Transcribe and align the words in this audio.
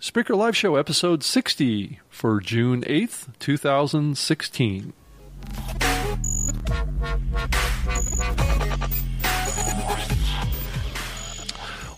Spreaker 0.00 0.36
Live 0.36 0.56
Show, 0.56 0.76
episode 0.76 1.24
60 1.24 1.98
for 2.08 2.38
June 2.40 2.82
8th, 2.82 3.36
2016. 3.40 4.92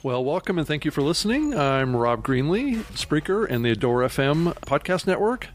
Well, 0.03 0.25
welcome 0.25 0.59
and 0.59 0.67
thank 0.67 0.87
you 0.87 0.91
for 0.91 1.03
listening. 1.03 1.55
I'm 1.55 1.95
Rob 1.95 2.25
Greenlee, 2.25 2.77
Spreaker 2.95 3.47
and 3.49 3.63
the 3.63 3.71
Adore 3.73 4.01
FM 4.01 4.55
podcast 4.61 5.07
network. 5.07 5.49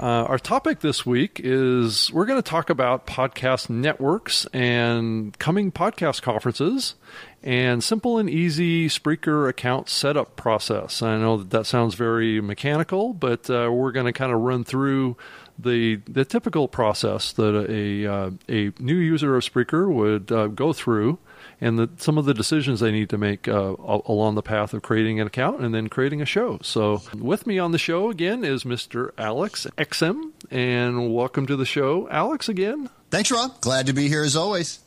Uh, 0.00 0.24
our 0.30 0.38
topic 0.38 0.80
this 0.80 1.04
week 1.04 1.42
is 1.44 2.10
we're 2.10 2.24
going 2.24 2.42
to 2.42 2.50
talk 2.50 2.70
about 2.70 3.06
podcast 3.06 3.68
networks 3.68 4.46
and 4.46 5.38
coming 5.38 5.70
podcast 5.70 6.22
conferences 6.22 6.94
and 7.42 7.84
simple 7.84 8.16
and 8.16 8.30
easy 8.30 8.88
Spreaker 8.88 9.46
account 9.46 9.90
setup 9.90 10.36
process. 10.36 11.02
I 11.02 11.18
know 11.18 11.36
that 11.36 11.50
that 11.50 11.66
sounds 11.66 11.96
very 11.96 12.40
mechanical, 12.40 13.12
but 13.12 13.50
uh, 13.50 13.68
we're 13.70 13.92
going 13.92 14.06
to 14.06 14.14
kind 14.14 14.32
of 14.32 14.40
run 14.40 14.64
through 14.64 15.18
the 15.58 15.96
the 16.08 16.24
typical 16.24 16.66
process 16.66 17.32
that 17.34 17.66
a 17.68 18.06
uh, 18.06 18.30
a 18.48 18.72
new 18.82 18.96
user 18.96 19.36
of 19.36 19.44
Spreaker 19.44 19.86
would 19.86 20.32
uh, 20.32 20.46
go 20.46 20.72
through 20.72 21.18
and 21.60 21.78
the, 21.78 21.88
some 21.96 22.18
of 22.18 22.24
the 22.24 22.34
decisions 22.34 22.80
they 22.80 22.90
need 22.90 23.10
to 23.10 23.18
make 23.18 23.46
uh, 23.48 23.74
along 24.06 24.34
the 24.34 24.42
path 24.42 24.74
of 24.74 24.82
creating 24.82 25.20
an 25.20 25.26
account 25.26 25.60
and 25.60 25.74
then 25.74 25.88
creating 25.88 26.22
a 26.22 26.26
show. 26.26 26.58
So, 26.62 27.02
with 27.14 27.46
me 27.46 27.58
on 27.58 27.72
the 27.72 27.78
show 27.78 28.10
again 28.10 28.44
is 28.44 28.64
Mr. 28.64 29.10
Alex 29.18 29.66
Exum, 29.76 30.32
and 30.50 31.14
welcome 31.14 31.46
to 31.46 31.56
the 31.56 31.66
show, 31.66 32.08
Alex, 32.10 32.48
again. 32.48 32.88
Thanks, 33.10 33.30
Rob. 33.30 33.60
Glad 33.60 33.86
to 33.86 33.92
be 33.92 34.08
here 34.08 34.22
as 34.22 34.36
always. 34.36 34.80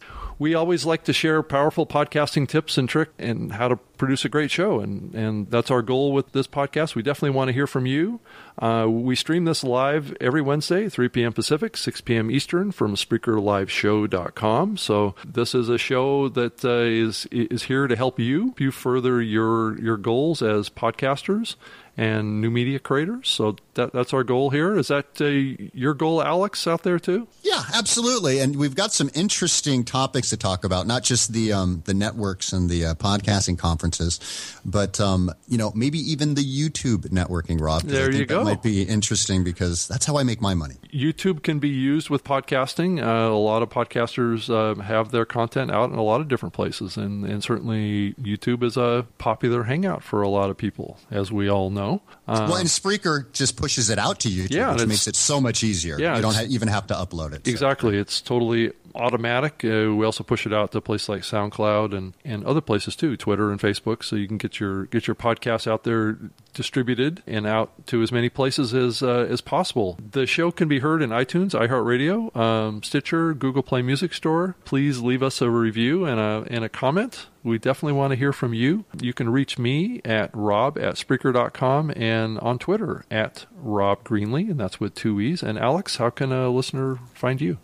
We 0.44 0.56
always 0.56 0.86
like 0.86 1.06
to 1.06 1.14
share 1.14 1.42
powerful 1.42 1.88
podcasting 1.88 2.50
tips 2.50 2.78
and 2.78 2.90
tricks 2.90 3.14
and 3.18 3.54
how 3.54 3.70
to 3.70 3.78
produce 3.78 4.26
a 4.26 4.30
great 4.30 4.52
show, 4.52 4.82
and, 4.82 5.16
and 5.16 5.50
that's 5.50 5.72
our 5.72 5.82
goal 5.82 6.12
with 6.12 6.34
this 6.34 6.48
podcast. 6.48 6.96
We 6.96 7.02
definitely 7.02 7.30
want 7.30 7.48
to 7.48 7.54
hear 7.54 7.66
from 7.66 7.86
you. 7.86 8.20
Uh, 8.60 8.88
we 8.90 9.16
stream 9.16 9.46
this 9.46 9.64
live 9.64 10.14
every 10.20 10.42
Wednesday, 10.42 10.90
3 10.90 11.08
p.m. 11.08 11.32
Pacific, 11.32 11.78
6 11.78 12.02
p.m. 12.02 12.30
Eastern 12.30 12.74
from 12.74 12.96
SpreakerLiveShow.com. 12.96 14.76
So 14.76 15.16
this 15.26 15.56
is 15.56 15.70
a 15.70 15.78
show 15.78 16.28
that 16.28 16.66
uh, 16.66 16.72
is 16.72 17.26
is 17.32 17.64
here 17.64 17.88
to 17.88 17.96
help 17.96 18.20
you 18.20 18.54
you 18.58 18.72
further 18.72 19.22
your 19.22 19.80
your 19.82 19.96
goals 19.96 20.42
as 20.42 20.70
podcasters 20.70 21.56
and 21.96 22.42
new 22.42 22.50
media 22.50 22.80
creators. 22.80 23.30
So 23.30 23.56
that, 23.76 23.94
that's 23.94 24.14
our 24.14 24.24
goal 24.24 24.50
here. 24.50 24.76
Is 24.76 24.88
that 24.88 25.22
uh, 25.22 25.26
your 25.74 25.94
goal, 25.94 26.24
Alex, 26.24 26.66
out 26.68 26.84
there 26.84 27.00
too? 27.00 27.28
Yeah, 27.44 27.64
absolutely. 27.74 28.40
And 28.40 28.56
we've 28.56 28.76
got 28.76 28.92
some 28.92 29.10
interesting 29.14 29.84
topics 29.84 30.32
to 30.32 30.38
talk 30.38 30.64
about, 30.64 30.88
not 30.88 31.04
just 31.04 31.32
the 31.34 31.54
um, 31.54 31.84
the 31.86 31.94
networks 31.94 32.52
and 32.52 32.70
the 32.70 32.86
uh, 32.86 32.94
podcasting 32.96 33.58
conferences, 33.58 34.20
but 34.66 35.00
um, 35.00 35.32
you 35.48 35.58
know 35.58 35.72
maybe 35.76 36.00
even 36.00 36.34
the 36.34 36.44
YouTube 36.44 37.10
networking. 37.10 37.62
Rob, 37.62 37.84
there 37.84 38.12
you 38.12 38.26
go. 38.26 38.44
might 38.44 38.64
be 38.64 38.84
interesting 38.84 39.44
because 39.44 39.88
that's 39.88 40.06
how 40.06 40.18
I 40.18 40.24
make 40.24 40.42
my 40.42 40.54
money. 40.54 40.76
YouTube 40.92 41.44
can 41.44 41.60
be 41.60 41.70
used 41.70 42.10
with 42.10 42.24
podcasting. 42.24 43.02
Uh, 43.02 43.32
a 43.32 43.38
lot 43.38 43.62
of 43.62 43.70
podcasters 43.70 44.50
uh, 44.50 44.82
have 44.82 45.12
their 45.12 45.26
content 45.26 45.72
out 45.72 45.92
in 45.92 45.98
a 45.98 46.04
lot 46.04 46.22
of 46.22 46.28
different 46.28 46.54
places, 46.54 46.98
and 46.98 47.24
and 47.24 47.44
certainly 47.44 48.14
YouTube 48.14 48.64
is 48.64 48.78
a 48.78 49.06
popular 49.20 49.64
hangout 49.64 50.02
for 50.02 50.22
a 50.22 50.30
lot 50.30 50.50
of 50.50 50.58
people, 50.58 50.98
as 51.12 51.32
we 51.32 51.48
all 51.48 51.70
know 51.70 51.84
know. 51.84 52.02
Uh, 52.28 52.48
well, 52.50 52.58
and 52.58 52.70
Spreaker 52.70 53.32
just 53.34 53.58
pushes 53.64 53.90
it 53.90 53.98
out 53.98 54.20
to 54.20 54.30
YouTube, 54.30 54.52
yeah, 54.52 54.74
which 54.74 54.86
makes 54.86 55.08
it 55.08 55.16
so 55.16 55.40
much 55.40 55.64
easier. 55.64 55.98
Yeah, 55.98 56.18
you 56.18 56.22
don't 56.22 56.36
ha- 56.36 56.46
even 56.50 56.68
have 56.68 56.88
to 56.88 56.94
upload 56.94 57.34
it. 57.34 57.46
So. 57.46 57.52
Exactly. 57.52 57.98
It's 57.98 58.22
totally 58.22 58.74
automatic. 58.96 59.64
Uh, 59.64 59.94
we 59.94 60.06
also 60.06 60.24
push 60.24 60.46
it 60.46 60.54
out 60.54 60.72
to 60.72 60.82
places 60.82 61.10
like 61.10 61.22
SoundCloud 61.22 61.96
and, 61.96 62.14
and 62.24 62.46
other 62.46 62.62
places 62.62 62.96
too, 62.96 63.18
Twitter 63.18 63.52
and 63.52 63.60
Facebook, 63.60 64.04
so 64.04 64.16
you 64.16 64.28
can 64.28 64.38
get 64.38 64.60
your 64.60 64.86
get 64.86 65.08
your 65.08 65.16
podcast 65.16 65.68
out 65.68 65.84
there 65.84 66.18
distributed 66.54 67.24
and 67.26 67.48
out 67.48 67.88
to 67.88 68.02
as 68.02 68.12
many 68.12 68.30
places 68.30 68.74
as 68.74 69.02
uh, 69.02 69.28
as 69.30 69.42
possible. 69.42 69.98
The 70.12 70.26
show 70.26 70.52
can 70.52 70.68
be 70.68 70.80
heard 70.80 71.02
in 71.02 71.10
iTunes, 71.10 71.52
iHeartRadio, 71.52 72.36
um, 72.36 72.84
Stitcher, 72.84 73.34
Google 73.34 73.64
Play 73.64 73.82
Music 73.82 74.14
Store. 74.14 74.56
Please 74.66 75.00
leave 75.00 75.24
us 75.24 75.42
a 75.42 75.50
review 75.50 76.06
and 76.06 76.20
a 76.20 76.46
and 76.50 76.64
a 76.64 76.70
comment. 76.70 77.28
We 77.44 77.58
definitely 77.58 77.98
want 77.98 78.12
to 78.12 78.16
hear 78.16 78.32
from 78.32 78.54
you. 78.54 78.86
You 79.02 79.14
can 79.14 79.30
reach 79.30 79.60
me 79.60 80.02
at 80.06 80.30
rob 80.34 80.78
at 80.78 80.96
Spreaker.com 80.96 81.92
and 81.96 82.40
on 82.40 82.58
Twitter 82.58 83.04
at 83.12 83.48
Rob 83.54 84.06
Greenlee, 84.06 84.50
and 84.50 84.60
that's 84.60 84.80
with 84.80 84.96
two 84.96 85.20
E's. 85.20 85.44
And 85.44 85.60
Alex, 85.60 85.98
how 85.98 86.10
can 86.10 86.32
a 86.32 86.50
listener 86.50 87.00
find 87.14 87.42
you? 87.42 87.58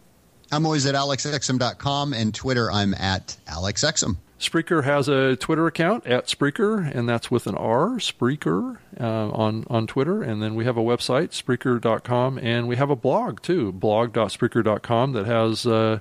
I'm 0.52 0.66
always 0.66 0.86
at 0.86 0.96
alexexum.com 0.96 2.14
and 2.14 2.34
Twitter 2.34 2.72
I'm 2.72 2.94
at 2.94 3.38
alexexum. 3.48 4.18
Spreaker 4.40 4.86
has 4.86 5.10
a 5.10 5.36
Twitter 5.36 5.68
account 5.68 6.08
at 6.08 6.28
Spreaker, 6.28 6.90
and 6.96 7.10
that's 7.10 7.30
with 7.30 7.46
an 7.46 7.56
R, 7.56 7.98
Spreaker, 7.98 8.78
uh, 9.00 9.30
on, 9.32 9.66
on 9.70 9.86
Twitter. 9.86 10.24
And 10.24 10.42
then 10.42 10.56
we 10.56 10.64
have 10.64 10.78
a 10.78 10.82
website, 10.82 11.32
Spreaker.com, 11.32 12.38
and 12.40 12.68
we 12.68 12.78
have 12.78 12.90
a 12.90 12.96
blog 12.96 13.42
too, 13.42 13.74
blog.spreaker.com, 13.74 15.12
that 15.12 15.26
has 15.26 15.68
uh, 15.68 16.00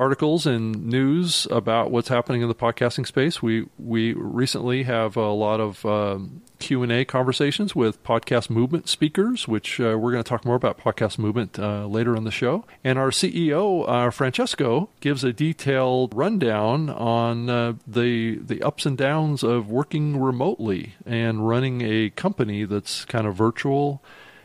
articles 0.00 0.46
and 0.46 0.86
news 0.86 1.46
about 1.50 1.90
what's 1.90 2.08
happening 2.08 2.40
in 2.40 2.48
the 2.48 2.54
podcasting 2.54 3.06
space. 3.06 3.42
We 3.42 3.66
we 3.78 4.14
recently 4.14 4.84
have 4.84 5.14
a 5.14 5.30
lot 5.30 5.60
of 5.60 5.84
um, 5.84 6.40
Q 6.58 6.82
and 6.82 6.90
A 6.90 7.04
conversations 7.04 7.76
with 7.76 8.02
podcast 8.02 8.48
movement 8.48 8.88
speakers, 8.88 9.46
which 9.46 9.78
uh, 9.78 9.98
we're 9.98 10.10
going 10.10 10.24
to 10.24 10.28
talk 10.28 10.46
more 10.46 10.56
about 10.56 10.78
podcast 10.78 11.18
movement 11.18 11.58
uh, 11.58 11.86
later 11.86 12.16
in 12.16 12.24
the 12.24 12.30
show. 12.30 12.64
And 12.82 12.98
our 12.98 13.10
CEO 13.10 13.86
uh, 13.86 14.10
Francesco 14.10 14.88
gives 15.00 15.22
a 15.22 15.34
detailed 15.34 16.14
rundown 16.14 16.88
on 16.88 17.50
uh, 17.50 17.74
the 17.86 18.38
the 18.38 18.62
ups 18.62 18.86
and 18.86 18.96
downs 18.96 19.42
of 19.42 19.70
working 19.70 20.18
remotely 20.18 20.94
and 21.04 21.46
running 21.46 21.82
a 21.82 22.08
company 22.08 22.64
that's 22.64 23.04
kind 23.04 23.26
of 23.26 23.34
virtual 23.36 24.02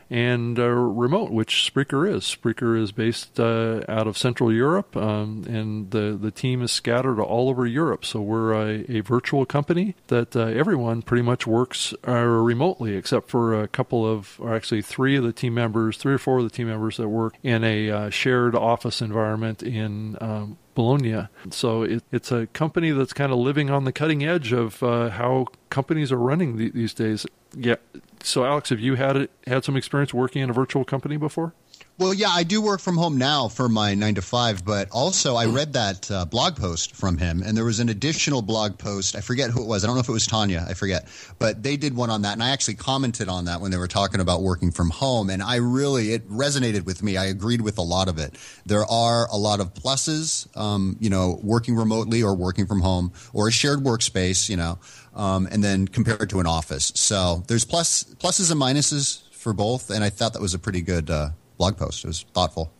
and 0.10 0.60
uh, 0.60 0.68
remote, 0.68 1.32
which 1.32 1.72
Spreaker 1.74 2.12
is. 2.12 2.24
Spreaker 2.24 2.80
is 2.80 2.92
based 2.92 3.40
uh, 3.40 3.82
out 3.90 4.08
of 4.08 4.18
Central 4.18 4.54
Europe, 4.54 4.96
um, 4.96 5.44
and 5.48 5.92
the 5.92 6.18
the 6.20 6.32
team 6.32 6.62
is 6.62 6.72
scattered 6.72 7.20
all 7.20 7.50
over 7.50 7.66
Europe. 7.66 8.06
So 8.06 8.22
we're 8.22 8.54
a, 8.54 8.86
a 8.90 9.00
virtual 9.02 9.46
company 9.46 9.96
that 10.08 10.36
uh, 10.36 10.46
everyone 10.46 11.02
pretty 11.02 11.24
much 11.24 11.48
works 11.48 11.94
uh, 12.08 12.12
remotely, 12.12 12.96
except 12.96 13.30
for 13.30 13.60
a 13.60 13.68
couple 13.68 14.06
of, 14.06 14.40
or 14.40 14.56
actually 14.56 14.82
three 14.82 15.16
of 15.16 15.24
the 15.24 15.34
team 15.34 15.54
members, 15.54 15.98
three 15.98 16.14
or 16.14 16.20
four 16.20 16.38
of 16.38 16.44
the 16.44 16.50
team 16.50 16.68
members 16.68 16.98
that 16.98 17.10
work 17.10 17.36
in 17.44 17.64
a 17.64 17.90
uh, 17.90 18.10
shared 18.10 18.56
office 18.56 19.02
environment 19.02 19.64
in 19.64 20.18
um, 20.22 20.58
Bologna. 20.76 21.28
So 21.50 21.84
it, 21.84 22.04
it's 22.12 22.32
a 22.32 22.48
company 22.48 22.92
that's 22.92 23.14
kind 23.14 23.32
of 23.32 23.40
living 23.40 23.70
on 23.70 23.86
the 23.86 23.92
cutting 23.92 24.24
edge 24.24 24.52
of 24.52 24.84
uh, 24.84 25.10
how 25.10 25.48
companies 25.70 26.12
are 26.12 26.18
running 26.18 26.58
th- 26.58 26.74
these 26.74 26.94
days. 26.94 27.26
Yeah. 27.56 27.76
So, 28.22 28.44
Alex, 28.44 28.70
have 28.70 28.80
you 28.80 28.96
had 28.96 29.30
had 29.48 29.64
some 29.64 29.76
experience 29.78 30.14
working 30.14 30.42
in 30.42 30.50
a 30.50 30.54
virtual 30.54 30.84
company 30.84 31.18
before? 31.18 31.54
Well, 31.98 32.14
yeah, 32.14 32.28
I 32.28 32.44
do 32.44 32.62
work 32.62 32.82
from 32.82 32.98
home 32.98 33.18
now 33.18 33.48
for 33.48 33.70
my 33.70 33.94
nine 33.94 34.16
to 34.16 34.22
five, 34.22 34.66
but 34.66 34.90
also 34.92 35.36
I 35.36 35.46
read 35.46 35.72
that 35.74 36.12
uh, 36.12 36.26
blog 36.26 36.58
post 36.58 36.94
from 36.94 37.18
him, 37.18 37.42
and 37.42 37.56
there 37.56 37.64
was 37.64 37.80
an 37.80 37.88
additional 37.88 38.42
blog 38.42 38.78
post. 38.78 39.16
I 39.16 39.22
forget 39.22 39.50
who 39.50 39.64
it 39.64 39.66
was. 39.66 39.86
I 39.86 39.88
don't 39.88 39.96
know 39.96 40.02
if 40.02 40.10
it 40.10 40.12
was 40.12 40.28
Tanya. 40.28 40.66
I 40.68 40.74
forget, 40.74 41.08
but 41.40 41.64
they 41.64 41.78
did 41.78 41.96
one 41.96 42.10
on 42.10 42.24
that, 42.24 42.34
and 42.34 42.44
I 42.44 42.50
actually 42.50 42.74
commented 42.74 43.30
on 43.30 43.46
that 43.46 43.62
when 43.62 43.72
they 43.72 43.78
were 43.78 43.88
talking 43.88 44.20
about 44.20 44.42
working 44.42 44.72
from 44.72 44.90
home, 44.90 45.30
and 45.30 45.42
I 45.42 45.56
really 45.56 46.12
it 46.12 46.30
resonated 46.30 46.84
with 46.84 47.02
me. 47.02 47.16
I 47.16 47.28
agreed 47.28 47.62
with 47.62 47.78
a 47.78 47.82
lot 47.82 48.10
of 48.10 48.18
it. 48.18 48.36
There 48.66 48.84
are 48.84 49.30
a 49.32 49.38
lot 49.38 49.62
of 49.62 49.74
pluses, 49.74 50.48
um, 50.58 50.98
you 51.00 51.10
know, 51.10 51.40
working 51.44 51.78
remotely 51.78 52.22
or 52.22 52.36
working 52.36 52.66
from 52.66 52.82
home 52.82 53.14
or 53.32 53.48
a 53.48 53.54
shared 53.54 53.80
workspace, 53.80 54.50
you 54.50 54.58
know, 54.58 54.80
um, 55.14 55.48
and 55.50 55.64
then 55.64 55.88
compared 55.88 56.30
to 56.32 56.42
an 56.42 56.46
office. 56.46 56.92
So 56.94 57.46
there's 57.48 57.64
plus 57.64 58.04
pluses 58.04 58.52
and 58.52 58.60
minuses 58.60 59.22
for 59.32 59.54
both, 59.54 59.92
and 59.92 60.04
I 60.04 60.10
thought 60.10 60.34
that 60.34 60.42
was 60.42 60.54
a 60.54 60.60
pretty 60.60 60.82
good. 60.82 61.10
Uh, 61.10 61.30
blog 61.58 61.78
post. 61.78 62.04
It 62.04 62.08
was 62.08 62.26
thoughtful. 62.34 62.72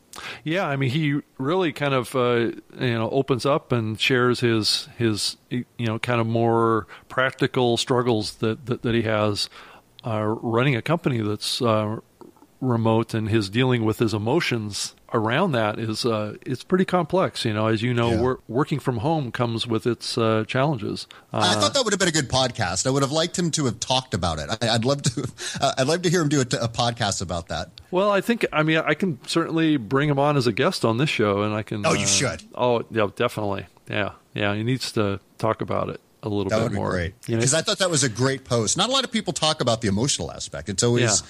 Yeah, 0.44 0.68
I 0.68 0.76
mean, 0.78 0.92
he 0.92 1.22
really 1.38 1.74
kind 1.74 1.94
of 1.94 2.16
uh, 2.16 2.52
you 2.80 2.94
know 2.94 3.10
opens 3.10 3.46
up 3.46 3.72
and 3.72 4.00
shares 4.00 4.40
his 4.40 4.88
his 4.98 5.38
you 5.50 5.66
know 5.80 6.00
kind 6.00 6.22
of 6.22 6.28
more 6.28 6.88
practical 7.10 7.78
struggles 7.78 8.36
that 8.36 8.66
that, 8.68 8.82
that 8.84 8.96
he 8.96 9.02
has 9.04 9.50
uh, 10.06 10.24
running 10.24 10.76
a 10.76 10.82
company 10.82 11.22
that's 11.22 11.62
uh, 11.62 11.98
remote 12.62 13.14
and 13.14 13.30
his 13.30 13.50
dealing 13.50 13.86
with 13.86 14.00
his 14.00 14.14
emotions 14.14 14.96
around 15.14 15.54
that 15.54 15.80
is 15.80 16.06
uh, 16.06 16.36
it's 16.46 16.64
pretty 16.64 16.86
complex. 16.86 17.46
You 17.46 17.54
know, 17.54 17.68
as 17.68 17.82
you 17.82 17.94
know, 17.94 18.12
yeah. 18.12 18.22
wor- 18.22 18.40
working 18.48 18.80
from 18.80 18.98
home 18.98 19.32
comes 19.32 19.66
with 19.66 19.88
its 19.88 20.18
uh, 20.18 20.44
challenges. 20.48 21.08
Uh, 21.34 21.40
I 21.40 21.60
thought 21.60 21.74
that 21.74 21.84
would 21.84 21.94
have 21.94 22.00
been 22.00 22.10
a 22.10 22.12
good 22.12 22.30
podcast. 22.30 22.86
I 22.86 22.90
would 22.90 23.02
have 23.02 23.12
liked 23.12 23.38
him 23.38 23.52
to 23.52 23.66
have 23.66 23.80
talked 23.80 24.14
about 24.14 24.40
it. 24.40 24.50
I, 24.62 24.74
would 24.74 24.86
love 24.86 25.02
to. 25.04 25.28
Uh, 25.62 25.74
I'd 25.78 25.88
love 25.88 26.02
to 26.04 26.10
hear 26.10 26.22
him 26.22 26.30
do 26.30 26.42
a, 26.42 26.46
t- 26.46 26.58
a 26.60 26.68
podcast 26.68 27.22
about 27.22 27.48
that. 27.48 27.70
Well, 27.92 28.12
I 28.12 28.22
think 28.22 28.46
I 28.52 28.64
mean 28.64 28.78
I 28.78 28.94
can 28.94 29.20
certainly 29.26 29.78
bring 29.78 30.10
him 30.10 30.20
on 30.20 30.38
as 30.38 30.48
a 30.48 30.52
guest 30.52 30.84
on 30.84 30.98
this 30.98 31.10
show, 31.10 31.44
and 31.44 31.54
I 31.54 31.64
can. 31.64 31.86
Oh, 31.86 31.94
you 31.94 32.04
uh, 32.04 32.08
should. 32.08 32.44
Oh, 32.54 32.84
yeah, 32.92 33.08
definitely. 33.16 33.66
Yeah, 33.90 34.12
yeah. 34.34 34.54
He 34.56 34.64
needs 34.64 34.92
to 34.94 35.20
talk 35.38 35.62
about 35.62 35.90
it 35.90 36.02
a 36.24 36.30
little 36.30 36.50
that 36.50 36.58
bit 36.58 36.64
would 36.64 36.74
more. 36.74 36.90
Be 36.90 36.96
great. 36.96 37.22
Because 37.22 37.52
you 37.52 37.56
know, 37.56 37.60
I 37.60 37.62
thought 37.62 37.80
that 37.80 37.90
was 37.90 38.04
a 38.04 38.10
great 38.10 38.44
post. 38.44 38.78
Not 38.78 38.90
a 38.90 38.92
lot 38.92 39.04
of 39.04 39.12
people 39.12 39.32
talk 39.32 39.62
about 39.62 39.82
the 39.82 39.88
emotional 39.88 40.32
aspect. 40.32 40.70
It's 40.70 40.84
always. 40.84 41.22
Yeah 41.22 41.28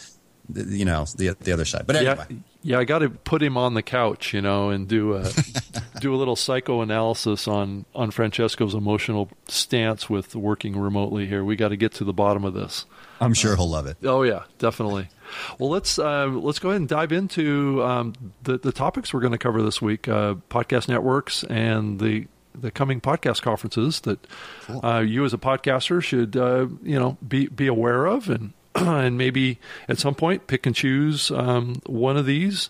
you 0.53 0.85
know 0.85 1.05
the 1.15 1.35
the 1.39 1.51
other 1.51 1.65
side. 1.65 1.87
But 1.87 1.97
anyway, 1.97 2.25
yeah, 2.29 2.37
yeah 2.61 2.79
I 2.79 2.83
got 2.83 2.99
to 2.99 3.09
put 3.09 3.41
him 3.41 3.57
on 3.57 3.73
the 3.73 3.81
couch, 3.81 4.33
you 4.33 4.41
know, 4.41 4.69
and 4.69 4.87
do 4.87 5.15
a 5.15 5.31
do 5.99 6.13
a 6.13 6.17
little 6.17 6.35
psychoanalysis 6.35 7.47
on 7.47 7.85
on 7.95 8.11
Francesco's 8.11 8.73
emotional 8.73 9.29
stance 9.47 10.09
with 10.09 10.35
working 10.35 10.77
remotely 10.77 11.25
here. 11.27 11.43
We 11.43 11.55
got 11.55 11.69
to 11.69 11.77
get 11.77 11.93
to 11.93 12.03
the 12.03 12.13
bottom 12.13 12.43
of 12.45 12.53
this. 12.53 12.85
I'm 13.19 13.33
sure 13.33 13.55
he'll 13.55 13.69
love 13.69 13.87
it. 13.87 13.97
Oh 14.03 14.23
yeah, 14.23 14.43
definitely. 14.59 15.09
Well, 15.57 15.69
let's 15.69 15.97
uh, 15.97 16.27
let's 16.27 16.59
go 16.59 16.69
ahead 16.69 16.81
and 16.81 16.89
dive 16.89 17.11
into 17.11 17.83
um, 17.83 18.13
the 18.43 18.57
the 18.57 18.71
topics 18.71 19.13
we're 19.13 19.21
going 19.21 19.31
to 19.31 19.37
cover 19.37 19.61
this 19.61 19.81
week: 19.81 20.07
uh, 20.07 20.35
podcast 20.49 20.87
networks 20.87 21.43
and 21.45 21.99
the 21.99 22.27
the 22.53 22.71
coming 22.71 23.01
podcast 23.01 23.41
conferences 23.41 24.01
that 24.01 24.25
cool. 24.63 24.85
uh, 24.85 24.99
you 24.99 25.25
as 25.25 25.33
a 25.33 25.37
podcaster 25.37 26.01
should 26.01 26.37
uh, 26.37 26.67
you 26.83 26.99
know 26.99 27.17
be 27.27 27.47
be 27.47 27.67
aware 27.67 28.05
of 28.05 28.29
and 28.29 28.53
and 28.85 29.17
maybe 29.17 29.59
at 29.87 29.97
some 29.97 30.15
point 30.15 30.47
pick 30.47 30.65
and 30.65 30.75
choose 30.75 31.31
um, 31.31 31.81
one 31.85 32.17
of 32.17 32.25
these 32.25 32.69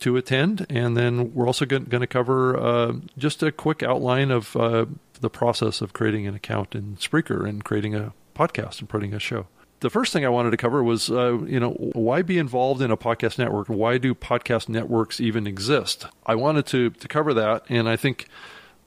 to 0.00 0.16
attend. 0.16 0.66
And 0.68 0.96
then 0.96 1.32
we're 1.34 1.46
also 1.46 1.66
going 1.66 1.86
to 1.88 2.06
cover 2.06 2.56
uh, 2.56 2.92
just 3.16 3.42
a 3.42 3.50
quick 3.50 3.82
outline 3.82 4.30
of 4.30 4.54
uh, 4.56 4.86
the 5.20 5.30
process 5.30 5.80
of 5.80 5.92
creating 5.92 6.26
an 6.26 6.34
account 6.34 6.74
in 6.74 6.96
Spreaker 6.96 7.48
and 7.48 7.64
creating 7.64 7.94
a 7.94 8.12
podcast 8.34 8.80
and 8.80 8.88
putting 8.88 9.14
a 9.14 9.18
show. 9.18 9.46
The 9.80 9.90
first 9.90 10.12
thing 10.12 10.24
I 10.24 10.28
wanted 10.28 10.50
to 10.50 10.56
cover 10.56 10.82
was, 10.82 11.08
uh, 11.08 11.38
you 11.42 11.60
know, 11.60 11.70
why 11.70 12.22
be 12.22 12.36
involved 12.36 12.82
in 12.82 12.90
a 12.90 12.96
podcast 12.96 13.38
network? 13.38 13.68
Why 13.68 13.96
do 13.98 14.12
podcast 14.12 14.68
networks 14.68 15.20
even 15.20 15.46
exist? 15.46 16.06
I 16.26 16.34
wanted 16.34 16.66
to 16.66 16.90
to 16.90 17.08
cover 17.08 17.32
that, 17.34 17.64
and 17.68 17.88
I 17.88 17.94
think 17.94 18.26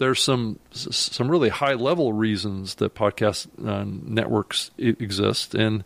there's 0.01 0.21
some 0.21 0.57
some 0.71 1.29
really 1.29 1.49
high 1.49 1.75
level 1.75 2.11
reasons 2.11 2.75
that 2.75 2.95
podcast 2.95 3.47
uh, 3.63 3.85
networks 3.85 4.71
exist, 4.79 5.53
and 5.53 5.83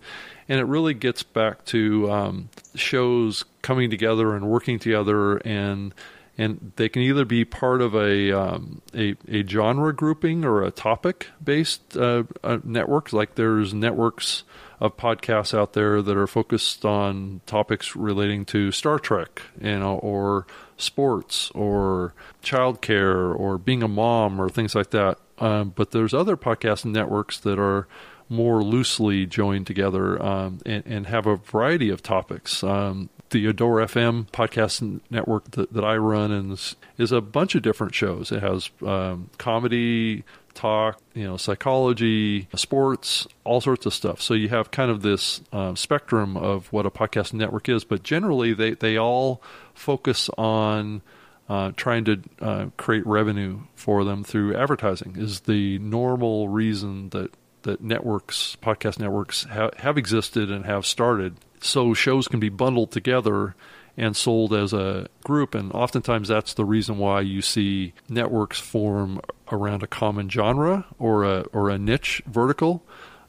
and 0.47 0.59
it 0.61 0.63
really 0.63 0.93
gets 0.93 1.21
back 1.21 1.65
to 1.65 2.09
um, 2.09 2.49
shows 2.75 3.43
coming 3.61 3.89
together 3.89 4.33
and 4.33 4.47
working 4.47 4.79
together 4.79 5.35
and 5.37 5.93
and 6.37 6.71
they 6.77 6.87
can 6.87 7.01
either 7.01 7.25
be 7.25 7.43
part 7.43 7.81
of 7.81 7.93
a 7.93 8.31
um, 8.31 8.81
a, 8.93 9.15
a, 9.27 9.45
genre 9.45 9.93
grouping 9.93 10.45
or 10.45 10.63
a 10.63 10.71
topic 10.71 11.27
based 11.43 11.97
uh, 11.97 12.23
network. 12.63 13.11
Like 13.11 13.35
there's 13.35 13.73
networks 13.73 14.43
of 14.79 14.95
podcasts 14.95 15.57
out 15.57 15.73
there 15.73 16.01
that 16.01 16.15
are 16.15 16.27
focused 16.27 16.85
on 16.85 17.41
topics 17.45 17.97
relating 17.97 18.45
to 18.45 18.71
Star 18.71 18.97
Trek, 18.97 19.41
you 19.59 19.79
know, 19.79 19.97
or 19.97 20.47
sports, 20.77 21.51
or 21.51 22.13
childcare, 22.43 23.37
or 23.37 23.57
being 23.57 23.83
a 23.83 23.87
mom, 23.87 24.39
or 24.39 24.49
things 24.49 24.75
like 24.75 24.91
that. 24.91 25.17
Um, 25.39 25.73
but 25.75 25.91
there's 25.91 26.13
other 26.13 26.37
podcast 26.37 26.85
networks 26.85 27.39
that 27.39 27.59
are 27.59 27.87
more 28.29 28.63
loosely 28.63 29.25
joined 29.25 29.67
together 29.67 30.21
um, 30.21 30.59
and, 30.65 30.83
and, 30.85 31.07
have 31.07 31.27
a 31.27 31.35
variety 31.35 31.89
of 31.89 32.01
topics. 32.01 32.63
Um, 32.63 33.09
the 33.29 33.45
Adore 33.45 33.79
FM 33.81 34.27
podcast 34.31 35.01
network 35.09 35.51
that, 35.51 35.73
that 35.73 35.83
I 35.83 35.97
run 35.97 36.31
is, 36.51 36.75
is, 36.97 37.11
a 37.11 37.21
bunch 37.21 37.53
of 37.55 37.61
different 37.61 37.93
shows. 37.93 38.31
It 38.31 38.41
has 38.41 38.69
um, 38.85 39.29
comedy, 39.37 40.23
talk, 40.55 40.99
you 41.13 41.23
know, 41.23 41.37
psychology, 41.37 42.47
sports, 42.55 43.27
all 43.43 43.61
sorts 43.61 43.85
of 43.85 43.93
stuff. 43.93 44.21
So 44.21 44.33
you 44.33 44.49
have 44.49 44.71
kind 44.71 44.89
of 44.89 45.01
this 45.01 45.41
uh, 45.53 45.75
spectrum 45.75 46.35
of 46.37 46.71
what 46.73 46.85
a 46.85 46.91
podcast 46.91 47.33
network 47.33 47.69
is, 47.69 47.83
but 47.83 48.01
generally 48.03 48.53
they, 48.53 48.71
they 48.71 48.97
all 48.97 49.41
focus 49.73 50.29
on 50.37 51.01
uh, 51.47 51.71
trying 51.75 52.05
to 52.05 52.21
uh, 52.41 52.65
create 52.77 53.05
revenue 53.05 53.59
for 53.75 54.03
them 54.03 54.23
through 54.23 54.55
advertising 54.55 55.15
is 55.17 55.41
the 55.41 55.77
normal 55.79 56.49
reason 56.49 57.09
that 57.09 57.31
that 57.65 57.81
networks, 57.81 58.55
podcast 58.61 58.99
networks, 58.99 59.43
ha- 59.45 59.71
have 59.77 59.97
existed 59.97 60.51
and 60.51 60.65
have 60.65 60.85
started. 60.85 61.35
So 61.61 61.93
shows 61.93 62.27
can 62.27 62.39
be 62.39 62.49
bundled 62.49 62.91
together 62.91 63.55
and 63.97 64.15
sold 64.15 64.53
as 64.53 64.73
a 64.73 65.07
group, 65.23 65.55
and 65.55 65.71
oftentimes 65.71 66.27
that's 66.27 66.53
the 66.53 66.65
reason 66.65 66.97
why 66.97 67.21
you 67.21 67.41
see 67.41 67.93
networks 68.09 68.59
form 68.59 69.21
around 69.51 69.83
a 69.83 69.87
common 69.87 70.29
genre 70.29 70.85
or 70.99 71.23
a 71.23 71.41
or 71.53 71.69
a 71.69 71.77
niche 71.77 72.21
vertical. 72.25 72.83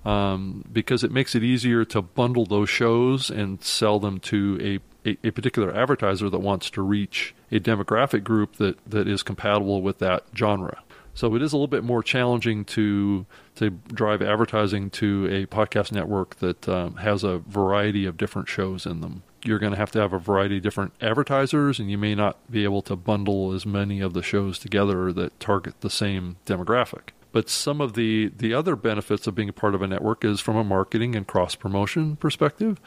Um, 0.05 0.65
because 0.73 1.03
it 1.03 1.11
makes 1.11 1.35
it 1.35 1.43
easier 1.43 1.85
to 1.87 2.01
bundle 2.01 2.47
those 2.47 2.71
shows 2.71 3.29
and 3.29 3.61
sell 3.65 3.99
them 3.99 4.21
to 4.21 4.81
a, 5.05 5.09
a, 5.09 5.19
a, 5.25 5.31
particular 5.33 5.75
advertiser 5.77 6.31
that 6.31 6.39
wants 6.39 6.71
to 6.71 6.83
reach 6.83 7.35
a 7.51 7.59
demographic 7.59 8.23
group 8.23 8.55
that, 8.59 8.79
that 8.89 9.09
is 9.09 9.25
compatible 9.25 9.83
with 9.83 9.99
that 9.99 10.23
genre. 10.33 10.81
So 11.17 11.35
it 11.35 11.43
is 11.43 11.53
a 11.53 11.57
little 11.57 11.67
bit 11.67 11.83
more 11.83 12.03
challenging 12.03 12.65
to 12.67 13.27
to 13.57 13.71
drive 13.71 14.21
advertising 14.21 14.91
to 14.91 15.27
a 15.27 15.47
podcast 15.47 15.91
network 15.91 16.37
that 16.37 16.69
um, 16.69 16.97
has 16.97 17.25
a 17.25 17.39
variety 17.39 18.05
of 18.05 18.17
different 18.19 18.49
shows 18.49 18.85
in 18.85 19.01
them. 19.01 19.23
You're 19.47 19.59
going 19.59 19.73
to 19.73 19.79
have 19.79 19.91
to 19.93 20.01
have 20.01 20.13
a 20.13 20.19
variety 20.19 20.59
of 20.59 20.63
different 20.63 20.93
advertisers, 21.01 21.79
and 21.79 21.91
you 21.91 21.99
may 21.99 22.15
not 22.15 22.51
be 22.51 22.65
able 22.65 22.83
to 22.83 22.97
bundle 22.97 23.53
as 23.53 23.65
many 23.65 24.01
of 24.01 24.13
the 24.13 24.23
shows 24.23 24.59
together 24.59 25.13
that 25.13 25.39
target 25.41 25.81
the 25.81 25.91
same 25.91 26.37
demographic. 26.47 27.11
But 27.33 27.49
some 27.49 27.81
of 27.81 27.95
the, 27.95 28.33
the 28.37 28.55
other 28.55 28.77
benefits 28.77 29.27
of 29.27 29.35
being 29.35 29.49
a 29.49 29.53
part 29.53 29.75
of 29.75 29.83
a 29.83 29.87
network 29.87 30.25
is 30.25 30.41
from 30.41 30.57
a 30.57 30.65
marketing 30.65 31.15
and 31.15 31.27
cross 31.27 31.55
promotion 31.55 32.17
perspective 32.17 32.81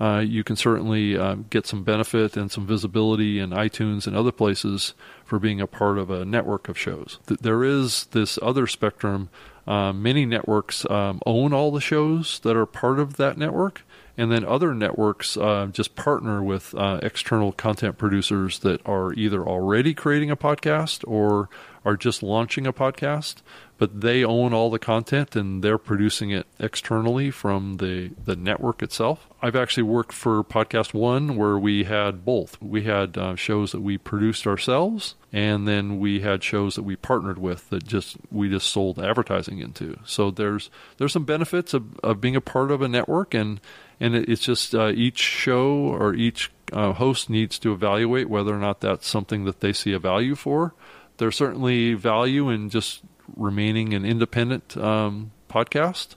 uh, 0.00 0.18
you 0.18 0.42
can 0.42 0.56
certainly 0.56 1.16
uh, 1.16 1.36
get 1.50 1.66
some 1.66 1.84
benefit 1.84 2.36
and 2.36 2.50
some 2.50 2.66
visibility 2.66 3.38
in 3.38 3.50
iTunes 3.50 4.06
and 4.06 4.16
other 4.16 4.32
places 4.32 4.94
for 5.24 5.38
being 5.38 5.60
a 5.60 5.66
part 5.66 5.98
of 5.98 6.10
a 6.10 6.24
network 6.24 6.68
of 6.68 6.76
shows. 6.76 7.18
There 7.26 7.62
is 7.62 8.06
this 8.06 8.38
other 8.42 8.66
spectrum. 8.66 9.28
Uh, 9.66 9.92
many 9.92 10.26
networks 10.26 10.84
um, 10.90 11.20
own 11.24 11.52
all 11.52 11.70
the 11.70 11.80
shows 11.80 12.40
that 12.40 12.56
are 12.56 12.66
part 12.66 12.98
of 12.98 13.16
that 13.16 13.38
network, 13.38 13.82
and 14.16 14.30
then 14.30 14.44
other 14.44 14.74
networks 14.74 15.36
uh, 15.36 15.68
just 15.72 15.96
partner 15.96 16.42
with 16.42 16.74
uh, 16.74 17.00
external 17.02 17.52
content 17.52 17.98
producers 17.98 18.60
that 18.60 18.84
are 18.86 19.12
either 19.14 19.46
already 19.46 19.94
creating 19.94 20.30
a 20.30 20.36
podcast 20.36 21.04
or 21.06 21.48
are 21.84 21.96
just 21.96 22.22
launching 22.22 22.66
a 22.66 22.72
podcast 22.72 23.42
but 23.76 24.00
they 24.00 24.24
own 24.24 24.54
all 24.54 24.70
the 24.70 24.78
content 24.78 25.34
and 25.34 25.62
they're 25.62 25.78
producing 25.78 26.30
it 26.30 26.46
externally 26.58 27.30
from 27.30 27.78
the, 27.78 28.12
the 28.24 28.36
network 28.36 28.82
itself. 28.82 29.28
I've 29.42 29.56
actually 29.56 29.82
worked 29.82 30.12
for 30.12 30.42
Podcast 30.44 30.94
One 30.94 31.36
where 31.36 31.58
we 31.58 31.84
had 31.84 32.24
both. 32.24 32.60
We 32.62 32.84
had 32.84 33.18
uh, 33.18 33.36
shows 33.36 33.72
that 33.72 33.80
we 33.80 33.98
produced 33.98 34.46
ourselves, 34.46 35.16
and 35.32 35.66
then 35.66 35.98
we 35.98 36.20
had 36.20 36.42
shows 36.42 36.76
that 36.76 36.82
we 36.82 36.96
partnered 36.96 37.38
with 37.38 37.68
that 37.70 37.84
just 37.84 38.16
we 38.30 38.48
just 38.48 38.68
sold 38.68 38.98
advertising 38.98 39.58
into. 39.58 39.98
So 40.04 40.30
there's 40.30 40.70
there's 40.96 41.12
some 41.12 41.24
benefits 41.24 41.74
of, 41.74 41.98
of 41.98 42.20
being 42.20 42.36
a 42.36 42.40
part 42.40 42.70
of 42.70 42.80
a 42.80 42.88
network, 42.88 43.34
and 43.34 43.60
and 44.04 44.14
it's 44.14 44.42
just 44.42 44.74
uh, 44.74 44.88
each 44.88 45.18
show 45.18 45.72
or 45.72 46.12
each 46.12 46.50
uh, 46.74 46.92
host 46.92 47.30
needs 47.30 47.58
to 47.60 47.72
evaluate 47.72 48.28
whether 48.28 48.54
or 48.54 48.58
not 48.58 48.82
that's 48.82 49.08
something 49.08 49.46
that 49.46 49.60
they 49.60 49.72
see 49.72 49.94
a 49.94 49.98
value 49.98 50.34
for. 50.34 50.74
There's 51.16 51.36
certainly 51.36 51.94
value 51.94 52.50
in 52.50 52.68
just 52.68 53.00
remaining 53.34 53.94
an 53.94 54.04
independent 54.04 54.76
um, 54.76 55.30
podcast 55.48 56.16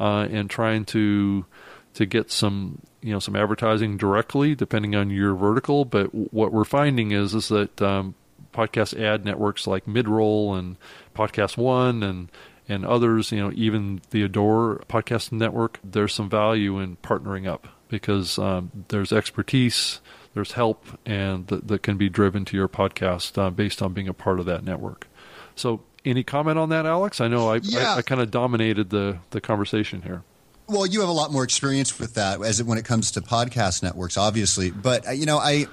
uh, 0.00 0.26
and 0.28 0.50
trying 0.50 0.84
to 0.86 1.46
to 1.94 2.04
get 2.04 2.32
some 2.32 2.80
you 3.00 3.12
know 3.12 3.20
some 3.20 3.36
advertising 3.36 3.96
directly 3.96 4.56
depending 4.56 4.96
on 4.96 5.10
your 5.10 5.36
vertical. 5.36 5.84
But 5.84 6.12
what 6.32 6.52
we're 6.52 6.64
finding 6.64 7.12
is 7.12 7.32
is 7.32 7.46
that 7.48 7.80
um, 7.80 8.16
podcast 8.52 8.98
ad 9.00 9.24
networks 9.24 9.68
like 9.68 9.86
Midroll 9.86 10.58
and 10.58 10.76
Podcast 11.14 11.56
One 11.56 12.02
and 12.02 12.28
and 12.70 12.86
others, 12.86 13.32
you 13.32 13.38
know, 13.38 13.50
even 13.56 14.00
the 14.10 14.22
Adore 14.22 14.82
podcast 14.88 15.32
network, 15.32 15.80
there's 15.82 16.14
some 16.14 16.30
value 16.30 16.78
in 16.78 16.96
partnering 16.98 17.48
up 17.48 17.66
because 17.88 18.38
um, 18.38 18.70
there's 18.88 19.12
expertise, 19.12 20.00
there's 20.34 20.52
help, 20.52 20.86
and 21.04 21.48
that, 21.48 21.66
that 21.66 21.82
can 21.82 21.96
be 21.96 22.08
driven 22.08 22.44
to 22.44 22.56
your 22.56 22.68
podcast 22.68 23.36
uh, 23.36 23.50
based 23.50 23.82
on 23.82 23.92
being 23.92 24.06
a 24.06 24.14
part 24.14 24.38
of 24.38 24.46
that 24.46 24.62
network. 24.62 25.08
So 25.56 25.82
any 26.04 26.22
comment 26.22 26.60
on 26.60 26.68
that, 26.68 26.86
Alex? 26.86 27.20
I 27.20 27.26
know 27.26 27.48
I, 27.48 27.56
yeah. 27.56 27.94
I, 27.94 27.98
I 27.98 28.02
kind 28.02 28.20
of 28.20 28.30
dominated 28.30 28.90
the, 28.90 29.18
the 29.30 29.40
conversation 29.40 30.02
here. 30.02 30.22
Well, 30.68 30.86
you 30.86 31.00
have 31.00 31.08
a 31.08 31.12
lot 31.12 31.32
more 31.32 31.42
experience 31.42 31.98
with 31.98 32.14
that 32.14 32.40
as 32.40 32.60
it, 32.60 32.66
when 32.66 32.78
it 32.78 32.84
comes 32.84 33.10
to 33.12 33.20
podcast 33.20 33.82
networks, 33.82 34.16
obviously. 34.16 34.70
But 34.70 35.08
uh, 35.08 35.10
you 35.10 35.26
know, 35.26 35.38
I, 35.38 35.66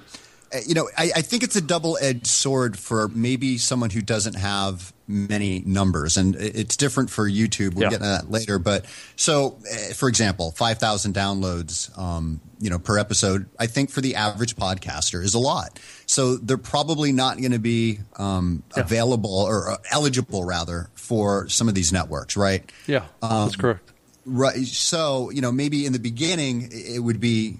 you 0.65 0.73
know, 0.73 0.89
I, 0.97 1.11
I 1.15 1.21
think 1.21 1.43
it's 1.43 1.55
a 1.55 1.61
double-edged 1.61 2.27
sword 2.27 2.77
for 2.77 3.07
maybe 3.09 3.57
someone 3.57 3.89
who 3.89 4.01
doesn't 4.01 4.35
have 4.35 4.93
many 5.07 5.63
numbers, 5.65 6.17
and 6.17 6.35
it's 6.35 6.75
different 6.75 7.09
for 7.09 7.29
YouTube. 7.29 7.73
We'll 7.73 7.83
yeah. 7.83 7.89
get 7.91 7.97
to 7.97 8.03
that 8.03 8.31
later. 8.31 8.59
But 8.59 8.85
so, 9.15 9.57
uh, 9.71 9.93
for 9.93 10.09
example, 10.09 10.51
five 10.51 10.79
thousand 10.79 11.15
downloads, 11.15 11.97
um, 11.97 12.41
you 12.59 12.69
know, 12.69 12.79
per 12.79 12.97
episode. 12.97 13.47
I 13.59 13.67
think 13.67 13.89
for 13.89 14.01
the 14.01 14.15
average 14.15 14.55
podcaster 14.55 15.23
is 15.23 15.33
a 15.33 15.39
lot. 15.39 15.79
So 16.05 16.35
they're 16.35 16.57
probably 16.57 17.11
not 17.11 17.37
going 17.37 17.51
to 17.51 17.59
be 17.59 17.99
um, 18.17 18.63
yeah. 18.75 18.83
available 18.83 19.41
or 19.41 19.71
uh, 19.71 19.77
eligible, 19.91 20.43
rather, 20.43 20.89
for 20.95 21.47
some 21.49 21.67
of 21.67 21.75
these 21.75 21.93
networks, 21.93 22.35
right? 22.35 22.69
Yeah, 22.85 23.05
um, 23.21 23.45
that's 23.45 23.55
correct. 23.55 23.91
Right. 24.25 24.65
So 24.65 25.29
you 25.29 25.41
know, 25.41 25.51
maybe 25.51 25.85
in 25.85 25.93
the 25.93 25.99
beginning 25.99 26.69
it 26.71 26.99
would 26.99 27.21
be 27.21 27.59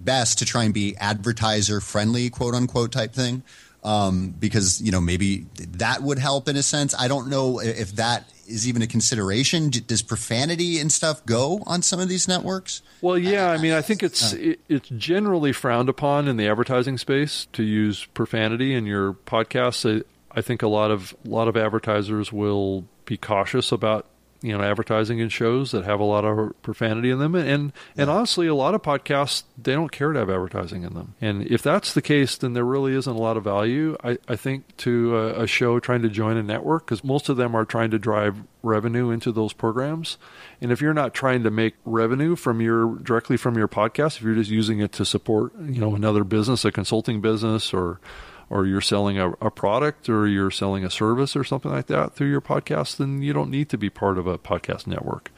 best 0.00 0.38
to 0.38 0.44
try 0.44 0.64
and 0.64 0.74
be 0.74 0.96
advertiser 0.96 1.80
friendly, 1.80 2.30
quote 2.30 2.54
unquote, 2.54 2.92
type 2.92 3.12
thing. 3.12 3.42
Um, 3.84 4.34
because 4.38 4.82
you 4.82 4.90
know 4.90 5.00
maybe 5.00 5.46
that 5.54 6.02
would 6.02 6.18
help 6.18 6.48
in 6.48 6.56
a 6.56 6.64
sense. 6.64 6.94
I 6.98 7.06
don't 7.06 7.28
know 7.28 7.60
if 7.60 7.92
that 7.92 8.28
is 8.48 8.66
even 8.66 8.82
a 8.82 8.86
consideration. 8.86 9.70
Does 9.70 10.02
profanity 10.02 10.80
and 10.80 10.90
stuff 10.90 11.24
go 11.24 11.62
on 11.64 11.82
some 11.82 12.00
of 12.00 12.08
these 12.08 12.26
networks? 12.26 12.82
Well, 13.00 13.16
yeah. 13.16 13.50
I 13.50 13.58
mean, 13.58 13.72
I 13.72 13.82
think 13.82 14.02
it's 14.02 14.32
it, 14.32 14.60
it's 14.68 14.88
generally 14.88 15.52
frowned 15.52 15.88
upon 15.88 16.26
in 16.26 16.36
the 16.36 16.48
advertising 16.48 16.98
space 16.98 17.46
to 17.52 17.62
use 17.62 18.04
profanity 18.06 18.74
in 18.74 18.84
your 18.84 19.12
podcast. 19.12 20.02
I 20.32 20.40
think 20.40 20.62
a 20.62 20.68
lot 20.68 20.90
of 20.90 21.14
a 21.24 21.28
lot 21.28 21.46
of 21.46 21.56
advertisers 21.56 22.32
will 22.32 22.84
be 23.04 23.16
cautious 23.16 23.70
about 23.70 24.06
you 24.40 24.56
know 24.56 24.62
advertising 24.62 25.18
in 25.18 25.28
shows 25.28 25.72
that 25.72 25.84
have 25.84 26.00
a 26.00 26.04
lot 26.04 26.24
of 26.24 26.60
profanity 26.62 27.10
in 27.10 27.18
them. 27.18 27.34
And 27.34 27.48
and, 27.48 27.72
yeah. 27.94 28.02
and 28.02 28.10
honestly 28.10 28.46
a 28.46 28.54
lot 28.54 28.74
of 28.74 28.82
podcasts 28.82 29.44
they 29.60 29.72
don't 29.72 29.90
care 29.90 30.12
to 30.12 30.18
have 30.18 30.30
advertising 30.30 30.82
in 30.82 30.94
them. 30.94 31.14
And 31.20 31.46
if 31.46 31.62
that's 31.62 31.94
the 31.94 32.02
case 32.02 32.36
then 32.36 32.52
there 32.52 32.64
really 32.64 32.94
isn't 32.94 33.12
a 33.12 33.18
lot 33.18 33.36
of 33.36 33.44
value 33.44 33.96
i, 34.04 34.18
I 34.28 34.36
think 34.36 34.76
to 34.78 35.16
a, 35.16 35.42
a 35.42 35.46
show 35.46 35.80
trying 35.80 36.02
to 36.02 36.08
join 36.08 36.36
a 36.36 36.42
network 36.42 36.86
because 36.86 37.02
most 37.02 37.28
of 37.28 37.36
them 37.36 37.54
are 37.54 37.64
trying 37.64 37.90
to 37.90 37.98
drive 37.98 38.42
revenue 38.62 39.10
into 39.10 39.32
those 39.32 39.52
programs. 39.52 40.18
And 40.60 40.72
if 40.72 40.80
you're 40.80 40.94
not 40.94 41.14
trying 41.14 41.42
to 41.44 41.50
make 41.50 41.74
revenue 41.84 42.36
from 42.36 42.60
your 42.60 42.96
directly 42.96 43.36
from 43.36 43.56
your 43.56 43.68
podcast 43.68 44.16
if 44.16 44.22
you're 44.22 44.34
just 44.34 44.50
using 44.50 44.80
it 44.80 44.92
to 44.92 45.04
support 45.04 45.52
you 45.60 45.80
know 45.80 45.94
another 45.94 46.24
business 46.24 46.64
a 46.64 46.72
consulting 46.72 47.20
business 47.20 47.72
or 47.72 48.00
or 48.50 48.66
you're 48.66 48.80
selling 48.80 49.18
a, 49.18 49.30
a, 49.40 49.50
product 49.50 50.08
or 50.08 50.26
you're 50.26 50.50
selling 50.50 50.84
a 50.84 50.90
service 50.90 51.36
or 51.36 51.44
something 51.44 51.70
like 51.70 51.86
that 51.86 52.14
through 52.14 52.30
your 52.30 52.40
podcast, 52.40 52.96
then 52.96 53.20
you 53.22 53.32
don't 53.32 53.50
need 53.50 53.68
to 53.68 53.76
be 53.76 53.90
part 53.90 54.18
of 54.18 54.26
a 54.26 54.38
podcast 54.38 54.86
network. 54.86 55.30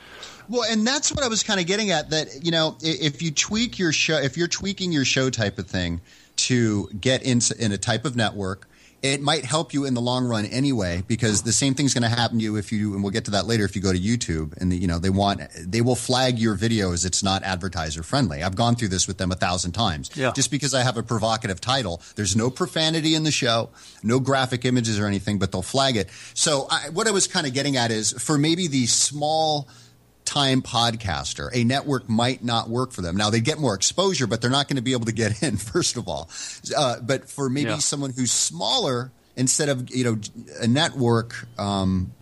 Well, 0.48 0.64
and 0.70 0.86
that's 0.86 1.12
what 1.12 1.24
I 1.24 1.28
was 1.28 1.42
kind 1.42 1.60
of 1.60 1.66
getting 1.66 1.90
at 1.90 2.10
that, 2.10 2.44
you 2.44 2.50
know, 2.50 2.76
if 2.82 3.22
you 3.22 3.30
tweak 3.30 3.78
your 3.78 3.92
show, 3.92 4.16
if 4.16 4.36
you're 4.36 4.48
tweaking 4.48 4.92
your 4.92 5.04
show 5.04 5.30
type 5.30 5.58
of 5.58 5.66
thing 5.66 6.00
to 6.36 6.88
get 7.00 7.22
in, 7.22 7.40
in 7.58 7.72
a 7.72 7.78
type 7.78 8.04
of 8.04 8.16
network 8.16 8.68
it 9.02 9.22
might 9.22 9.44
help 9.44 9.72
you 9.72 9.86
in 9.86 9.94
the 9.94 10.00
long 10.00 10.26
run 10.26 10.44
anyway 10.46 11.02
because 11.06 11.42
the 11.42 11.52
same 11.52 11.74
thing's 11.74 11.94
going 11.94 12.02
to 12.02 12.08
happen 12.08 12.38
to 12.38 12.44
you 12.44 12.56
if 12.56 12.70
you 12.70 12.92
and 12.94 13.02
we'll 13.02 13.12
get 13.12 13.24
to 13.24 13.30
that 13.30 13.46
later 13.46 13.64
if 13.64 13.74
you 13.74 13.82
go 13.82 13.92
to 13.92 13.98
YouTube 13.98 14.56
and 14.58 14.70
the, 14.70 14.76
you 14.76 14.86
know 14.86 14.98
they 14.98 15.10
want 15.10 15.40
they 15.58 15.80
will 15.80 15.96
flag 15.96 16.38
your 16.38 16.54
video 16.54 16.92
as 16.92 17.04
it's 17.04 17.22
not 17.22 17.42
advertiser 17.42 18.02
friendly. 18.02 18.42
I've 18.42 18.56
gone 18.56 18.76
through 18.76 18.88
this 18.88 19.06
with 19.06 19.18
them 19.18 19.32
a 19.32 19.36
thousand 19.36 19.72
times. 19.72 20.10
Yeah. 20.14 20.32
Just 20.32 20.50
because 20.50 20.74
I 20.74 20.82
have 20.82 20.96
a 20.96 21.02
provocative 21.02 21.60
title, 21.60 22.02
there's 22.16 22.36
no 22.36 22.50
profanity 22.50 23.14
in 23.14 23.24
the 23.24 23.30
show, 23.30 23.70
no 24.02 24.20
graphic 24.20 24.64
images 24.64 24.98
or 24.98 25.06
anything, 25.06 25.38
but 25.38 25.52
they'll 25.52 25.62
flag 25.62 25.96
it. 25.96 26.10
So 26.34 26.66
I, 26.70 26.90
what 26.90 27.06
I 27.06 27.10
was 27.10 27.26
kind 27.26 27.46
of 27.46 27.54
getting 27.54 27.76
at 27.76 27.90
is 27.90 28.12
for 28.12 28.36
maybe 28.36 28.66
the 28.66 28.86
small 28.86 29.68
time 30.30 30.62
podcaster, 30.62 31.50
a 31.52 31.64
network 31.64 32.08
might 32.08 32.44
not 32.44 32.68
work 32.68 32.92
for 32.92 33.02
them. 33.02 33.16
Now 33.16 33.30
they 33.30 33.40
get 33.40 33.58
more 33.58 33.74
exposure, 33.74 34.28
but 34.28 34.40
they're 34.40 34.50
not 34.50 34.68
going 34.68 34.76
to 34.76 34.82
be 34.82 34.92
able 34.92 35.06
to 35.06 35.12
get 35.12 35.42
in. 35.42 35.56
First 35.56 35.96
of 35.96 36.08
all, 36.08 36.30
uh, 36.76 37.00
but 37.00 37.28
for 37.28 37.50
maybe 37.50 37.70
yeah. 37.70 37.78
someone 37.78 38.12
who's 38.12 38.30
smaller, 38.30 39.10
instead 39.36 39.68
of 39.68 39.90
you 39.90 40.04
know 40.04 40.20
a 40.60 40.68
network, 40.68 41.34
um, 41.58 42.12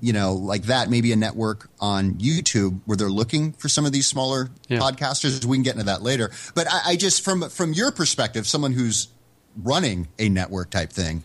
you 0.00 0.12
know 0.12 0.34
like 0.34 0.64
that, 0.64 0.90
maybe 0.90 1.10
a 1.12 1.16
network 1.16 1.70
on 1.80 2.14
YouTube 2.14 2.80
where 2.84 2.98
they're 2.98 3.08
looking 3.08 3.52
for 3.52 3.70
some 3.70 3.86
of 3.86 3.92
these 3.92 4.06
smaller 4.06 4.50
yeah. 4.68 4.78
podcasters. 4.78 5.42
We 5.46 5.56
can 5.56 5.62
get 5.62 5.74
into 5.74 5.86
that 5.86 6.02
later. 6.02 6.30
But 6.54 6.70
I, 6.70 6.80
I 6.90 6.96
just 6.96 7.24
from 7.24 7.48
from 7.48 7.72
your 7.72 7.92
perspective, 7.92 8.46
someone 8.46 8.72
who's 8.72 9.08
running 9.56 10.08
a 10.18 10.28
network 10.28 10.68
type 10.68 10.92
thing. 10.92 11.24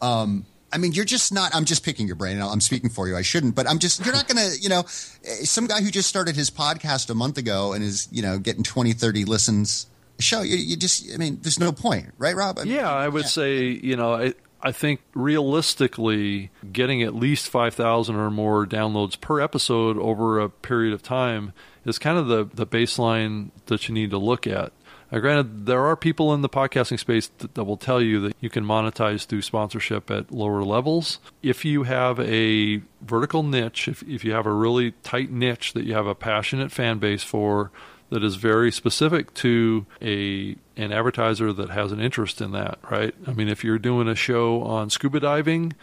Um, 0.00 0.46
I 0.74 0.78
mean, 0.78 0.92
you're 0.92 1.04
just 1.04 1.32
not. 1.32 1.54
I'm 1.54 1.64
just 1.64 1.84
picking 1.84 2.08
your 2.08 2.16
brain. 2.16 2.40
I'm 2.42 2.60
speaking 2.60 2.90
for 2.90 3.06
you. 3.06 3.16
I 3.16 3.22
shouldn't, 3.22 3.54
but 3.54 3.68
I'm 3.68 3.78
just. 3.78 4.04
You're 4.04 4.14
not 4.14 4.26
going 4.26 4.50
to. 4.50 4.58
You 4.60 4.68
know, 4.68 4.80
eh, 4.80 5.44
some 5.44 5.68
guy 5.68 5.80
who 5.80 5.90
just 5.90 6.08
started 6.08 6.34
his 6.34 6.50
podcast 6.50 7.08
a 7.10 7.14
month 7.14 7.38
ago 7.38 7.72
and 7.72 7.84
is 7.84 8.08
you 8.10 8.22
know 8.22 8.38
getting 8.38 8.64
20, 8.64 8.92
30 8.92 9.24
listens. 9.24 9.86
Show 10.18 10.42
you, 10.42 10.56
you 10.56 10.76
just. 10.76 11.12
I 11.14 11.16
mean, 11.16 11.38
there's 11.42 11.60
no 11.60 11.70
point, 11.70 12.12
right, 12.18 12.34
Rob? 12.34 12.58
I 12.58 12.64
mean, 12.64 12.74
yeah, 12.74 12.92
I 12.92 13.08
would 13.08 13.22
yeah. 13.22 13.28
say 13.28 13.62
you 13.62 13.96
know. 13.96 14.14
I, 14.14 14.34
I 14.66 14.72
think 14.72 15.02
realistically, 15.14 16.50
getting 16.72 17.02
at 17.02 17.14
least 17.14 17.50
5,000 17.50 18.16
or 18.16 18.30
more 18.30 18.64
downloads 18.64 19.20
per 19.20 19.38
episode 19.38 19.98
over 19.98 20.40
a 20.40 20.48
period 20.48 20.94
of 20.94 21.02
time 21.02 21.52
is 21.84 21.98
kind 21.98 22.16
of 22.16 22.28
the, 22.28 22.44
the 22.46 22.66
baseline 22.66 23.50
that 23.66 23.88
you 23.88 23.94
need 23.94 24.08
to 24.08 24.16
look 24.16 24.46
at. 24.46 24.72
Now, 25.14 25.20
granted, 25.20 25.66
there 25.66 25.86
are 25.86 25.94
people 25.94 26.34
in 26.34 26.42
the 26.42 26.48
podcasting 26.48 26.98
space 26.98 27.28
that, 27.38 27.54
that, 27.54 27.62
will 27.62 27.76
tell 27.76 28.02
you 28.02 28.18
that 28.22 28.36
you 28.40 28.50
can 28.50 28.64
monetize 28.64 29.26
through 29.26 29.42
sponsorship 29.42 30.10
at 30.10 30.32
lower 30.32 30.64
levels. 30.64 31.20
If 31.40 31.64
you 31.64 31.84
have 31.84 32.18
a 32.18 32.82
vertical 33.00 33.44
niche, 33.44 33.86
if, 33.86 34.02
if 34.02 34.24
you 34.24 34.32
have 34.32 34.44
a 34.44 34.52
really 34.52 34.90
tight 35.04 35.30
niche 35.30 35.72
that 35.74 35.84
you 35.84 35.94
have 35.94 36.08
a 36.08 36.16
passionate 36.16 36.72
fan 36.72 36.98
base 36.98 37.22
for, 37.22 37.70
that 38.10 38.24
is 38.24 38.34
very 38.34 38.72
specific 38.72 39.32
to 39.34 39.86
a 40.02 40.56
an 40.76 40.92
advertiser 40.92 41.52
that 41.52 41.70
has 41.70 41.92
an 41.92 42.00
interest 42.00 42.40
in 42.40 42.50
that, 42.50 42.80
right? 42.90 43.14
I 43.24 43.34
mean, 43.34 43.48
if 43.48 43.62
you're 43.62 43.78
doing 43.78 44.08
a 44.08 44.16
show 44.16 44.62
on 44.62 44.90
scuba 44.90 45.20
diving 45.20 45.74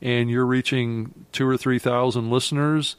and 0.00 0.30
you're 0.30 0.46
reaching 0.46 1.26
two 1.32 1.48
or 1.48 1.56
three 1.56 1.80
thousand 1.80 2.30
listeners, 2.30 2.94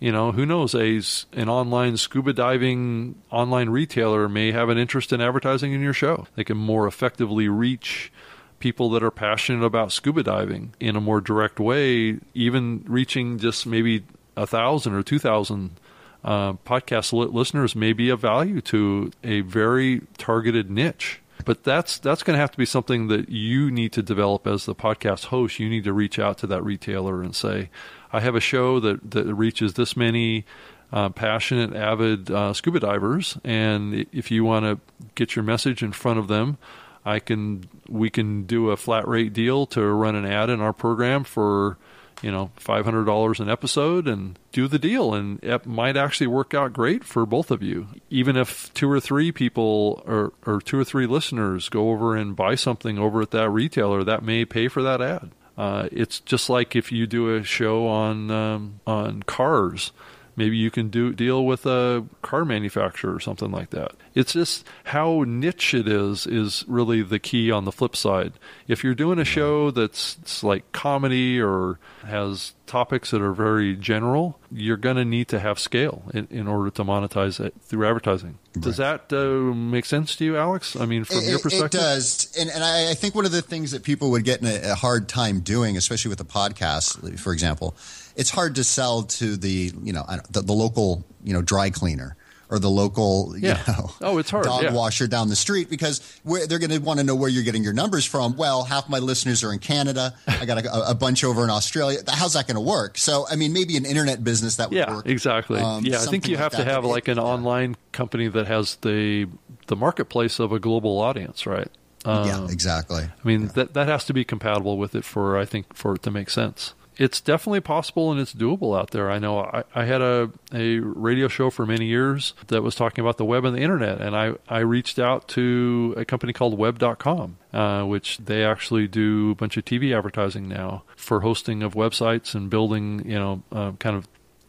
you 0.00 0.10
know, 0.10 0.32
who 0.32 0.46
knows? 0.46 0.74
A 0.74 1.00
an 1.38 1.48
online 1.48 1.98
scuba 1.98 2.32
diving 2.32 3.16
online 3.30 3.68
retailer 3.68 4.28
may 4.28 4.50
have 4.50 4.70
an 4.70 4.78
interest 4.78 5.12
in 5.12 5.20
advertising 5.20 5.72
in 5.72 5.82
your 5.82 5.92
show. 5.92 6.26
They 6.34 6.44
can 6.44 6.56
more 6.56 6.86
effectively 6.86 7.48
reach 7.48 8.10
people 8.58 8.90
that 8.90 9.02
are 9.02 9.10
passionate 9.10 9.64
about 9.64 9.92
scuba 9.92 10.22
diving 10.22 10.74
in 10.80 10.96
a 10.96 11.00
more 11.00 11.20
direct 11.20 11.60
way, 11.60 12.18
even 12.34 12.82
reaching 12.86 13.38
just 13.38 13.66
maybe 13.66 14.04
a 14.36 14.46
thousand 14.46 14.94
or 14.94 15.02
two 15.02 15.18
thousand 15.18 15.78
uh, 16.24 16.54
podcast 16.54 17.12
li- 17.12 17.30
listeners 17.30 17.76
may 17.76 17.92
be 17.92 18.08
of 18.08 18.20
value 18.20 18.60
to 18.62 19.10
a 19.22 19.42
very 19.42 20.02
targeted 20.16 20.70
niche. 20.70 21.20
But 21.44 21.64
that's 21.64 21.98
that's 21.98 22.22
going 22.22 22.36
to 22.36 22.40
have 22.40 22.52
to 22.52 22.58
be 22.58 22.66
something 22.66 23.08
that 23.08 23.30
you 23.30 23.70
need 23.70 23.92
to 23.92 24.02
develop 24.02 24.46
as 24.46 24.66
the 24.66 24.74
podcast 24.74 25.26
host. 25.26 25.58
You 25.58 25.70
need 25.70 25.84
to 25.84 25.92
reach 25.92 26.18
out 26.18 26.36
to 26.38 26.46
that 26.48 26.62
retailer 26.62 27.22
and 27.22 27.34
say, 27.34 27.70
I 28.12 28.20
have 28.20 28.34
a 28.34 28.40
show 28.40 28.80
that, 28.80 29.10
that 29.10 29.32
reaches 29.32 29.74
this 29.74 29.96
many 29.96 30.44
uh, 30.92 31.10
passionate, 31.10 31.74
avid 31.74 32.30
uh, 32.30 32.52
scuba 32.52 32.80
divers, 32.80 33.38
and 33.44 34.06
if 34.12 34.30
you 34.30 34.44
want 34.44 34.64
to 34.64 35.04
get 35.14 35.36
your 35.36 35.44
message 35.44 35.82
in 35.82 35.92
front 35.92 36.18
of 36.18 36.28
them, 36.28 36.58
I 37.04 37.18
can 37.18 37.68
we 37.88 38.10
can 38.10 38.44
do 38.44 38.70
a 38.70 38.76
flat 38.76 39.06
rate 39.08 39.32
deal 39.32 39.66
to 39.66 39.82
run 39.82 40.14
an 40.16 40.26
ad 40.26 40.50
in 40.50 40.60
our 40.60 40.72
program 40.72 41.24
for 41.24 41.78
you 42.22 42.30
know 42.30 42.50
five 42.56 42.84
hundred 42.84 43.04
dollars 43.04 43.40
an 43.40 43.48
episode 43.48 44.06
and 44.06 44.38
do 44.52 44.68
the 44.68 44.78
deal, 44.78 45.14
and 45.14 45.42
it 45.42 45.64
might 45.64 45.96
actually 45.96 46.26
work 46.26 46.54
out 46.54 46.72
great 46.72 47.04
for 47.04 47.24
both 47.24 47.50
of 47.50 47.62
you. 47.62 47.88
Even 48.10 48.36
if 48.36 48.72
two 48.74 48.90
or 48.90 49.00
three 49.00 49.32
people 49.32 50.02
or 50.06 50.32
or 50.44 50.60
two 50.60 50.78
or 50.78 50.84
three 50.84 51.06
listeners 51.06 51.68
go 51.68 51.90
over 51.90 52.16
and 52.16 52.36
buy 52.36 52.54
something 52.54 52.98
over 52.98 53.22
at 53.22 53.30
that 53.30 53.48
retailer, 53.48 54.04
that 54.04 54.22
may 54.22 54.44
pay 54.44 54.68
for 54.68 54.82
that 54.82 55.00
ad. 55.00 55.30
Uh, 55.60 55.90
it's 55.92 56.20
just 56.20 56.48
like 56.48 56.74
if 56.74 56.90
you 56.90 57.06
do 57.06 57.36
a 57.36 57.44
show 57.44 57.86
on 57.86 58.30
um, 58.30 58.80
on 58.86 59.22
cars, 59.24 59.92
maybe 60.40 60.56
you 60.56 60.70
can 60.70 60.88
do 60.88 61.12
deal 61.12 61.44
with 61.44 61.66
a 61.66 62.02
car 62.22 62.46
manufacturer 62.46 63.14
or 63.14 63.20
something 63.20 63.50
like 63.50 63.68
that. 63.70 63.92
It's 64.14 64.32
just 64.32 64.66
how 64.84 65.22
niche 65.26 65.74
it 65.74 65.86
is 65.86 66.26
is 66.26 66.64
really 66.66 67.02
the 67.02 67.18
key 67.18 67.50
on 67.50 67.66
the 67.66 67.72
flip 67.72 67.94
side. 67.94 68.32
If 68.66 68.82
you're 68.82 68.94
doing 68.94 69.18
a 69.18 69.24
show 69.24 69.70
that's 69.70 70.42
like 70.42 70.72
comedy 70.72 71.38
or 71.38 71.78
has 72.06 72.54
topics 72.64 73.10
that 73.10 73.20
are 73.20 73.34
very 73.34 73.76
general, 73.76 74.38
you're 74.50 74.78
going 74.78 74.96
to 74.96 75.04
need 75.04 75.28
to 75.28 75.40
have 75.40 75.58
scale 75.58 76.04
in, 76.14 76.26
in, 76.30 76.48
order 76.48 76.70
to 76.70 76.84
monetize 76.84 77.44
it 77.44 77.52
through 77.60 77.86
advertising. 77.86 78.38
Right. 78.54 78.64
Does 78.64 78.76
that 78.78 79.12
uh, 79.12 79.52
make 79.54 79.84
sense 79.84 80.16
to 80.16 80.24
you, 80.24 80.38
Alex? 80.38 80.74
I 80.76 80.86
mean, 80.86 81.04
from 81.04 81.18
it, 81.18 81.28
your 81.28 81.38
perspective, 81.40 81.80
it 81.80 81.82
does. 81.82 82.32
And, 82.38 82.48
and 82.48 82.64
I, 82.64 82.92
I, 82.92 82.94
think 82.94 83.14
one 83.14 83.26
of 83.26 83.32
the 83.32 83.42
things 83.42 83.72
that 83.72 83.82
people 83.82 84.10
would 84.12 84.24
get 84.24 84.40
in 84.40 84.46
a, 84.46 84.70
a 84.70 84.74
hard 84.74 85.08
time 85.08 85.40
doing, 85.40 85.76
especially 85.76 86.08
with 86.08 86.20
a 86.20 86.24
podcast, 86.24 87.18
for 87.18 87.32
example, 87.32 87.74
it's 88.16 88.30
hard 88.30 88.56
to 88.56 88.64
sell 88.64 89.02
to 89.04 89.36
the 89.36 89.72
you 89.82 89.92
know 89.92 90.04
the, 90.30 90.42
the 90.42 90.52
local 90.52 91.04
you 91.24 91.32
know 91.32 91.42
dry 91.42 91.70
cleaner 91.70 92.16
or 92.50 92.58
the 92.58 92.68
local 92.68 93.34
you 93.36 93.48
yeah. 93.48 93.62
know 93.68 93.90
oh, 94.02 94.18
it's 94.18 94.30
hard. 94.30 94.44
dog 94.44 94.62
yeah. 94.62 94.72
washer 94.72 95.06
down 95.06 95.28
the 95.28 95.36
street 95.36 95.70
because 95.70 96.20
they're 96.24 96.58
going 96.58 96.70
to 96.70 96.78
want 96.78 96.98
to 96.98 97.04
know 97.04 97.14
where 97.14 97.28
you're 97.28 97.44
getting 97.44 97.62
your 97.62 97.72
numbers 97.72 98.04
from. 98.04 98.36
Well, 98.36 98.64
half 98.64 98.88
my 98.88 98.98
listeners 98.98 99.44
are 99.44 99.52
in 99.52 99.60
Canada. 99.60 100.14
I 100.26 100.44
got 100.44 100.64
a, 100.64 100.90
a 100.90 100.94
bunch 100.94 101.24
over 101.24 101.44
in 101.44 101.50
Australia. 101.50 102.00
How's 102.08 102.34
that 102.34 102.46
going 102.46 102.56
to 102.56 102.60
work? 102.60 102.98
So, 102.98 103.26
I 103.30 103.36
mean, 103.36 103.52
maybe 103.52 103.76
an 103.76 103.86
internet 103.86 104.22
business 104.24 104.56
that 104.56 104.70
would 104.70 104.76
yeah, 104.76 104.94
work. 104.94 105.06
exactly. 105.06 105.60
Um, 105.60 105.84
yeah, 105.84 106.02
I 106.02 106.06
think 106.06 106.28
you 106.28 106.36
have 106.36 106.52
to 106.52 106.64
have 106.64 106.84
like 106.84 107.08
an 107.08 107.18
online 107.18 107.76
company 107.92 108.28
that 108.28 108.46
has 108.46 108.76
the 108.76 109.28
the 109.68 109.76
marketplace 109.76 110.40
of 110.40 110.52
a 110.52 110.58
global 110.58 110.98
audience, 110.98 111.46
right? 111.46 111.68
Um, 112.04 112.26
yeah, 112.26 112.46
exactly. 112.50 113.04
I 113.04 113.28
mean, 113.28 113.42
yeah. 113.42 113.48
that 113.54 113.74
that 113.74 113.88
has 113.88 114.04
to 114.06 114.12
be 114.12 114.24
compatible 114.24 114.76
with 114.76 114.94
it 114.94 115.04
for 115.04 115.38
I 115.38 115.44
think 115.44 115.74
for 115.74 115.94
it 115.94 116.02
to 116.02 116.10
make 116.10 116.30
sense 116.30 116.74
it's 117.00 117.18
definitely 117.22 117.62
possible 117.62 118.12
and 118.12 118.20
it's 118.20 118.34
doable 118.34 118.78
out 118.78 118.90
there. 118.90 119.10
I 119.10 119.18
know 119.18 119.38
I, 119.38 119.64
I, 119.74 119.86
had 119.86 120.02
a, 120.02 120.30
a 120.52 120.80
radio 120.80 121.28
show 121.28 121.48
for 121.48 121.64
many 121.64 121.86
years 121.86 122.34
that 122.48 122.62
was 122.62 122.74
talking 122.74 123.02
about 123.02 123.16
the 123.16 123.24
web 123.24 123.46
and 123.46 123.56
the 123.56 123.62
internet, 123.62 124.02
and 124.02 124.14
I, 124.14 124.34
I 124.46 124.58
reached 124.58 124.98
out 124.98 125.26
to 125.28 125.94
a 125.96 126.04
company 126.04 126.34
called 126.34 126.58
Web.com, 126.58 127.38
uh, 127.54 127.84
which 127.84 128.18
they 128.18 128.44
actually 128.44 128.86
do 128.86 129.30
a 129.30 129.34
bunch 129.34 129.56
of 129.56 129.64
TV 129.64 129.96
advertising 129.96 130.46
now 130.46 130.82
for 130.94 131.20
hosting 131.20 131.62
of 131.62 131.72
websites 131.72 132.34
and 132.34 132.50
building, 132.50 133.02
you 133.06 133.18
know, 133.18 133.42
uh, 133.50 133.72
kind 133.72 133.96
of 133.96 134.06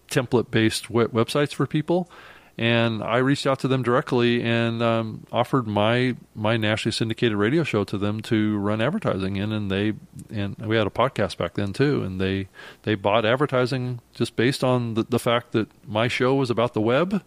template 0.10 0.52
based 0.52 0.90
websites 0.90 1.54
for 1.54 1.66
people 1.66 2.12
and 2.58 3.04
I 3.04 3.18
reached 3.18 3.48
out 3.48 3.60
to 3.60 3.68
them 3.68 3.84
directly 3.84 4.42
and 4.44 4.82
um, 4.82 5.26
offered 5.32 5.68
my 5.68 6.16
my 6.36 6.58
nationally 6.58 6.94
syndicated 6.94 7.38
radio 7.38 7.64
show 7.64 7.84
to 7.86 7.98
them 7.98 8.22
to 8.24 8.58
run 8.58 8.82
advertising 8.82 9.36
in, 9.36 9.52
and 9.52 9.72
they 9.72 9.94
and 10.30 10.58
we 10.58 10.76
had 10.76 10.88
a 10.88 10.92
podcast 10.92 11.38
back 11.38 11.56
then 11.56 11.74
too, 11.74 12.04
and 12.04 12.20
they 12.20 12.48
they 12.84 12.96
bought 12.96 13.26
advertising 13.26 14.00
just 14.14 14.36
based 14.36 14.64
on 14.64 14.96
the, 14.96 15.04
the 15.04 15.20
fact 15.20 15.52
that 15.54 15.70
my 15.88 16.08
show 16.08 16.36
was 16.36 16.50
about 16.50 16.74
the 16.74 16.82
web, 16.82 17.24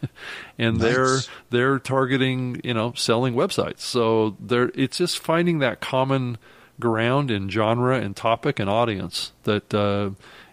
and 0.58 0.78
nice. 0.78 0.82
they're 0.82 1.18
they're 1.50 1.78
targeting 1.78 2.60
you 2.62 2.74
know 2.74 2.92
selling 2.94 3.34
websites, 3.34 3.80
so 3.80 4.36
they're 4.40 4.70
it's 4.74 4.98
just 4.98 5.18
finding 5.18 5.58
that 5.58 5.80
common 5.80 6.38
ground 6.78 7.30
in 7.30 7.48
genre 7.48 7.98
and 7.98 8.16
topic 8.16 8.58
and 8.58 8.68
audience 8.68 9.32
that 9.44 9.72
uh, 9.72 10.10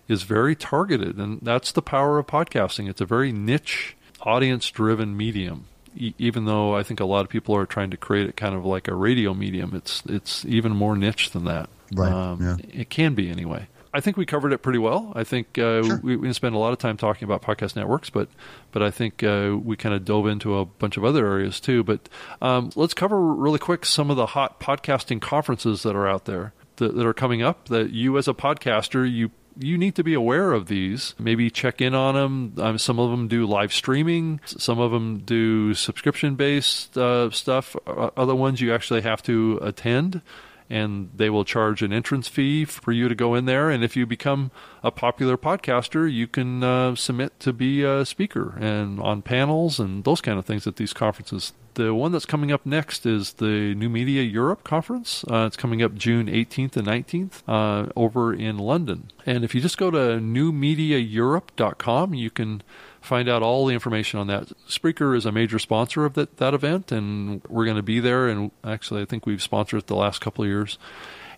is 0.07 0.23
very 0.23 0.55
targeted, 0.55 1.17
and 1.17 1.39
that's 1.41 1.71
the 1.71 1.81
power 1.81 2.19
of 2.19 2.27
podcasting. 2.27 2.89
It's 2.89 3.01
a 3.01 3.05
very 3.05 3.31
niche, 3.31 3.95
audience-driven 4.23 5.15
medium. 5.15 5.65
E- 5.95 6.13
even 6.17 6.45
though 6.45 6.75
I 6.75 6.83
think 6.83 6.99
a 6.99 7.05
lot 7.05 7.21
of 7.21 7.29
people 7.29 7.55
are 7.55 7.65
trying 7.65 7.91
to 7.91 7.97
create 7.97 8.27
it 8.27 8.35
kind 8.35 8.55
of 8.55 8.65
like 8.65 8.87
a 8.87 8.95
radio 8.95 9.33
medium, 9.33 9.75
it's 9.75 10.01
it's 10.07 10.43
even 10.45 10.71
more 10.75 10.95
niche 10.95 11.31
than 11.31 11.45
that. 11.45 11.69
Right, 11.93 12.11
Um, 12.11 12.41
yeah. 12.41 12.81
It 12.81 12.89
can 12.89 13.13
be 13.13 13.29
anyway. 13.29 13.67
I 13.95 14.01
think 14.01 14.17
we 14.17 14.25
covered 14.25 14.53
it 14.53 14.63
pretty 14.63 14.79
well. 14.79 15.13
I 15.15 15.23
think 15.23 15.59
uh, 15.59 15.83
Sure. 15.83 15.99
we, 16.01 16.15
we 16.15 16.23
didn't 16.23 16.35
spend 16.35 16.55
a 16.55 16.57
lot 16.57 16.73
of 16.73 16.79
time 16.79 16.97
talking 16.97 17.25
about 17.25 17.43
podcast 17.43 17.75
networks, 17.75 18.09
but 18.09 18.27
but 18.71 18.81
I 18.81 18.89
think 18.89 19.21
uh, 19.21 19.55
we 19.63 19.75
kind 19.77 19.93
of 19.93 20.03
dove 20.03 20.25
into 20.25 20.57
a 20.57 20.65
bunch 20.65 20.97
of 20.97 21.05
other 21.05 21.27
areas 21.27 21.59
too. 21.59 21.83
But 21.83 22.09
um, 22.41 22.71
let's 22.75 22.95
cover 22.95 23.21
really 23.21 23.59
quick 23.59 23.85
some 23.85 24.09
of 24.09 24.17
the 24.17 24.25
hot 24.25 24.59
podcasting 24.59 25.21
conferences 25.21 25.83
that 25.83 25.95
are 25.95 26.07
out 26.07 26.25
there 26.25 26.53
that, 26.77 26.95
that 26.95 27.05
are 27.05 27.13
coming 27.13 27.43
up. 27.43 27.67
That 27.67 27.91
you, 27.91 28.17
as 28.17 28.27
a 28.27 28.33
podcaster, 28.33 29.07
you 29.09 29.29
you 29.57 29.77
need 29.77 29.95
to 29.95 30.03
be 30.03 30.13
aware 30.13 30.53
of 30.53 30.67
these. 30.67 31.15
Maybe 31.19 31.49
check 31.49 31.81
in 31.81 31.93
on 31.93 32.15
them. 32.15 32.53
Um, 32.57 32.77
some 32.77 32.99
of 32.99 33.11
them 33.11 33.27
do 33.27 33.45
live 33.45 33.73
streaming. 33.73 34.39
Some 34.45 34.79
of 34.79 34.91
them 34.91 35.19
do 35.19 35.73
subscription 35.73 36.35
based 36.35 36.97
uh, 36.97 37.29
stuff. 37.31 37.75
Other 37.87 38.35
ones 38.35 38.61
you 38.61 38.73
actually 38.73 39.01
have 39.01 39.21
to 39.23 39.59
attend 39.61 40.21
and 40.69 41.09
they 41.15 41.29
will 41.29 41.45
charge 41.45 41.81
an 41.81 41.93
entrance 41.93 42.27
fee 42.27 42.65
for 42.65 42.91
you 42.91 43.07
to 43.07 43.15
go 43.15 43.35
in 43.35 43.45
there. 43.45 43.69
And 43.69 43.83
if 43.83 43.95
you 43.95 44.05
become 44.05 44.51
a 44.83 44.91
popular 44.91 45.37
podcaster, 45.37 46.11
you 46.11 46.27
can 46.27 46.63
uh, 46.63 46.95
submit 46.95 47.39
to 47.41 47.53
be 47.53 47.83
a 47.83 48.05
speaker 48.05 48.57
and 48.59 48.99
on 48.99 49.21
panels 49.21 49.79
and 49.79 50.03
those 50.03 50.21
kind 50.21 50.39
of 50.39 50.45
things 50.45 50.67
at 50.67 50.75
these 50.75 50.93
conferences. 50.93 51.53
The 51.75 51.95
one 51.95 52.11
that's 52.11 52.27
coming 52.27 52.51
up 52.51 52.65
next 52.65 53.05
is 53.05 53.33
the 53.33 53.73
New 53.73 53.89
Media 53.89 54.21
Europe 54.21 54.63
conference. 54.63 55.25
Uh, 55.29 55.45
it's 55.47 55.57
coming 55.57 55.81
up 55.81 55.95
June 55.95 56.27
18th 56.27 56.77
and 56.77 56.87
19th 56.87 57.41
uh, 57.47 57.87
over 57.95 58.31
in 58.33 58.59
London. 58.59 59.09
And 59.25 59.43
if 59.43 59.55
you 59.55 59.61
just 59.61 59.79
go 59.79 59.89
to 59.89 59.97
newmediaeurope.com, 59.97 62.13
you 62.13 62.29
can 62.29 62.61
find 63.03 63.27
out 63.27 63.43
all 63.43 63.65
the 63.65 63.73
information 63.73 64.19
on 64.19 64.27
that. 64.27 64.47
Spreaker 64.67 65.15
is 65.15 65.25
a 65.25 65.31
major 65.31 65.59
sponsor 65.59 66.05
of 66.05 66.13
that, 66.13 66.37
that 66.37 66.53
event, 66.53 66.91
and 66.91 67.43
we're 67.49 67.65
going 67.65 67.77
to 67.77 67.83
be 67.83 67.99
there. 67.99 68.27
And 68.27 68.51
actually, 68.63 69.01
I 69.01 69.05
think 69.05 69.25
we've 69.25 69.41
sponsored 69.41 69.79
it 69.79 69.87
the 69.87 69.95
last 69.95 70.21
couple 70.21 70.43
of 70.43 70.49
years. 70.49 70.77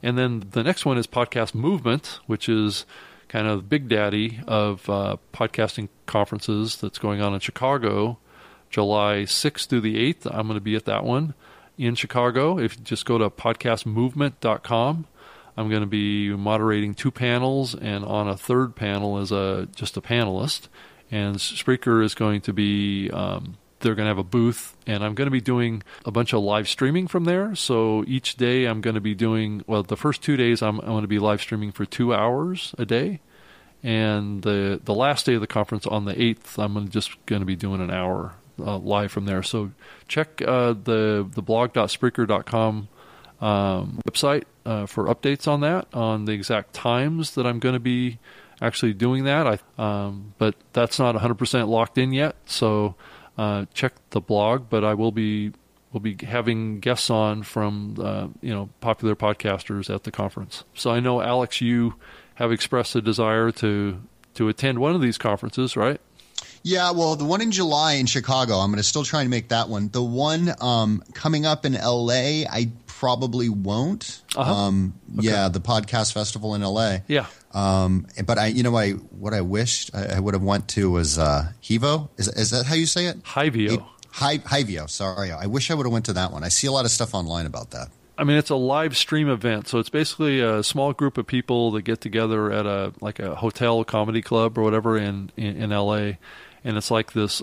And 0.03 0.17
then 0.17 0.48
the 0.51 0.63
next 0.63 0.86
one 0.86 0.98
is 0.98 1.07
Podcast 1.07 1.55
Movement, 1.55 2.19
which 2.27 2.48
is 2.48 2.86
kind 3.27 3.48
of 3.48 3.67
big 3.67 3.89
daddy 3.89 4.39
of 4.48 4.88
uh, 4.89 5.17
podcasting 5.34 5.89
conferences 6.05 6.77
that's 6.77 7.00
going 7.00 7.22
on 7.22 7.34
in 7.34 7.39
Chicago, 7.39 8.19
July 8.69 9.24
6th 9.24 9.67
through 9.67 9.81
the 9.81 10.13
8th. 10.13 10.27
I'm 10.27 10.48
going 10.48 10.60
to 10.60 10.62
be 10.62 10.75
at 10.75 10.86
that 10.86 11.03
one 11.03 11.34
in 11.77 11.95
Chicago. 11.95 12.60
If 12.60 12.77
you 12.77 12.84
just 12.84 13.05
go 13.05 13.17
to 13.17 13.29
podcastmovement.com, 13.31 15.07
I'm 15.57 15.69
going 15.69 15.81
to 15.81 15.88
be 15.88 16.29
moderating 16.29 16.93
two 16.93 17.12
panels, 17.12 17.74
and 17.74 18.03
on 18.03 18.27
a 18.27 18.38
third 18.38 18.75
panel 18.75 19.17
as 19.17 19.31
a 19.31 19.67
just 19.74 19.98
a 19.98 20.01
panelist. 20.01 20.67
And 21.12 21.38
Spreaker 21.38 22.03
is 22.03 22.15
going 22.15 22.41
to 22.41 22.53
be 22.53 23.09
um, 23.12 23.57
they're 23.79 23.95
going 23.95 24.05
to 24.05 24.09
have 24.09 24.17
a 24.17 24.24
booth, 24.24 24.75
and 24.88 25.03
I'm 25.03 25.13
going 25.13 25.27
to 25.27 25.31
be 25.31 25.41
doing 25.41 25.83
a 26.05 26.12
bunch 26.12 26.33
of 26.33 26.41
live 26.41 26.67
streaming 26.67 27.07
from 27.07 27.25
there. 27.25 27.55
So 27.55 28.03
each 28.07 28.35
day 28.35 28.65
I'm 28.65 28.81
going 28.81 28.95
to 28.95 29.01
be 29.01 29.13
doing 29.13 29.63
well. 29.67 29.83
The 29.83 29.97
first 29.97 30.24
two 30.24 30.35
days 30.38 30.62
I'm, 30.62 30.79
I'm 30.79 30.88
going 30.88 31.01
to 31.03 31.07
be 31.07 31.19
live 31.19 31.41
streaming 31.41 31.71
for 31.71 31.85
two 31.85 32.13
hours 32.13 32.74
a 32.79 32.85
day, 32.85 33.19
and 33.83 34.41
the 34.41 34.81
the 34.83 34.93
last 34.93 35.25
day 35.25 35.35
of 35.35 35.41
the 35.41 35.47
conference 35.47 35.85
on 35.85 36.05
the 36.05 36.19
eighth 36.19 36.57
I'm 36.57 36.89
just 36.89 37.24
going 37.27 37.41
to 37.41 37.45
be 37.45 37.55
doing 37.55 37.81
an 37.81 37.91
hour 37.91 38.33
uh, 38.59 38.77
live 38.77 39.12
from 39.12 39.25
there. 39.25 39.43
So 39.43 39.71
check 40.07 40.41
uh, 40.41 40.74
the 40.74 41.27
the 41.29 41.41
blog.spreaker.com 41.41 42.88
um, 43.41 44.00
website 44.07 44.43
uh, 44.65 44.85
for 44.85 45.05
updates 45.05 45.47
on 45.47 45.62
that, 45.62 45.88
on 45.93 46.25
the 46.25 46.31
exact 46.31 46.74
times 46.74 47.35
that 47.35 47.45
I'm 47.45 47.59
going 47.59 47.74
to 47.74 47.79
be 47.79 48.17
actually 48.62 48.93
doing 48.93 49.25
that. 49.25 49.47
I, 49.47 49.59
um, 49.81 50.33
but 50.38 50.55
that's 50.74 51.00
not 51.00 51.15
100% 51.15 51.67
locked 51.67 51.97
in 51.97 52.13
yet, 52.13 52.35
so 52.45 52.95
uh, 53.38 53.65
check 53.74 53.93
the 54.12 54.21
blog. 54.21 54.69
But 54.69 54.83
I 54.83 54.93
will 54.93 55.12
be 55.12 55.53
will 55.91 56.01
be 56.01 56.17
having 56.25 56.81
guests 56.81 57.09
on 57.09 57.41
from 57.44 57.96
uh, 58.00 58.27
you 58.41 58.53
know 58.53 58.70
popular 58.81 59.15
podcasters 59.15 59.94
at 59.94 60.03
the 60.03 60.11
conference. 60.11 60.63
So 60.74 60.91
I 60.91 61.00
know 61.00 61.22
Alex, 61.22 61.61
you 61.61 61.96
have 62.35 62.51
expressed 62.51 62.96
a 62.96 63.01
desire 63.01 63.51
to 63.51 64.01
to 64.35 64.50
attend 64.50 64.79
one 64.79 64.94
of 64.94 65.01
these 65.01 65.18
conferences, 65.18 65.75
right? 65.75 66.00
Yeah, 66.63 66.91
well, 66.91 67.15
the 67.15 67.25
one 67.25 67.41
in 67.41 67.51
July 67.51 67.94
in 67.94 68.07
Chicago, 68.07 68.55
I'm 68.55 68.72
going 68.72 68.77
to 68.77 68.83
still 68.83 69.03
try 69.03 69.22
and 69.22 69.29
make 69.29 69.50
that 69.50 69.70
one. 69.70 69.89
The 69.89 70.01
one 70.01 70.51
um, 70.59 71.03
coming 71.13 71.46
up 71.46 71.63
in 71.63 71.74
LA, 71.74 72.44
I 72.50 72.72
probably 73.00 73.50
won't. 73.50 74.22
Uh-huh. 74.36 74.53
Um, 74.53 74.94
Yeah, 75.12 75.50
the 75.50 75.60
podcast 75.60 76.14
festival 76.14 76.55
in 76.55 76.62
LA. 76.62 76.98
Yeah. 77.08 77.27
Um, 77.51 78.08
but 78.25 78.38
I, 78.38 78.48
you 78.48 78.64
know, 78.64 78.75
I 78.75 78.92
what 78.92 79.34
I 79.34 79.42
wished 79.42 79.92
I, 79.94 80.18
I 80.18 80.20
would 80.20 80.34
have 80.34 80.44
went 80.44 80.68
to 80.70 80.92
was 80.92 81.18
uh, 81.18 81.51
Hivo. 81.62 82.10
Is 82.18 82.27
is 82.27 82.51
that 82.51 82.66
how 82.66 82.75
you 82.75 82.86
say 82.86 83.08
it? 83.08 83.22
Hivio. 83.24 83.86
Hi, 84.12 84.38
Hivio. 84.38 84.90
Sorry, 84.90 85.31
I 85.31 85.46
wish 85.48 85.70
I 85.70 85.74
would 85.74 85.86
have 85.86 85.92
went 85.92 86.05
to 86.05 86.14
that 86.14 86.31
one. 86.31 86.44
I 86.44 86.50
see 86.50 86.68
a 86.68 86.72
lot 86.72 86.86
of 86.86 86.92
stuff 86.92 87.14
online 87.14 87.46
about 87.46 87.72
that. 87.72 87.90
I 88.18 88.24
mean, 88.24 88.38
it's 88.38 88.50
a 88.50 88.55
live 88.55 88.96
stream 88.96 89.27
event, 89.27 89.68
so 89.68 89.79
it's 89.79 89.90
basically 89.90 90.40
a 90.40 90.64
small 90.64 90.94
group 90.94 91.18
of 91.18 91.27
people 91.27 91.72
that 91.72 91.81
get 91.81 92.00
together 92.00 92.50
at 92.50 92.66
a 92.66 92.94
like 93.01 93.20
a 93.20 93.36
hotel 93.36 93.84
comedy 93.84 94.22
club 94.22 94.58
or 94.58 94.64
whatever 94.64 94.98
in 94.98 95.31
in, 95.36 95.58
in 95.58 95.72
L.A. 95.74 96.18
And 96.64 96.77
it's 96.77 96.90
like 96.90 97.12
this 97.12 97.42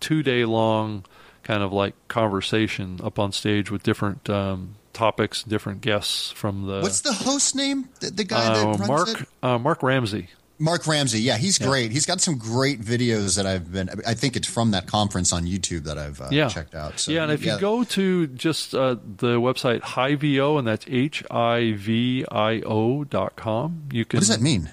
two 0.00 0.22
day 0.22 0.44
long 0.46 1.04
kind 1.42 1.62
of 1.62 1.72
like 1.72 1.94
conversation 2.08 3.00
up 3.02 3.18
on 3.18 3.30
stage 3.32 3.70
with 3.70 3.82
different 3.82 4.28
um, 4.30 4.76
topics, 4.94 5.42
different 5.42 5.80
guests 5.82 6.30
from 6.30 6.66
the 6.66 6.80
What's 6.80 7.00
the 7.02 7.12
host 7.12 7.54
name? 7.54 7.88
The, 8.00 8.10
the 8.10 8.24
guy 8.24 8.46
uh, 8.46 8.54
that 8.54 8.64
runs 8.78 8.88
Mark 8.88 9.20
it? 9.20 9.28
uh, 9.42 9.58
Mark 9.58 9.82
Ramsey. 9.82 10.28
Mark 10.58 10.86
Ramsey. 10.86 11.20
Yeah, 11.20 11.36
he's 11.36 11.60
Yeah. 11.60 11.66
great. 11.66 11.90
He's 11.90 12.06
got 12.06 12.20
some 12.20 12.38
great 12.38 12.80
videos 12.80 13.36
that 13.36 13.44
I've 13.44 13.72
been. 13.72 13.90
I 14.06 14.14
think 14.14 14.36
it's 14.36 14.46
from 14.46 14.70
that 14.70 14.86
conference 14.86 15.32
on 15.32 15.44
YouTube 15.46 15.82
that 15.84 15.98
I've 15.98 16.20
uh, 16.20 16.28
Yeah. 16.30 16.48
checked 16.48 16.76
out. 16.76 17.00
So, 17.00 17.10
yeah, 17.10 17.24
and 17.24 17.32
if 17.32 17.44
you 17.44 17.58
go 17.58 17.82
to 17.82 18.28
just 18.28 18.72
uh, 18.74 18.94
the 19.18 19.40
website 19.40 19.80
HiVio, 19.80 20.56
and 20.58 20.66
that's 20.66 20.84
H 20.88 21.24
I 21.30 21.72
V 21.76 22.24
I 22.30 22.60
O 22.64 23.02
dot 23.02 23.34
com, 23.36 23.88
you 23.92 24.04
can. 24.04 24.18
what 24.18 24.20
does 24.20 24.28
that 24.28 24.40
mean? 24.40 24.70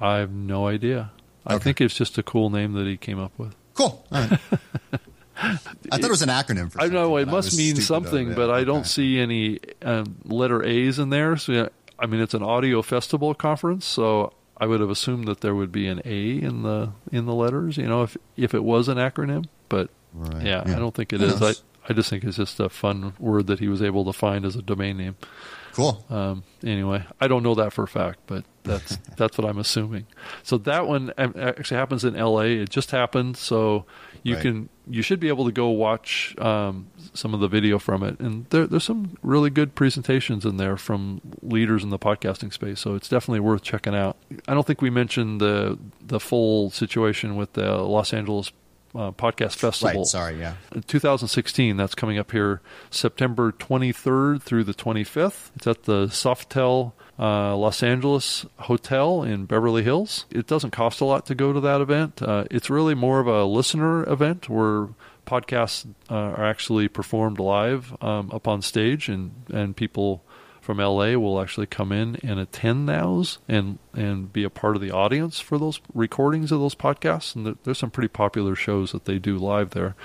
I 0.00 0.16
have 0.16 0.32
no 0.32 0.66
idea. 0.66 1.12
I 1.46 1.58
think 1.58 1.80
it's 1.80 1.94
just 1.94 2.16
a 2.18 2.22
cool 2.22 2.48
name 2.50 2.72
that 2.72 2.86
he 2.86 2.96
came 2.96 3.18
up 3.18 3.32
with. 3.38 3.54
Cool. 3.74 4.06
All 4.10 4.20
right. 4.28 4.40
I 5.40 5.56
thought 5.56 6.04
it 6.04 6.10
was 6.10 6.22
an 6.22 6.28
acronym 6.28 6.70
for. 6.72 6.80
I 6.80 6.88
know. 6.88 7.16
It 7.16 7.28
must 7.28 7.56
mean 7.56 7.76
something, 7.76 8.34
but 8.34 8.50
I 8.50 8.64
don't 8.64 8.80
Okay. 8.80 8.88
see 8.88 9.18
any 9.20 9.58
um, 9.82 10.16
letter 10.24 10.62
A's 10.64 10.98
in 10.98 11.10
there. 11.10 11.36
So, 11.36 11.52
yeah, 11.52 11.68
I 11.98 12.06
mean, 12.06 12.20
it's 12.20 12.34
an 12.34 12.42
audio 12.42 12.82
festival 12.82 13.34
conference, 13.34 13.84
so 13.86 14.32
I 14.56 14.66
would 14.66 14.80
have 14.80 14.90
assumed 14.90 15.28
that 15.28 15.40
there 15.40 15.54
would 15.54 15.70
be 15.70 15.86
an 15.86 16.00
A 16.04 16.38
in 16.38 16.62
the 16.62 16.90
in 17.12 17.26
the 17.26 17.34
letters. 17.34 17.76
You 17.76 17.86
know, 17.86 18.02
if 18.02 18.16
if 18.36 18.54
it 18.54 18.64
was 18.64 18.88
an 18.88 18.98
acronym, 18.98 19.46
but 19.68 19.90
Right, 20.14 20.42
yeah, 20.44 20.64
yeah. 20.66 20.76
I 20.76 20.78
don't 20.78 20.94
think 20.94 21.12
it 21.12 21.20
is. 21.22 21.40
I? 21.42 21.52
I 21.88 21.92
just 21.94 22.10
think 22.10 22.24
it's 22.24 22.36
just 22.36 22.58
a 22.60 22.68
fun 22.68 23.14
word 23.18 23.46
that 23.46 23.60
he 23.60 23.68
was 23.68 23.80
able 23.82 24.04
to 24.06 24.12
find 24.12 24.44
as 24.44 24.56
a 24.56 24.62
domain 24.62 24.96
name. 24.98 25.16
Cool. 25.78 26.04
Um, 26.10 26.42
anyway, 26.64 27.04
I 27.20 27.28
don't 27.28 27.44
know 27.44 27.54
that 27.54 27.72
for 27.72 27.84
a 27.84 27.88
fact, 27.88 28.18
but 28.26 28.44
that's 28.64 28.96
that's 29.16 29.38
what 29.38 29.48
I'm 29.48 29.58
assuming. 29.58 30.06
So 30.42 30.58
that 30.58 30.88
one 30.88 31.12
actually 31.16 31.76
happens 31.76 32.04
in 32.04 32.16
L.A. 32.16 32.56
It 32.58 32.68
just 32.70 32.90
happened, 32.90 33.36
so 33.36 33.84
you 34.24 34.34
Right. 34.34 34.42
can 34.42 34.68
you 34.90 35.02
should 35.02 35.20
be 35.20 35.28
able 35.28 35.44
to 35.44 35.52
go 35.52 35.68
watch 35.68 36.34
um, 36.38 36.88
some 37.14 37.32
of 37.32 37.38
the 37.38 37.46
video 37.46 37.78
from 37.78 38.02
it, 38.02 38.18
and 38.18 38.46
there, 38.50 38.66
there's 38.66 38.82
some 38.82 39.16
really 39.22 39.50
good 39.50 39.76
presentations 39.76 40.44
in 40.44 40.56
there 40.56 40.76
from 40.76 41.20
leaders 41.42 41.84
in 41.84 41.90
the 41.90 41.98
podcasting 41.98 42.52
space. 42.52 42.80
So 42.80 42.96
it's 42.96 43.08
definitely 43.08 43.38
worth 43.40 43.62
checking 43.62 43.94
out. 43.94 44.16
I 44.48 44.54
don't 44.54 44.66
think 44.66 44.82
we 44.82 44.90
mentioned 44.90 45.40
the 45.40 45.78
the 46.04 46.18
full 46.18 46.70
situation 46.70 47.36
with 47.36 47.52
the 47.52 47.76
Los 47.76 48.12
Angeles 48.12 48.50
uh, 48.94 49.12
Podcast 49.12 49.56
Festival. 49.56 50.00
Right. 50.00 50.06
Sorry. 50.06 50.38
Yeah. 50.38 50.54
2016. 50.86 51.76
That's 51.76 51.94
coming 51.94 52.18
up 52.18 52.32
here 52.32 52.60
September 52.90 53.52
23rd 53.52 54.42
through 54.42 54.64
the 54.64 54.74
25th. 54.74 55.50
It's 55.56 55.66
at 55.66 55.84
the 55.84 56.06
Sofitel 56.06 56.92
uh, 57.18 57.56
Los 57.56 57.82
Angeles 57.82 58.46
Hotel 58.58 59.22
in 59.22 59.46
Beverly 59.46 59.82
Hills. 59.82 60.26
It 60.30 60.46
doesn't 60.46 60.70
cost 60.70 61.00
a 61.00 61.04
lot 61.04 61.26
to 61.26 61.34
go 61.34 61.52
to 61.52 61.60
that 61.60 61.80
event. 61.80 62.22
Uh, 62.22 62.44
it's 62.50 62.70
really 62.70 62.94
more 62.94 63.20
of 63.20 63.26
a 63.26 63.44
listener 63.44 64.08
event 64.10 64.48
where 64.48 64.88
podcasts 65.26 65.86
uh, 66.10 66.14
are 66.14 66.44
actually 66.44 66.88
performed 66.88 67.38
live 67.38 67.94
um, 68.02 68.30
up 68.32 68.48
on 68.48 68.62
stage, 68.62 69.08
and, 69.08 69.32
and 69.52 69.76
people 69.76 70.22
from 70.68 70.80
LA 70.80 71.14
will 71.16 71.40
actually 71.40 71.64
come 71.66 71.92
in 71.92 72.16
and 72.22 72.38
attend 72.38 72.86
those 72.86 73.38
and 73.48 73.78
and 73.94 74.30
be 74.30 74.44
a 74.44 74.50
part 74.50 74.76
of 74.76 74.82
the 74.82 74.90
audience 74.90 75.40
for 75.40 75.56
those 75.56 75.80
recordings 75.94 76.52
of 76.52 76.60
those 76.60 76.74
podcasts. 76.74 77.34
And 77.34 77.46
there- 77.46 77.54
there's 77.64 77.78
some 77.78 77.90
pretty 77.90 78.08
popular 78.08 78.54
shows 78.54 78.92
that 78.92 79.06
they 79.06 79.18
do 79.18 79.38
live 79.38 79.70
there. 79.70 79.96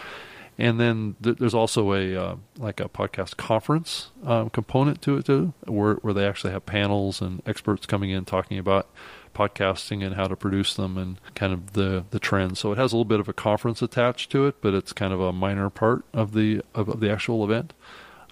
And 0.57 0.79
then 0.79 1.17
th- 1.21 1.35
there's 1.37 1.53
also 1.53 1.91
a 1.91 2.15
uh, 2.15 2.35
like 2.57 2.79
a 2.79 2.87
podcast 2.87 3.35
conference 3.35 4.11
um, 4.25 4.49
component 4.51 5.01
to 5.01 5.17
it 5.17 5.25
too, 5.25 5.51
where 5.65 5.95
where 5.95 6.13
they 6.13 6.25
actually 6.25 6.53
have 6.53 6.65
panels 6.65 7.21
and 7.21 7.41
experts 7.45 7.85
coming 7.85 8.09
in 8.11 8.23
talking 8.23 8.57
about 8.57 8.87
podcasting 9.35 10.01
and 10.01 10.15
how 10.15 10.27
to 10.27 10.35
produce 10.37 10.75
them 10.75 10.97
and 10.97 11.19
kind 11.35 11.51
of 11.51 11.73
the 11.73 12.05
the 12.11 12.19
trends. 12.19 12.59
So 12.61 12.71
it 12.71 12.77
has 12.77 12.93
a 12.93 12.95
little 12.95 13.03
bit 13.03 13.19
of 13.19 13.27
a 13.27 13.33
conference 13.33 13.81
attached 13.81 14.31
to 14.31 14.45
it, 14.45 14.61
but 14.61 14.73
it's 14.73 14.93
kind 14.93 15.11
of 15.11 15.19
a 15.19 15.33
minor 15.33 15.69
part 15.69 16.05
of 16.13 16.31
the 16.31 16.61
of, 16.73 16.87
of 16.87 17.01
the 17.01 17.11
actual 17.11 17.43
event. 17.43 17.73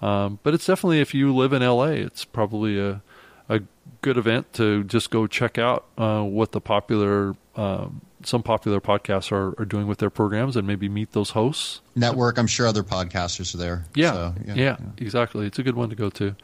Um, 0.01 0.39
but 0.43 0.53
it's 0.53 0.65
definitely 0.65 0.99
if 0.99 1.13
you 1.13 1.33
live 1.35 1.53
in 1.53 1.61
LA, 1.61 1.85
it's 1.85 2.25
probably 2.25 2.79
a 2.79 3.01
a 3.49 3.61
good 4.01 4.17
event 4.17 4.53
to 4.53 4.83
just 4.85 5.11
go 5.11 5.27
check 5.27 5.57
out 5.57 5.85
uh, 5.97 6.23
what 6.23 6.53
the 6.53 6.61
popular 6.61 7.35
um, 7.55 8.01
some 8.23 8.43
popular 8.43 8.79
podcasts 8.79 9.31
are, 9.31 9.59
are 9.59 9.65
doing 9.65 9.87
with 9.87 9.97
their 9.97 10.09
programs 10.09 10.55
and 10.55 10.65
maybe 10.67 10.87
meet 10.87 11.11
those 11.11 11.31
hosts. 11.31 11.81
Network, 11.95 12.37
I'm 12.37 12.47
sure 12.47 12.67
other 12.67 12.83
podcasters 12.83 13.53
are 13.55 13.57
there. 13.57 13.85
Yeah, 13.95 14.13
So, 14.13 14.35
yeah, 14.45 14.53
yeah, 14.53 14.77
exactly. 14.97 15.47
It's 15.47 15.59
a 15.59 15.63
good 15.63 15.75
one 15.75 15.89
to 15.89 15.95
go 15.95 16.09
to. 16.11 16.35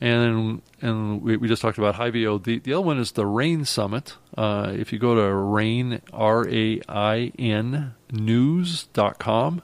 And 0.00 0.60
and 0.80 1.22
we, 1.22 1.36
we 1.36 1.48
just 1.48 1.62
talked 1.62 1.78
about 1.78 1.94
HiVio. 1.94 2.42
The 2.42 2.58
the 2.58 2.74
other 2.74 2.82
one 2.82 2.98
is 2.98 3.12
the 3.12 3.26
Rain 3.26 3.64
Summit. 3.64 4.16
Uh, 4.36 4.72
if 4.74 4.92
you 4.92 4.98
go 4.98 5.14
to 5.14 5.32
Rain 5.32 6.00
R 6.12 6.46
A 6.48 6.80
I 6.88 7.32
N 7.38 7.94
News.com 8.10 9.62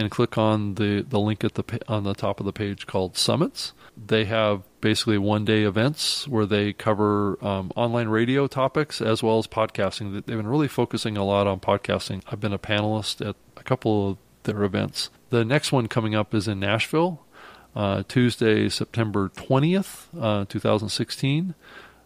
and 0.00 0.10
click 0.10 0.38
on 0.38 0.74
the, 0.74 1.02
the 1.02 1.20
link 1.20 1.44
at 1.44 1.54
the 1.54 1.80
on 1.86 2.04
the 2.04 2.14
top 2.14 2.40
of 2.40 2.46
the 2.46 2.52
page 2.52 2.86
called 2.86 3.16
Summits, 3.16 3.72
they 3.96 4.24
have 4.24 4.62
basically 4.80 5.18
one 5.18 5.44
day 5.44 5.62
events 5.64 6.26
where 6.26 6.46
they 6.46 6.72
cover 6.72 7.42
um, 7.44 7.70
online 7.76 8.08
radio 8.08 8.46
topics 8.46 9.02
as 9.02 9.22
well 9.22 9.38
as 9.38 9.46
podcasting. 9.46 10.12
They've 10.12 10.36
been 10.36 10.46
really 10.46 10.68
focusing 10.68 11.16
a 11.16 11.24
lot 11.24 11.46
on 11.46 11.60
podcasting. 11.60 12.22
I've 12.30 12.40
been 12.40 12.52
a 12.52 12.58
panelist 12.58 13.26
at 13.26 13.36
a 13.56 13.62
couple 13.62 14.10
of 14.10 14.18
their 14.44 14.62
events. 14.62 15.10
The 15.28 15.44
next 15.44 15.70
one 15.70 15.86
coming 15.86 16.14
up 16.14 16.34
is 16.34 16.48
in 16.48 16.58
Nashville, 16.60 17.24
uh, 17.76 18.02
Tuesday, 18.08 18.68
September 18.68 19.28
20th, 19.28 20.06
uh, 20.18 20.46
2016. 20.48 21.54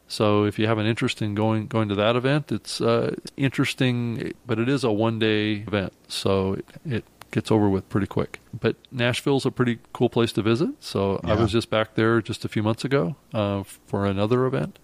So 0.06 0.44
if 0.44 0.58
you 0.58 0.66
have 0.66 0.78
an 0.78 0.86
interest 0.86 1.22
in 1.22 1.34
going 1.34 1.66
going 1.66 1.88
to 1.88 1.94
that 1.94 2.16
event, 2.16 2.52
it's 2.52 2.80
uh, 2.80 3.14
interesting, 3.36 4.32
but 4.46 4.58
it 4.58 4.68
is 4.68 4.84
a 4.84 4.92
one 4.92 5.18
day 5.18 5.64
event, 5.66 5.92
so 6.08 6.54
it, 6.54 6.66
it 6.84 7.04
gets 7.34 7.50
over 7.50 7.68
with 7.68 7.88
pretty 7.88 8.06
quick. 8.06 8.38
But 8.58 8.76
Nashville's 8.92 9.44
a 9.44 9.50
pretty 9.50 9.80
cool 9.92 10.08
place 10.08 10.32
to 10.32 10.42
visit. 10.42 10.70
So 10.78 11.20
I 11.24 11.34
was 11.34 11.50
just 11.50 11.68
back 11.68 11.96
there 11.96 12.22
just 12.22 12.44
a 12.44 12.48
few 12.48 12.62
months 12.62 12.84
ago 12.84 13.16
uh, 13.34 13.64
for 13.64 14.06
another 14.06 14.46
event. 14.46 14.78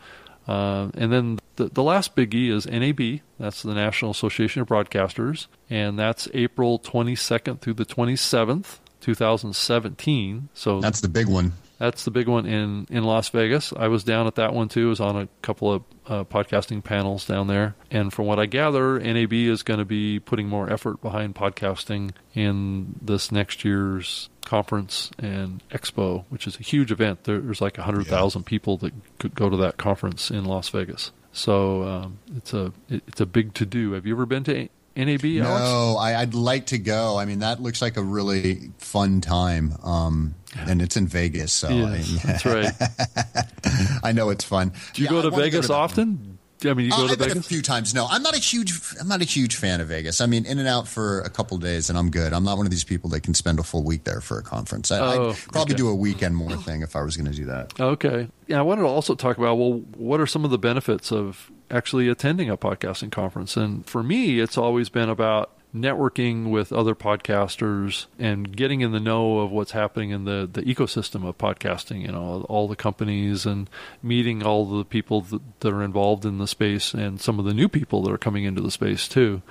Uh, 0.48 0.90
and 0.94 1.12
then 1.12 1.38
the, 1.56 1.66
the 1.66 1.82
last 1.82 2.16
biggie 2.16 2.50
is 2.50 2.66
NAB. 2.66 3.20
That's 3.38 3.62
the 3.62 3.72
National 3.72 4.10
Association 4.10 4.60
of 4.60 4.68
Broadcasters. 4.68 5.46
And 5.70 5.96
that's 5.96 6.28
April 6.34 6.80
22nd 6.80 7.60
through 7.60 7.74
the 7.74 7.86
27th, 7.86 8.78
2017. 9.00 10.48
So 10.52 10.80
That's 10.80 11.00
the 11.00 11.08
big 11.08 11.28
one. 11.28 11.52
That's 11.80 12.04
the 12.04 12.12
big 12.12 12.28
one 12.28 12.46
in, 12.46 12.86
in 12.90 13.02
Las 13.02 13.30
Vegas. 13.30 13.72
I 13.76 13.88
was 13.88 14.04
down 14.04 14.28
at 14.28 14.36
that 14.36 14.54
one 14.54 14.68
too. 14.68 14.86
I 14.86 14.90
was 14.90 15.00
on 15.00 15.16
a 15.16 15.28
couple 15.42 15.72
of 15.72 15.82
uh, 16.06 16.24
podcasting 16.24 16.84
panels 16.84 17.26
down 17.26 17.48
there. 17.48 17.74
And 17.90 18.12
from 18.12 18.26
what 18.26 18.38
I 18.38 18.46
gather, 18.46 19.00
NAB 19.00 19.32
is 19.32 19.62
going 19.64 19.78
to 19.80 19.84
be 19.84 20.20
putting 20.20 20.46
more 20.48 20.72
effort 20.72 21.00
behind 21.00 21.34
podcasting 21.34 22.12
in 22.34 22.94
this 23.02 23.32
next 23.32 23.64
year's 23.64 24.28
conference 24.44 25.10
and 25.18 25.62
expo, 25.70 26.24
which 26.28 26.46
is 26.46 26.56
a 26.58 26.62
huge 26.62 26.92
event. 26.92 27.24
There- 27.24 27.40
There's 27.40 27.60
like 27.60 27.78
100,000 27.78 28.44
people 28.44 28.76
that 28.78 28.92
could 29.18 29.34
go 29.34 29.48
to 29.48 29.56
that 29.58 29.76
conference 29.76 30.30
in 30.30 30.44
Las 30.44 30.68
Vegas. 30.68 31.12
So 31.32 31.82
um, 31.84 32.18
it's 32.36 32.52
a 32.52 32.72
it- 32.88 33.04
it's 33.06 33.20
a 33.20 33.26
big 33.26 33.54
to 33.54 33.64
do. 33.66 33.92
Have 33.92 34.04
you 34.06 34.14
ever 34.14 34.26
been 34.26 34.44
to 34.44 34.68
NAB, 34.96 35.24
Alex? 35.24 35.44
No, 35.44 35.96
I, 35.98 36.20
I'd 36.20 36.34
like 36.34 36.66
to 36.66 36.78
go. 36.78 37.18
I 37.18 37.24
mean, 37.24 37.38
that 37.40 37.60
looks 37.62 37.80
like 37.80 37.96
a 37.96 38.02
really 38.02 38.70
fun 38.78 39.20
time. 39.20 39.74
Um, 39.82 40.34
and 40.58 40.82
it's 40.82 40.96
in 40.96 41.06
Vegas, 41.06 41.52
so 41.52 41.68
Yes, 41.70 42.24
I, 42.24 42.26
that's 42.26 42.44
right. 42.44 44.00
I 44.02 44.12
know 44.12 44.30
it's 44.30 44.44
fun. 44.44 44.72
Do 44.94 45.02
you 45.02 45.06
Yeah, 45.06 45.22
go 45.22 45.30
to 45.30 45.36
Vegas 45.36 45.68
that 45.68 45.72
one. 45.72 45.80
often? 45.82 46.38
I 46.62 46.74
mean, 46.74 46.86
you 46.86 46.90
go 46.90 47.04
Uh, 47.04 47.06
to 47.06 47.12
I've 47.12 47.18
been 47.30 47.38
a 47.38 47.42
few 47.42 47.62
times. 47.62 47.94
No, 47.94 48.06
I'm 48.10 48.22
not 48.22 48.34
a 48.34 48.38
huge. 48.38 48.78
I'm 49.00 49.08
not 49.08 49.22
a 49.22 49.24
huge 49.24 49.56
fan 49.56 49.80
of 49.80 49.88
Vegas. 49.88 50.20
I 50.20 50.26
mean, 50.26 50.44
in 50.44 50.58
and 50.58 50.68
out 50.68 50.86
for 50.86 51.20
a 51.22 51.30
couple 51.30 51.56
days, 51.56 51.88
and 51.88 51.96
I'm 51.98 52.10
good. 52.10 52.34
I'm 52.34 52.44
not 52.44 52.58
one 52.58 52.66
of 52.66 52.70
these 52.70 52.84
people 52.84 53.08
that 53.10 53.22
can 53.22 53.32
spend 53.32 53.58
a 53.58 53.62
full 53.62 53.82
week 53.82 54.04
there 54.04 54.20
for 54.20 54.38
a 54.38 54.42
conference. 54.42 54.90
I, 54.90 54.98
Oh, 54.98 55.30
I'd 55.30 55.36
probably 55.52 55.72
okay. 55.72 55.78
do 55.78 55.88
a 55.88 55.94
weekend 55.94 56.36
more 56.36 56.56
thing 56.56 56.82
if 56.82 56.96
I 56.96 57.00
was 57.02 57.16
going 57.16 57.30
to 57.30 57.36
do 57.36 57.46
that. 57.46 57.80
Okay. 57.80 58.28
Yeah, 58.46 58.58
I 58.58 58.62
wanted 58.62 58.82
to 58.82 58.88
also 58.88 59.14
talk 59.14 59.38
about 59.38 59.56
well, 59.56 59.78
what 59.96 60.20
are 60.20 60.26
some 60.26 60.44
of 60.44 60.50
the 60.50 60.58
benefits 60.58 61.10
of 61.10 61.50
actually 61.70 62.08
attending 62.08 62.50
a 62.50 62.56
podcasting 62.56 63.10
conference? 63.10 63.56
And 63.56 63.86
for 63.86 64.02
me, 64.02 64.40
it's 64.40 64.58
always 64.58 64.88
been 64.88 65.08
about 65.08 65.50
networking 65.74 66.50
with 66.50 66.72
other 66.72 66.94
podcasters 66.94 68.06
and 68.18 68.56
getting 68.56 68.80
in 68.80 68.92
the 68.92 69.00
know 69.00 69.38
of 69.38 69.50
what's 69.50 69.70
happening 69.70 70.10
in 70.10 70.24
the, 70.24 70.48
the 70.52 70.62
ecosystem 70.62 71.26
of 71.26 71.38
podcasting, 71.38 72.02
you 72.02 72.10
know, 72.10 72.44
all 72.48 72.66
the 72.66 72.76
companies 72.76 73.46
and 73.46 73.70
meeting 74.02 74.42
all 74.42 74.64
the 74.64 74.84
people 74.84 75.20
that, 75.20 75.40
that 75.60 75.72
are 75.72 75.82
involved 75.82 76.24
in 76.24 76.38
the 76.38 76.48
space 76.48 76.92
and 76.92 77.20
some 77.20 77.38
of 77.38 77.44
the 77.44 77.54
new 77.54 77.68
people 77.68 78.02
that 78.02 78.12
are 78.12 78.18
coming 78.18 78.44
into 78.44 78.60
the 78.60 78.70
space 78.70 79.06
too. 79.06 79.42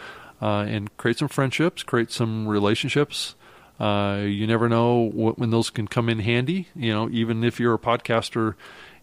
Uh, 0.42 0.62
and 0.68 0.96
create 0.98 1.18
some 1.18 1.28
friendships, 1.28 1.84
create 1.84 2.12
some 2.12 2.48
relationships. 2.48 3.36
Uh, 3.80 4.22
you 4.24 4.46
never 4.46 4.68
know 4.68 5.10
what, 5.14 5.38
when 5.38 5.52
those 5.52 5.70
can 5.70 5.88
come 5.88 6.10
in 6.10 6.20
handy. 6.20 6.68
You 6.76 6.94
know, 6.94 7.10
even 7.10 7.44
if 7.44 7.60
you're 7.60 7.74
a 7.74 7.80
podcaster 7.80 8.56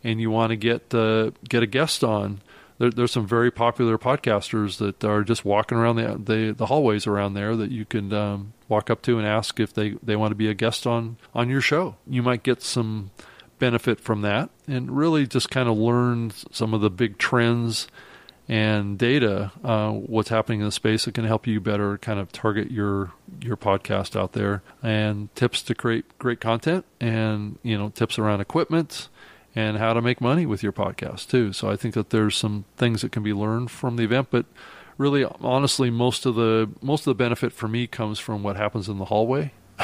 and 0.04 0.20
you 0.20 0.30
want 0.30 0.50
to 0.50 0.56
get 0.56 0.94
uh, 0.94 1.32
get 1.48 1.62
a 1.62 1.66
guest 1.66 2.04
on, 2.04 2.40
there, 2.78 2.90
there's 2.90 3.12
some 3.12 3.26
very 3.26 3.50
popular 3.50 3.98
podcasters 3.98 4.78
that 4.78 5.04
are 5.04 5.22
just 5.22 5.44
walking 5.44 5.78
around 5.78 5.96
the 5.96 6.18
the, 6.18 6.52
the 6.52 6.66
hallways 6.66 7.06
around 7.06 7.34
there 7.34 7.56
that 7.56 7.70
you 7.70 7.84
can 7.84 8.12
um, 8.12 8.52
walk 8.68 8.90
up 8.90 9.02
to 9.02 9.18
and 9.18 9.26
ask 9.26 9.58
if 9.60 9.72
they, 9.72 9.90
they 10.02 10.16
want 10.16 10.30
to 10.30 10.36
be 10.36 10.48
a 10.48 10.54
guest 10.54 10.86
on 10.86 11.16
on 11.34 11.48
your 11.48 11.60
show. 11.60 11.96
You 12.06 12.22
might 12.22 12.42
get 12.42 12.62
some 12.62 13.10
benefit 13.58 14.00
from 14.00 14.22
that, 14.22 14.50
and 14.68 14.96
really 14.96 15.26
just 15.26 15.50
kind 15.50 15.68
of 15.68 15.76
learn 15.76 16.32
some 16.52 16.74
of 16.74 16.80
the 16.80 16.90
big 16.90 17.18
trends 17.18 17.88
and 18.48 18.96
data, 18.96 19.50
uh, 19.64 19.90
what's 19.90 20.28
happening 20.28 20.60
in 20.60 20.66
the 20.66 20.72
space 20.72 21.04
that 21.04 21.14
can 21.14 21.24
help 21.24 21.48
you 21.48 21.60
better 21.60 21.98
kind 21.98 22.20
of 22.20 22.30
target 22.30 22.70
your 22.70 23.12
your 23.40 23.56
podcast 23.56 24.18
out 24.18 24.32
there, 24.32 24.62
and 24.82 25.34
tips 25.34 25.62
to 25.62 25.74
create 25.74 26.04
great 26.18 26.40
content, 26.40 26.84
and 27.00 27.58
you 27.62 27.76
know 27.76 27.88
tips 27.88 28.18
around 28.18 28.40
equipment 28.40 29.08
and 29.56 29.78
how 29.78 29.94
to 29.94 30.02
make 30.02 30.20
money 30.20 30.44
with 30.44 30.62
your 30.62 30.72
podcast 30.72 31.28
too. 31.28 31.52
So 31.52 31.70
I 31.70 31.76
think 31.76 31.94
that 31.94 32.10
there's 32.10 32.36
some 32.36 32.66
things 32.76 33.00
that 33.00 33.10
can 33.10 33.22
be 33.22 33.32
learned 33.32 33.70
from 33.70 33.96
the 33.96 34.04
event, 34.04 34.28
but 34.30 34.44
really, 34.98 35.24
honestly, 35.40 35.90
most 35.90 36.26
of 36.26 36.34
the 36.34 36.70
most 36.82 37.00
of 37.00 37.06
the 37.06 37.14
benefit 37.14 37.52
for 37.52 37.66
me 37.66 37.86
comes 37.86 38.18
from 38.18 38.42
what 38.42 38.56
happens 38.56 38.88
in 38.88 38.98
the 38.98 39.06
hallway 39.06 39.52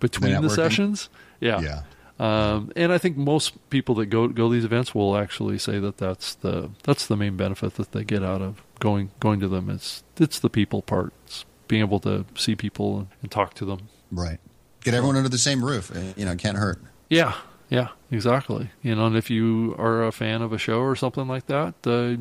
between 0.00 0.32
the, 0.32 0.38
networking. 0.40 0.50
sessions. 0.50 1.08
Yeah. 1.40 1.60
Yeah. 1.60 1.82
Um, 2.18 2.70
and 2.76 2.92
I 2.92 2.98
think 2.98 3.16
most 3.16 3.70
people 3.70 3.96
that 3.96 4.06
go 4.06 4.28
go 4.28 4.48
to 4.48 4.54
these 4.54 4.64
events 4.64 4.94
will 4.94 5.16
actually 5.16 5.58
say 5.58 5.78
that 5.80 5.98
that's 5.98 6.36
the 6.36 6.70
that's 6.84 7.06
the 7.06 7.16
main 7.16 7.36
benefit 7.36 7.74
that 7.74 7.92
they 7.92 8.04
get 8.04 8.22
out 8.22 8.40
of 8.40 8.62
going 8.80 9.10
going 9.20 9.40
to 9.40 9.48
them. 9.48 9.68
It's 9.68 10.04
it's 10.18 10.38
the 10.38 10.50
people 10.50 10.80
part. 10.80 11.12
It's 11.26 11.44
being 11.66 11.80
able 11.80 12.00
to 12.00 12.24
see 12.36 12.54
people 12.54 12.98
and, 12.98 13.06
and 13.22 13.30
talk 13.30 13.54
to 13.54 13.64
them. 13.64 13.88
Right. 14.12 14.38
Get 14.84 14.94
everyone 14.94 15.16
under 15.16 15.28
the 15.28 15.38
same 15.38 15.64
roof. 15.64 15.90
You 16.16 16.24
know, 16.24 16.36
can't 16.36 16.58
hurt. 16.58 16.80
Yeah, 17.08 17.34
yeah, 17.74 17.88
exactly. 18.10 18.70
You 18.82 18.94
know, 18.94 19.06
and 19.06 19.16
if 19.16 19.30
you 19.30 19.74
are 19.78 20.04
a 20.04 20.12
fan 20.12 20.42
of 20.42 20.52
a 20.52 20.58
show 20.58 20.78
or 20.78 20.94
something 20.94 21.26
like 21.26 21.46
that, 21.46 21.74
uh, 21.84 22.16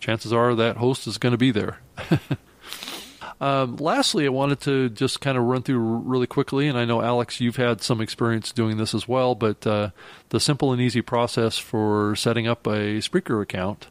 chances 0.00 0.32
are 0.32 0.54
that 0.54 0.78
host 0.78 1.06
is 1.06 1.18
going 1.18 1.32
to 1.32 1.38
be 1.38 1.50
there. 1.50 1.80
um, 3.40 3.76
lastly, 3.76 4.26
I 4.26 4.30
wanted 4.30 4.60
to 4.62 4.88
just 4.90 5.20
kind 5.20 5.36
of 5.38 5.44
run 5.44 5.62
through 5.62 5.78
really 5.78 6.26
quickly, 6.26 6.66
and 6.68 6.78
I 6.78 6.84
know 6.84 7.02
Alex, 7.02 7.40
you've 7.40 7.56
had 7.56 7.82
some 7.82 8.00
experience 8.00 8.52
doing 8.52 8.76
this 8.76 8.94
as 8.94 9.06
well, 9.06 9.34
but 9.34 9.66
uh, 9.66 9.90
the 10.30 10.40
simple 10.40 10.72
and 10.72 10.80
easy 10.80 11.02
process 11.02 11.58
for 11.58 12.16
setting 12.16 12.46
up 12.46 12.66
a 12.66 12.98
Spreaker 13.00 13.42
account. 13.42 13.88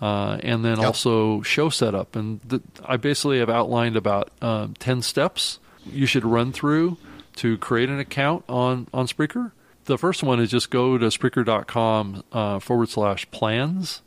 Uh, 0.00 0.38
and 0.42 0.64
then 0.64 0.78
Yep. 0.78 0.86
also 0.86 1.42
show 1.42 1.68
setup, 1.68 2.16
and 2.16 2.40
th- 2.48 2.62
I 2.86 2.96
basically 2.96 3.38
have 3.40 3.50
outlined 3.50 3.96
about 3.96 4.30
um, 4.40 4.72
ten 4.78 5.02
steps 5.02 5.58
you 5.84 6.06
should 6.06 6.24
run 6.24 6.52
through 6.52 6.96
to 7.36 7.58
create 7.58 7.90
an 7.90 7.98
account 7.98 8.44
on 8.48 8.86
on 8.94 9.06
Spreaker. 9.08 9.52
The 9.90 9.98
first 9.98 10.22
one 10.22 10.38
is 10.38 10.52
just 10.52 10.70
go 10.70 10.98
to 10.98 11.06
Spreaker.com 11.06 12.22
uh, 12.30 12.60
forward 12.60 12.90
slash 12.90 13.28
plans 13.32 14.02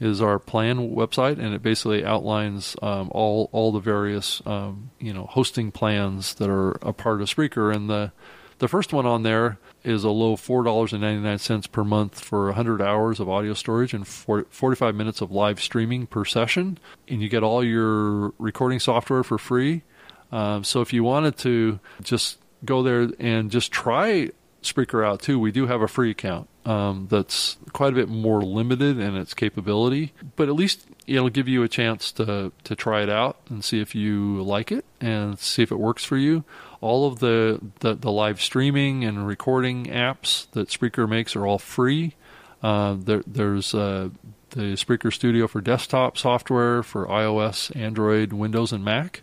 is 0.00 0.22
our 0.22 0.38
plan 0.38 0.94
website, 0.94 1.38
and 1.38 1.52
it 1.52 1.60
basically 1.60 2.06
outlines 2.06 2.74
um, 2.80 3.10
all 3.12 3.50
all 3.52 3.70
the 3.70 3.78
various 3.78 4.40
um, 4.46 4.92
you 4.98 5.12
know 5.12 5.26
hosting 5.26 5.72
plans 5.72 6.36
that 6.36 6.48
are 6.48 6.78
a 6.80 6.94
part 6.94 7.20
of 7.20 7.28
Spreaker. 7.28 7.70
And 7.70 7.90
the 7.90 8.12
the 8.60 8.66
first 8.66 8.94
one 8.94 9.04
on 9.04 9.24
there 9.24 9.58
is 9.84 10.04
a 10.04 10.08
low 10.08 10.36
four 10.36 10.64
dollars 10.64 10.94
and 10.94 11.02
ninety 11.02 11.20
nine 11.20 11.38
cents 11.38 11.66
per 11.66 11.84
month 11.84 12.18
for 12.18 12.50
hundred 12.52 12.80
hours 12.80 13.20
of 13.20 13.28
audio 13.28 13.52
storage 13.52 13.92
and 13.92 14.08
forty 14.08 14.76
five 14.76 14.94
minutes 14.94 15.20
of 15.20 15.30
live 15.30 15.60
streaming 15.60 16.06
per 16.06 16.24
session, 16.24 16.78
and 17.08 17.20
you 17.20 17.28
get 17.28 17.42
all 17.42 17.62
your 17.62 18.32
recording 18.38 18.80
software 18.80 19.22
for 19.22 19.36
free. 19.36 19.82
Um, 20.32 20.64
so 20.64 20.80
if 20.80 20.94
you 20.94 21.04
wanted 21.04 21.36
to 21.40 21.78
just 22.02 22.38
go 22.64 22.82
there 22.82 23.10
and 23.20 23.50
just 23.50 23.70
try 23.70 24.30
Spreaker 24.72 25.06
out 25.06 25.20
too, 25.20 25.38
we 25.38 25.52
do 25.52 25.66
have 25.66 25.82
a 25.82 25.88
free 25.88 26.10
account 26.10 26.48
um, 26.64 27.06
that's 27.10 27.56
quite 27.72 27.92
a 27.92 27.96
bit 27.96 28.08
more 28.08 28.42
limited 28.42 28.98
in 28.98 29.16
its 29.16 29.34
capability, 29.34 30.12
but 30.34 30.48
at 30.48 30.54
least 30.54 30.86
it'll 31.06 31.30
give 31.30 31.48
you 31.48 31.62
a 31.62 31.68
chance 31.68 32.10
to 32.12 32.52
to 32.64 32.76
try 32.76 33.02
it 33.02 33.08
out 33.08 33.38
and 33.48 33.64
see 33.64 33.80
if 33.80 33.94
you 33.94 34.42
like 34.42 34.72
it 34.72 34.84
and 35.00 35.38
see 35.38 35.62
if 35.62 35.70
it 35.70 35.78
works 35.78 36.04
for 36.04 36.16
you. 36.16 36.44
All 36.80 37.06
of 37.06 37.20
the 37.20 37.60
the, 37.80 37.94
the 37.94 38.10
live 38.10 38.40
streaming 38.40 39.04
and 39.04 39.26
recording 39.26 39.86
apps 39.86 40.50
that 40.52 40.68
Spreaker 40.68 41.08
makes 41.08 41.36
are 41.36 41.46
all 41.46 41.58
free. 41.58 42.14
Uh, 42.62 42.96
there, 42.98 43.22
there's 43.26 43.74
uh, 43.74 44.08
the 44.50 44.72
Spreaker 44.74 45.12
Studio 45.12 45.46
for 45.46 45.60
desktop 45.60 46.18
software 46.18 46.82
for 46.82 47.06
iOS, 47.06 47.74
Android, 47.76 48.32
Windows, 48.32 48.72
and 48.72 48.84
Mac. 48.84 49.22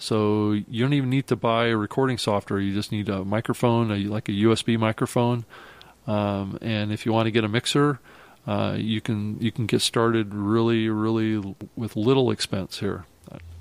So 0.00 0.52
you 0.52 0.82
don't 0.82 0.94
even 0.94 1.10
need 1.10 1.26
to 1.28 1.36
buy 1.36 1.66
a 1.66 1.76
recording 1.76 2.18
software. 2.18 2.58
You 2.58 2.72
just 2.72 2.90
need 2.90 3.08
a 3.10 3.22
microphone, 3.24 3.92
a, 3.92 3.96
like 4.08 4.28
a 4.28 4.32
USB 4.32 4.78
microphone, 4.78 5.44
Um, 6.06 6.58
and 6.62 6.90
if 6.90 7.04
you 7.04 7.12
want 7.12 7.26
to 7.26 7.30
get 7.30 7.44
a 7.44 7.48
mixer, 7.48 8.00
uh, 8.46 8.74
you 8.78 9.00
can 9.02 9.38
you 9.40 9.52
can 9.52 9.66
get 9.66 9.82
started 9.82 10.34
really 10.34 10.88
really 10.88 11.54
with 11.76 11.94
little 11.94 12.30
expense 12.30 12.80
here. 12.80 13.04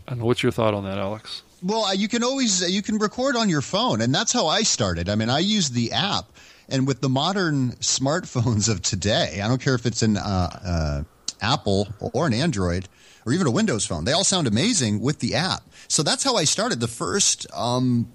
Know 0.10 0.25
what's 0.25 0.41
your 0.41 0.52
thought 0.52 0.73
on 0.73 0.86
that, 0.86 0.97
Alex? 0.97 1.43
Well, 1.62 1.93
you 1.93 2.08
can 2.08 2.23
always 2.23 2.67
you 2.71 2.82
can 2.82 2.97
record 2.97 3.36
on 3.36 3.49
your 3.49 3.62
phone, 3.62 4.02
and 4.02 4.15
that's 4.15 4.32
how 4.32 4.47
I 4.47 4.63
started. 4.63 5.10
I 5.10 5.15
mean, 5.15 5.30
I 5.30 5.39
use 5.39 5.69
the 5.69 5.91
app, 5.91 6.25
and 6.69 6.88
with 6.88 7.02
the 7.02 7.10
modern 7.10 7.73
smartphones 7.73 8.69
of 8.69 8.82
today, 8.82 9.41
I 9.43 9.47
don't 9.47 9.62
care 9.62 9.75
if 9.75 9.86
it's 9.86 10.02
an 10.02 10.17
uh, 10.17 10.49
uh, 10.65 11.04
Apple 11.41 11.89
or 11.99 12.25
an 12.25 12.34
Android 12.34 12.88
or 13.25 13.34
even 13.34 13.47
a 13.47 13.51
Windows 13.51 13.86
phone, 13.86 14.05
they 14.05 14.13
all 14.13 14.23
sound 14.23 14.47
amazing 14.47 14.99
with 15.01 15.19
the 15.19 15.36
app. 15.36 15.63
So 15.88 16.03
that's 16.03 16.23
how 16.23 16.36
I 16.36 16.43
started. 16.43 16.79
The 16.79 16.88
first, 16.88 17.47
um, 17.53 18.12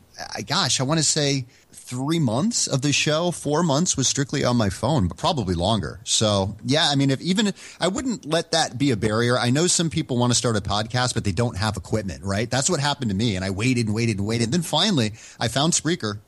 gosh, 0.47 0.81
I 0.81 0.85
want 0.85 0.99
to 0.99 1.05
say 1.05 1.47
three 1.73 2.19
months 2.19 2.67
of 2.67 2.81
the 2.83 2.93
show, 2.93 3.31
four 3.31 3.63
months 3.63 3.97
was 3.97 4.09
strictly 4.09 4.45
on 4.45 4.57
my 4.57 4.71
phone, 4.71 5.07
but 5.07 5.19
probably 5.19 5.55
longer. 5.55 6.01
So 6.05 6.57
yeah, 6.65 6.89
I 6.89 6.95
mean, 6.95 7.11
if 7.11 7.21
even 7.21 7.53
I 7.79 7.89
wouldn't 7.89 8.25
let 8.25 8.53
that 8.53 8.79
be 8.79 8.91
a 8.91 8.97
barrier. 8.97 9.39
I 9.39 9.51
know 9.51 9.67
some 9.67 9.91
people 9.91 10.17
want 10.17 10.33
to 10.33 10.35
start 10.37 10.57
a 10.57 10.61
podcast, 10.61 11.15
but 11.15 11.25
they 11.25 11.33
don't 11.33 11.57
have 11.57 11.77
equipment, 11.77 12.25
right? 12.25 12.51
That's 12.51 12.71
what 12.71 12.81
happened 12.81 13.11
to 13.11 13.17
me. 13.17 13.37
And 13.37 13.45
I 13.45 13.51
waited 13.51 13.87
and 13.87 13.95
waited 13.95 14.19
and 14.19 14.27
waited. 14.27 14.45
And 14.45 14.55
then 14.55 14.63
finally 14.63 15.13
I 15.39 15.49
found 15.49 15.75
Spreaker, 15.75 16.21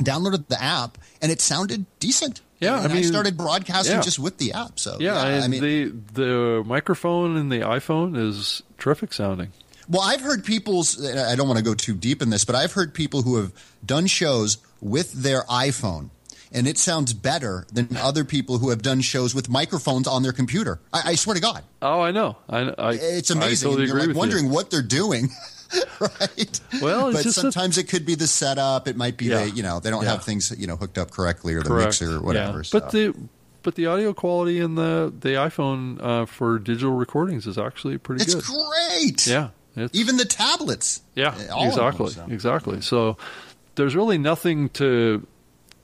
downloaded 0.00 0.48
the 0.48 0.62
app, 0.62 0.98
and 1.22 1.30
it 1.30 1.40
sounded 1.40 1.86
decent. 2.00 2.40
Yeah, 2.60 2.76
and 2.76 2.84
I 2.84 2.88
mean, 2.88 2.98
I 2.98 3.02
started 3.02 3.36
broadcasting 3.36 3.96
yeah. 3.96 4.02
just 4.02 4.18
with 4.18 4.38
the 4.38 4.52
app. 4.52 4.78
So 4.78 4.96
Yeah, 4.98 5.38
yeah, 5.38 5.44
I 5.44 5.48
mean, 5.48 5.62
the 5.62 5.92
the 6.14 6.64
microphone 6.64 7.36
in 7.36 7.48
the 7.48 7.60
iPhone 7.60 8.16
is 8.16 8.62
terrific 8.78 9.12
sounding. 9.12 9.52
Well, 9.88 10.02
I've 10.02 10.20
heard 10.20 10.44
people's. 10.44 11.04
I 11.06 11.36
don't 11.36 11.46
want 11.46 11.58
to 11.58 11.64
go 11.64 11.74
too 11.74 11.94
deep 11.94 12.22
in 12.22 12.30
this, 12.30 12.44
but 12.44 12.54
I've 12.56 12.72
heard 12.72 12.94
people 12.94 13.22
who 13.22 13.36
have 13.36 13.52
done 13.84 14.06
shows 14.06 14.58
with 14.80 15.12
their 15.12 15.42
iPhone, 15.42 16.10
and 16.52 16.66
it 16.66 16.78
sounds 16.78 17.12
better 17.12 17.66
than 17.72 17.96
other 17.96 18.24
people 18.24 18.58
who 18.58 18.70
have 18.70 18.82
done 18.82 19.00
shows 19.00 19.34
with 19.34 19.48
microphones 19.48 20.06
on 20.06 20.22
their 20.22 20.32
computer. 20.32 20.80
I, 20.92 21.10
I 21.10 21.14
swear 21.16 21.34
to 21.34 21.40
God, 21.40 21.62
Oh, 21.82 22.00
I 22.00 22.10
know. 22.12 22.36
I, 22.48 22.58
I 22.78 22.92
it's 22.94 23.30
I 23.30 23.34
amazing. 23.36 23.70
totally 23.70 23.88
You're 23.88 24.06
like 24.06 24.16
wondering 24.16 24.46
you. 24.46 24.50
what 24.52 24.70
they're 24.70 24.82
doing. 24.82 25.28
right. 26.00 26.60
Well, 26.80 27.08
it's 27.08 27.18
but 27.18 27.22
just 27.24 27.38
a- 27.38 27.40
sometimes 27.40 27.78
it 27.78 27.88
could 27.88 28.06
be 28.06 28.14
the 28.14 28.26
setup. 28.26 28.86
It 28.88 28.96
might 28.96 29.16
be 29.16 29.26
Yeah. 29.26 29.44
the 29.44 29.50
you 29.50 29.62
know 29.62 29.80
they 29.80 29.90
don't 29.90 30.04
Yeah. 30.04 30.10
have 30.12 30.24
things 30.24 30.52
you 30.56 30.66
know 30.66 30.76
hooked 30.76 30.98
up 30.98 31.10
correctly 31.10 31.54
or 31.54 31.62
the 31.62 31.68
Correct. 31.70 31.86
mixer 32.00 32.16
or 32.16 32.20
whatever. 32.20 32.58
Yeah. 32.58 32.62
so. 32.62 32.80
But 32.80 32.90
the 32.92 33.14
but 33.62 33.74
the 33.74 33.86
audio 33.86 34.12
quality 34.14 34.60
in 34.60 34.76
the 34.76 35.12
the 35.18 35.30
iPhone 35.30 36.00
uh, 36.00 36.26
for 36.26 36.58
digital 36.60 36.92
recordings 36.92 37.46
is 37.48 37.58
actually 37.58 37.98
pretty 37.98 38.22
it's 38.22 38.34
good. 38.34 38.44
It's 38.44 38.48
great. 38.96 39.26
Yeah. 39.26 39.48
It's, 39.74 39.94
Even 39.98 40.16
the 40.16 40.24
tablets. 40.24 41.02
Yeah, 41.14 41.34
of 41.34 41.38
them, 41.48 41.58
exactly, 41.68 42.08
so. 42.10 42.26
exactly. 42.30 42.80
So 42.80 43.16
there's 43.74 43.94
really 43.94 44.16
nothing 44.16 44.70
to 44.70 45.26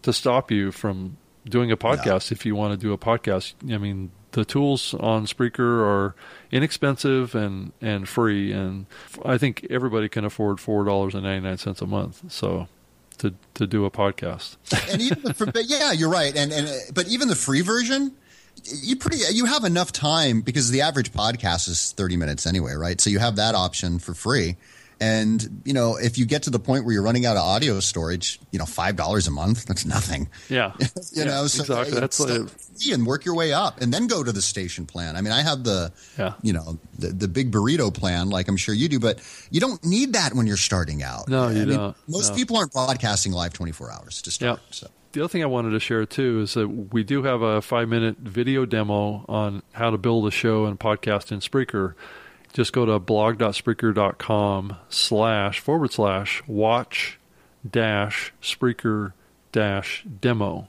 to 0.03 0.13
stop 0.13 0.51
you 0.51 0.73
from 0.73 1.17
doing 1.45 1.73
a 1.73 1.77
podcast 1.77 2.31
if 2.33 2.47
you 2.47 2.55
want 2.55 2.73
to 2.73 2.77
do 2.77 2.93
a 2.93 2.99
podcast. 2.99 3.55
I 3.73 3.79
mean, 3.79 4.11
the 4.33 4.45
tools 4.45 4.95
on 4.95 5.27
Spreaker 5.27 5.83
are 5.83 6.15
inexpensive 6.51 7.35
and 7.35 7.73
and 7.81 8.09
free, 8.09 8.53
and 8.53 8.87
I 9.25 9.39
think 9.39 9.67
everybody 9.71 10.09
can 10.09 10.25
afford 10.25 10.61
four 10.61 10.85
dollars 10.85 11.15
and 11.15 11.23
ninety 11.25 11.47
nine 11.47 11.59
cents 11.59 11.81
a 11.81 11.87
month. 11.87 12.31
So 12.33 12.69
to 13.19 13.35
to 13.55 13.67
do 13.67 13.85
a 13.85 13.91
podcast, 13.91 14.57
and 14.93 15.03
even 15.03 15.23
the, 15.23 15.65
yeah, 15.67 15.93
you're 15.93 16.11
right. 16.11 16.35
And 16.37 16.53
and 16.53 16.69
but 16.95 17.09
even 17.09 17.29
the 17.29 17.37
free 17.37 17.61
version, 17.61 18.13
you 18.65 18.97
pretty 18.97 19.19
you 19.33 19.45
have 19.47 19.65
enough 19.65 19.93
time 19.93 20.41
because 20.41 20.71
the 20.71 20.81
average 20.81 21.13
podcast 21.13 21.69
is 21.69 21.93
30 21.93 22.17
minutes 22.17 22.47
anyway, 22.47 22.73
right? 22.73 23.01
So 23.01 23.11
you 23.11 23.19
have 23.19 23.37
that 23.37 23.55
option 23.55 23.99
for 23.99 24.15
free. 24.15 24.57
And 25.01 25.63
you 25.65 25.73
know, 25.73 25.97
if 25.97 26.17
you 26.19 26.27
get 26.27 26.45
to 26.45 26.51
the 26.51 26.59
point 26.61 26.85
where 26.85 26.93
you're 26.95 27.03
running 27.03 27.27
out 27.27 27.37
of 27.37 27.43
audio 27.43 27.81
storage, 27.81 28.39
you 28.53 28.59
know, 28.59 28.65
five 28.67 28.95
dollars 28.97 29.27
a 29.27 29.31
month, 29.33 29.65
that's 29.67 29.85
nothing. 29.85 30.29
yeah, 30.49 30.73
You 30.81 30.87
Yeah, 31.13 31.25
know, 31.25 31.47
so 31.49 31.63
exactly. 31.63 31.99
That's 32.01 32.21
like- 32.21 32.49
and 32.93 33.07
work 33.07 33.25
your 33.25 33.37
way 33.37 33.53
up, 33.53 33.81
and 33.81 33.95
then 33.95 34.09
go 34.09 34.25
to 34.25 34.33
the 34.33 34.43
station 34.43 34.87
plan. 34.87 35.15
I 35.15 35.21
mean, 35.21 35.33
I 35.33 35.43
have 35.43 35.63
the, 35.63 35.93
Yeah. 36.19 36.35
you 36.43 36.53
know, 36.53 36.79
the, 36.99 37.09
the 37.09 37.29
big 37.29 37.53
burrito 37.53 37.95
plan, 37.95 38.29
like 38.29 38.49
I'm 38.49 38.57
sure 38.57 38.75
you 38.75 38.89
do, 38.89 38.99
but 38.99 39.21
you 39.53 39.61
don't 39.61 39.85
need 39.85 40.15
that 40.15 40.35
when 40.35 40.49
you're 40.49 40.57
starting 40.57 41.01
out. 41.01 41.29
No, 41.29 41.49
you 41.49 41.63
I 41.63 41.65
mean, 41.65 41.77
don't. 41.79 41.97
Most 42.09 42.31
No. 42.31 42.37
people 42.37 42.57
aren't 42.57 42.73
broadcasting 42.73 43.31
live 43.33 43.53
24 43.53 43.93
hours 43.93 44.21
to 44.23 44.33
start. 44.33 44.59
Yeah. 44.61 44.67
So. 44.73 44.89
The 45.13 45.21
other 45.21 45.29
thing 45.29 45.43
I 45.45 45.47
wanted 45.47 45.71
to 45.71 45.81
share 45.81 46.05
too 46.07 46.41
is 46.41 46.55
that 46.55 46.67
we 46.69 47.05
do 47.05 47.23
have 47.23 47.41
a 47.43 47.63
five 47.63 47.89
minute 47.89 48.17
video 48.19 48.65
demo 48.67 49.25
on 49.29 49.63
how 49.73 49.91
to 49.91 49.99
build 49.99 50.27
a 50.27 50.31
show 50.33 50.65
and 50.65 50.81
podcast 50.81 51.31
in 51.31 51.39
Spreaker. 51.39 51.95
Just 52.53 52.73
go 52.73 52.85
to 52.85 52.99
blog.spreaker.com 52.99 54.77
slash 54.89 55.61
forward 55.61 55.93
slash 55.93 56.43
watch 56.47 57.19
dash 57.69 58.33
Spreaker 58.43 59.13
dash 59.53 60.05
demo. 60.21 60.69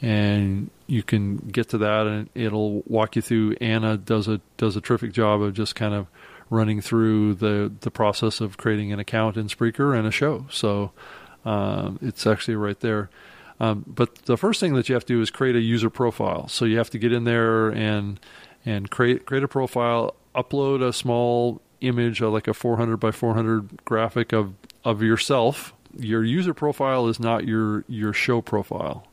And 0.00 0.70
you 0.86 1.02
can 1.02 1.36
get 1.36 1.68
to 1.70 1.78
that 1.78 2.06
and 2.06 2.28
it'll 2.34 2.82
walk 2.86 3.16
you 3.16 3.22
through. 3.22 3.56
Anna 3.60 3.96
does 3.96 4.26
a 4.26 4.40
does 4.56 4.74
a 4.76 4.80
terrific 4.80 5.12
job 5.12 5.42
of 5.42 5.54
just 5.54 5.74
kind 5.74 5.94
of 5.94 6.06
running 6.50 6.80
through 6.80 7.34
the, 7.34 7.72
the 7.80 7.90
process 7.90 8.40
of 8.40 8.58
creating 8.58 8.92
an 8.92 8.98
account 8.98 9.36
in 9.36 9.46
Spreaker 9.46 9.96
and 9.96 10.06
a 10.06 10.10
show. 10.10 10.46
So 10.50 10.92
um, 11.44 11.98
it's 12.02 12.26
actually 12.26 12.56
right 12.56 12.78
there. 12.80 13.08
Um, 13.58 13.84
but 13.86 14.16
the 14.26 14.36
first 14.36 14.60
thing 14.60 14.74
that 14.74 14.88
you 14.88 14.94
have 14.94 15.06
to 15.06 15.14
do 15.14 15.20
is 15.22 15.30
create 15.30 15.56
a 15.56 15.60
user 15.60 15.88
profile. 15.88 16.48
So 16.48 16.64
you 16.64 16.78
have 16.78 16.90
to 16.90 16.98
get 16.98 17.12
in 17.12 17.24
there 17.24 17.68
and 17.68 18.18
and 18.64 18.90
create 18.90 19.24
create 19.24 19.44
a 19.44 19.48
profile, 19.48 20.14
upload 20.34 20.86
a 20.86 20.92
small 20.92 21.60
image, 21.80 22.20
like 22.20 22.48
a 22.48 22.54
400 22.54 22.96
by 22.96 23.10
400 23.10 23.84
graphic 23.84 24.32
of 24.32 24.54
of 24.84 25.02
yourself. 25.02 25.72
Your 25.96 26.24
user 26.24 26.54
profile 26.54 27.06
is 27.08 27.20
not 27.20 27.46
your 27.46 27.84
your 27.88 28.12
show 28.12 28.40
profile. 28.40 29.06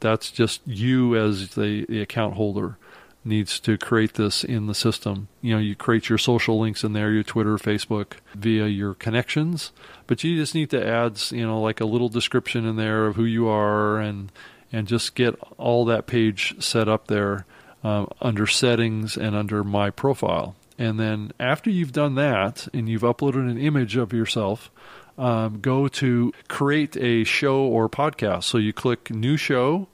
That's 0.00 0.30
just 0.30 0.60
you 0.66 1.16
as 1.16 1.50
the, 1.50 1.86
the 1.88 2.02
account 2.02 2.34
holder 2.34 2.76
needs 3.24 3.60
to 3.60 3.78
create 3.78 4.14
this 4.14 4.42
in 4.42 4.66
the 4.66 4.74
system. 4.74 5.28
You 5.40 5.54
know, 5.54 5.60
you 5.60 5.76
create 5.76 6.08
your 6.08 6.18
social 6.18 6.58
links 6.58 6.82
in 6.82 6.92
there, 6.92 7.12
your 7.12 7.22
Twitter, 7.22 7.56
Facebook, 7.56 8.14
via 8.34 8.66
your 8.66 8.94
connections, 8.94 9.70
but 10.08 10.24
you 10.24 10.36
just 10.36 10.56
need 10.56 10.70
to 10.70 10.84
add, 10.84 11.20
you 11.30 11.46
know, 11.46 11.60
like 11.60 11.80
a 11.80 11.84
little 11.84 12.08
description 12.08 12.66
in 12.66 12.74
there 12.74 13.06
of 13.06 13.16
who 13.16 13.24
you 13.24 13.46
are 13.48 13.98
and 13.98 14.32
and 14.72 14.88
just 14.88 15.14
get 15.14 15.38
all 15.58 15.84
that 15.84 16.06
page 16.06 16.54
set 16.62 16.88
up 16.88 17.06
there 17.06 17.44
um, 17.82 18.08
under 18.20 18.46
settings 18.46 19.16
and 19.16 19.34
under 19.34 19.64
my 19.64 19.90
profile. 19.90 20.54
And 20.78 20.98
then 20.98 21.32
after 21.38 21.70
you've 21.70 21.92
done 21.92 22.14
that 22.16 22.66
and 22.72 22.88
you've 22.88 23.02
uploaded 23.02 23.50
an 23.50 23.58
image 23.58 23.96
of 23.96 24.12
yourself, 24.12 24.70
um, 25.18 25.60
go 25.60 25.88
to 25.88 26.32
create 26.48 26.96
a 26.96 27.24
show 27.24 27.60
or 27.60 27.88
podcast. 27.88 28.44
So 28.44 28.58
you 28.58 28.72
click 28.72 29.10
new 29.10 29.36
show 29.36 29.88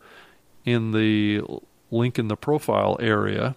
in 0.64 0.92
the 0.92 1.42
link 1.90 2.18
in 2.18 2.29
the 2.29 2.37
profile 2.37 2.96
area 3.01 3.57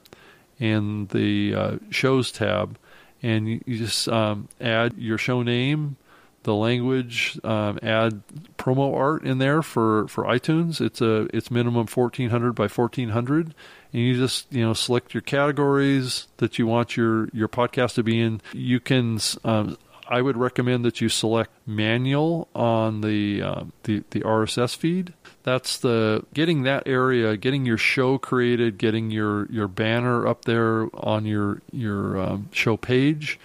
in 0.62 1.08
the 1.08 1.56
uh, 1.56 1.78
shows 1.90 2.32
tab, 2.32 2.78
and 3.24 3.50
you, 3.50 3.62
you 3.66 3.78
just 3.80 4.08
um, 4.08 4.48
add 4.62 4.94
your 4.96 5.18
show 5.18 5.42
name, 5.42 5.98
the 6.44 6.56
language, 6.56 7.40
um, 7.44 7.80
add 7.84 8.22
promo 8.58 8.96
art 8.96 9.24
in 9.24 9.38
there 9.38 9.62
for, 9.62 10.08
for 10.08 10.24
iTunes. 10.26 10.82
It's 10.82 11.02
a 11.02 11.28
it's 11.36 11.52
minimum 11.52 11.88
fourteen 11.88 12.30
hundred 12.30 12.54
by 12.54 12.68
fourteen 12.68 13.10
hundred, 13.10 13.54
and 13.94 14.02
you 14.02 14.16
just 14.16 14.48
you 14.52 14.64
know 14.64 14.74
select 14.74 15.14
your 15.14 15.22
categories 15.22 16.28
that 16.38 16.58
you 16.58 16.68
want 16.68 16.98
your 16.98 17.30
your 17.34 17.48
podcast 17.48 17.96
to 17.96 18.04
be 18.04 18.20
in. 18.20 18.42
You 18.54 18.80
can. 18.80 19.20
Um, 19.44 19.78
I 20.08 20.22
would 20.22 20.36
recommend 20.36 20.84
that 20.84 21.00
you 21.00 21.08
select 21.08 21.52
manual 21.66 22.50
on 22.54 23.00
the, 23.00 23.42
um, 23.42 23.72
the 23.84 24.04
the 24.10 24.20
RSS 24.20 24.76
feed. 24.76 25.14
That's 25.44 25.78
the 25.78 26.26
getting 26.34 26.64
that 26.64 26.84
area, 26.86 27.38
getting 27.38 27.66
your 27.66 27.78
show 27.78 28.18
created, 28.18 28.78
getting 28.78 29.10
your, 29.10 29.50
your 29.50 29.70
banner 29.70 30.28
up 30.28 30.44
there 30.44 30.88
on 30.94 31.26
your 31.26 31.62
your 31.72 32.20
um, 32.20 32.50
show 32.52 32.76
page, 32.76 33.40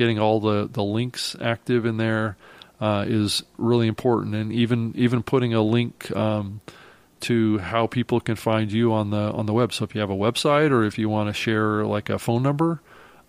getting 0.00 0.18
all 0.18 0.40
the, 0.40 0.66
the 0.66 0.82
links 0.82 1.36
active 1.42 1.84
in 1.84 1.98
there 1.98 2.34
uh, 2.80 3.04
is 3.06 3.42
really 3.58 3.86
important. 3.86 4.34
And 4.34 4.50
even 4.50 4.94
even 4.96 5.22
putting 5.22 5.52
a 5.52 5.60
link 5.60 6.10
um, 6.16 6.62
to 7.20 7.58
how 7.58 7.86
people 7.86 8.18
can 8.18 8.34
find 8.34 8.72
you 8.72 8.94
on 8.94 9.10
the 9.10 9.30
on 9.32 9.44
the 9.44 9.52
web. 9.52 9.74
So 9.74 9.84
if 9.84 9.94
you 9.94 10.00
have 10.00 10.08
a 10.08 10.16
website 10.16 10.70
or 10.70 10.84
if 10.84 10.96
you 10.96 11.10
want 11.10 11.28
to 11.28 11.34
share 11.34 11.84
like 11.84 12.08
a 12.08 12.18
phone 12.18 12.42
number, 12.42 12.80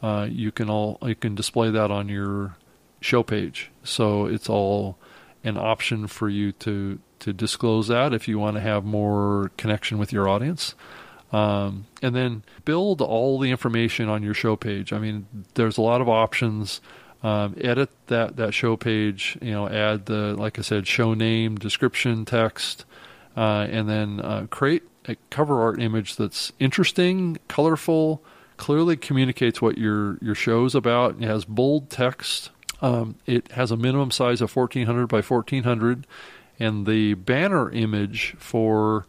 uh, 0.02 0.30
you 0.32 0.50
can 0.50 0.70
all 0.70 0.98
you 1.02 1.16
can 1.16 1.36
display 1.36 1.70
that 1.72 1.92
on 1.92 2.08
your 2.08 2.56
show 3.02 3.22
page. 3.22 3.70
So 3.84 4.26
it's 4.28 4.48
all 4.48 4.98
an 5.44 5.58
option 5.58 6.08
for 6.08 6.30
you 6.30 6.54
to 6.54 7.00
to 7.20 7.34
disclose 7.34 7.90
that 7.90 8.14
if 8.14 8.30
you 8.30 8.40
want 8.40 8.56
to 8.56 8.62
have 8.62 8.86
more 8.86 9.52
connection 9.58 9.98
with 9.98 10.14
your 10.14 10.30
audience. 10.30 10.74
Um, 11.32 11.86
and 12.02 12.16
then 12.16 12.44
build 12.66 13.02
all 13.02 13.40
the 13.40 13.52
information 13.52 14.10
on 14.10 14.22
your 14.22 14.34
show 14.34 14.56
page. 14.56 14.92
I 14.92 15.00
mean, 15.00 15.28
there's 15.54 15.78
a 15.78 15.82
lot 15.82 16.02
of 16.02 16.10
options. 16.10 16.82
Um, 17.24 17.56
edit 17.62 17.90
that 18.08 18.36
that 18.38 18.54
show 18.54 18.76
page. 18.76 19.38
You 19.42 19.52
know, 19.52 19.70
add 19.70 20.08
the 20.08 20.36
like 20.36 20.60
I 20.60 20.62
said, 20.64 20.88
show 20.88 21.14
name, 21.14 21.56
description, 21.56 22.26
text, 22.26 22.84
uh, 23.38 23.68
and 23.70 23.88
then 23.88 24.20
uh, 24.20 24.48
create 24.50 24.84
a 25.08 25.16
cover 25.30 25.62
art 25.62 25.82
image 25.82 26.16
that's 26.16 26.52
interesting, 26.60 27.38
colorful, 27.48 28.24
clearly 28.58 28.98
communicates 28.98 29.62
what 29.62 29.78
your 29.78 30.18
your 30.22 30.36
show's 30.36 30.76
about. 30.76 31.22
It 31.22 31.28
has 31.28 31.46
bold 31.46 31.90
text. 31.90 32.50
Um, 32.82 33.16
it 33.28 33.52
has 33.52 33.72
a 33.72 33.78
minimum 33.78 34.10
size 34.10 34.42
of 34.42 34.56
1400 34.56 35.08
by 35.08 35.22
1400, 35.22 36.08
and 36.60 36.88
the 36.88 37.14
banner 37.14 37.70
image 37.70 38.36
for 38.40 39.06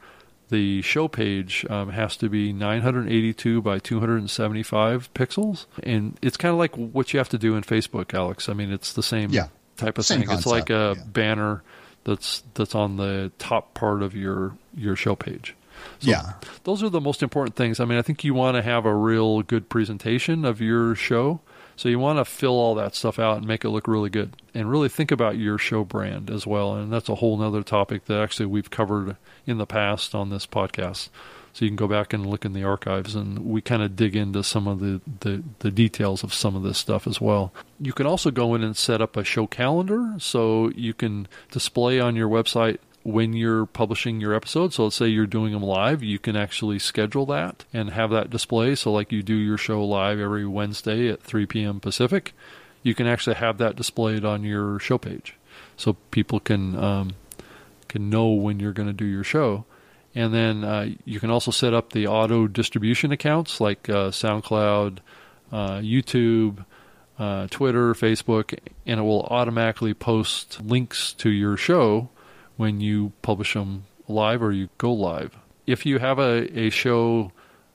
the 0.52 0.82
show 0.82 1.08
page 1.08 1.66
um, 1.68 1.88
has 1.90 2.16
to 2.18 2.28
be 2.28 2.52
982 2.52 3.60
by 3.62 3.78
275 3.80 5.12
pixels, 5.14 5.66
and 5.82 6.16
it's 6.22 6.36
kind 6.36 6.52
of 6.52 6.58
like 6.58 6.76
what 6.76 7.12
you 7.12 7.18
have 7.18 7.30
to 7.30 7.38
do 7.38 7.56
in 7.56 7.62
Facebook, 7.62 8.14
Alex. 8.14 8.48
I 8.48 8.52
mean, 8.52 8.70
it's 8.70 8.92
the 8.92 9.02
same 9.02 9.30
yeah. 9.30 9.48
type 9.76 9.98
of 9.98 10.04
Same 10.04 10.20
thing. 10.20 10.30
it's 10.30 10.46
like 10.46 10.70
a 10.70 10.94
yeah. 10.96 11.04
banner 11.06 11.62
that's 12.04 12.42
that's 12.54 12.74
on 12.74 12.96
the 12.98 13.32
top 13.38 13.74
part 13.74 14.02
of 14.02 14.14
your 14.14 14.56
your 14.76 14.94
show 14.94 15.16
page. 15.16 15.56
So 16.00 16.10
Yeah. 16.10 16.34
those 16.64 16.82
are 16.82 16.88
the 16.90 17.00
most 17.00 17.22
important 17.22 17.56
things. 17.56 17.80
I 17.80 17.84
mean, 17.84 17.98
I 17.98 18.02
think 18.02 18.22
you 18.22 18.34
want 18.34 18.56
to 18.56 18.62
have 18.62 18.84
a 18.86 18.94
real 18.94 19.42
good 19.42 19.68
presentation 19.68 20.44
of 20.44 20.60
your 20.60 20.94
show. 20.94 21.40
So 21.76 21.88
you 21.88 21.98
want 21.98 22.18
to 22.18 22.24
fill 22.24 22.52
all 22.52 22.74
that 22.76 22.94
stuff 22.94 23.18
out 23.18 23.38
and 23.38 23.46
make 23.46 23.64
it 23.64 23.70
look 23.70 23.88
really 23.88 24.10
good 24.10 24.36
and 24.54 24.70
really 24.70 24.88
think 24.88 25.10
about 25.10 25.38
your 25.38 25.58
show 25.58 25.84
brand 25.84 26.30
as 26.30 26.46
well. 26.46 26.74
And 26.74 26.92
that's 26.92 27.08
a 27.08 27.16
whole 27.16 27.36
nother 27.36 27.62
topic 27.62 28.06
that 28.06 28.20
actually 28.20 28.46
we've 28.46 28.70
covered 28.70 29.16
in 29.46 29.58
the 29.58 29.66
past 29.66 30.14
on 30.14 30.30
this 30.30 30.46
podcast. 30.46 31.08
So 31.52 31.66
you 31.66 31.70
can 31.70 31.76
go 31.76 31.88
back 31.88 32.14
and 32.14 32.24
look 32.24 32.44
in 32.44 32.54
the 32.54 32.64
archives 32.64 33.14
and 33.14 33.44
we 33.44 33.60
kind 33.60 33.82
of 33.82 33.94
dig 33.94 34.16
into 34.16 34.42
some 34.42 34.66
of 34.66 34.80
the, 34.80 35.02
the, 35.20 35.42
the 35.58 35.70
details 35.70 36.24
of 36.24 36.32
some 36.32 36.56
of 36.56 36.62
this 36.62 36.78
stuff 36.78 37.06
as 37.06 37.20
well. 37.20 37.52
You 37.78 37.92
can 37.92 38.06
also 38.06 38.30
go 38.30 38.54
in 38.54 38.62
and 38.62 38.76
set 38.76 39.02
up 39.02 39.16
a 39.16 39.24
show 39.24 39.46
calendar 39.46 40.14
so 40.18 40.70
you 40.70 40.94
can 40.94 41.28
display 41.50 42.00
on 42.00 42.16
your 42.16 42.28
website 42.28 42.78
when 43.04 43.32
you're 43.32 43.66
publishing 43.66 44.20
your 44.20 44.34
episode. 44.34 44.72
So 44.72 44.84
let's 44.84 44.96
say 44.96 45.08
you're 45.08 45.26
doing 45.26 45.52
them 45.52 45.62
live, 45.62 46.02
you 46.02 46.18
can 46.18 46.36
actually 46.36 46.78
schedule 46.78 47.26
that 47.26 47.64
and 47.72 47.90
have 47.90 48.10
that 48.10 48.30
display. 48.30 48.74
So 48.74 48.92
like 48.92 49.12
you 49.12 49.22
do 49.22 49.34
your 49.34 49.58
show 49.58 49.84
live 49.84 50.20
every 50.20 50.46
Wednesday 50.46 51.08
at 51.08 51.22
3 51.22 51.46
p.m. 51.46 51.80
Pacific, 51.80 52.32
you 52.82 52.94
can 52.94 53.06
actually 53.06 53.36
have 53.36 53.58
that 53.58 53.76
displayed 53.76 54.24
on 54.24 54.44
your 54.44 54.78
show 54.78 54.98
page, 54.98 55.34
so 55.76 55.94
people 56.10 56.40
can 56.40 56.76
um, 56.76 57.14
can 57.88 58.10
know 58.10 58.28
when 58.28 58.60
you're 58.60 58.72
going 58.72 58.88
to 58.88 58.92
do 58.92 59.04
your 59.04 59.24
show. 59.24 59.64
And 60.14 60.34
then 60.34 60.62
uh, 60.62 60.90
you 61.04 61.20
can 61.20 61.30
also 61.30 61.50
set 61.50 61.72
up 61.72 61.92
the 61.92 62.06
auto 62.06 62.46
distribution 62.46 63.12
accounts 63.12 63.60
like 63.60 63.88
uh, 63.88 64.10
SoundCloud, 64.10 64.98
uh, 65.50 65.78
YouTube, 65.78 66.66
uh, 67.18 67.46
Twitter, 67.48 67.94
Facebook, 67.94 68.58
and 68.84 69.00
it 69.00 69.02
will 69.02 69.22
automatically 69.24 69.94
post 69.94 70.60
links 70.60 71.14
to 71.14 71.30
your 71.30 71.56
show 71.56 72.10
when 72.56 72.80
you 72.80 73.12
publish 73.22 73.54
them 73.54 73.84
live 74.08 74.42
or 74.42 74.52
you 74.52 74.68
go 74.78 74.92
live. 74.92 75.36
If 75.66 75.86
you 75.86 75.98
have 75.98 76.18
a, 76.18 76.58
a 76.58 76.70
show 76.70 77.32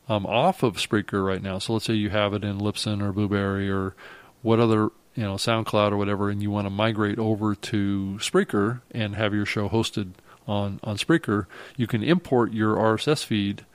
um, 0.10 0.26
off 0.26 0.64
of 0.64 0.78
Spreaker 0.78 1.26
right 1.26 1.42
now, 1.42 1.60
so 1.60 1.74
let's 1.74 1.86
say 1.86 1.94
you 1.94 2.10
have 2.10 2.34
it 2.34 2.44
in 2.44 2.60
Libsyn 2.60 3.02
or 3.02 3.12
Blubrry 3.12 3.70
or 3.70 3.96
what 4.42 4.60
other, 4.60 4.90
you 5.16 5.24
know, 5.24 5.36
SoundCloud 5.36 5.92
or 5.92 5.98
whatever, 5.98 6.30
and 6.30 6.42
you 6.42 6.52
want 6.52 6.66
to 6.66 6.72
migrate 6.72 7.20
over 7.20 7.56
to 7.56 8.18
Spreaker 8.20 8.82
and 8.92 9.16
have 9.16 9.34
your 9.34 9.46
show 9.46 9.70
hosted 9.70 10.14
on, 10.48 10.80
on 10.84 10.98
Spreaker, 10.98 11.46
you 11.76 11.88
can 11.88 12.04
import 12.04 12.54
your 12.54 12.76
RSS 12.76 13.24
feed 13.24 13.66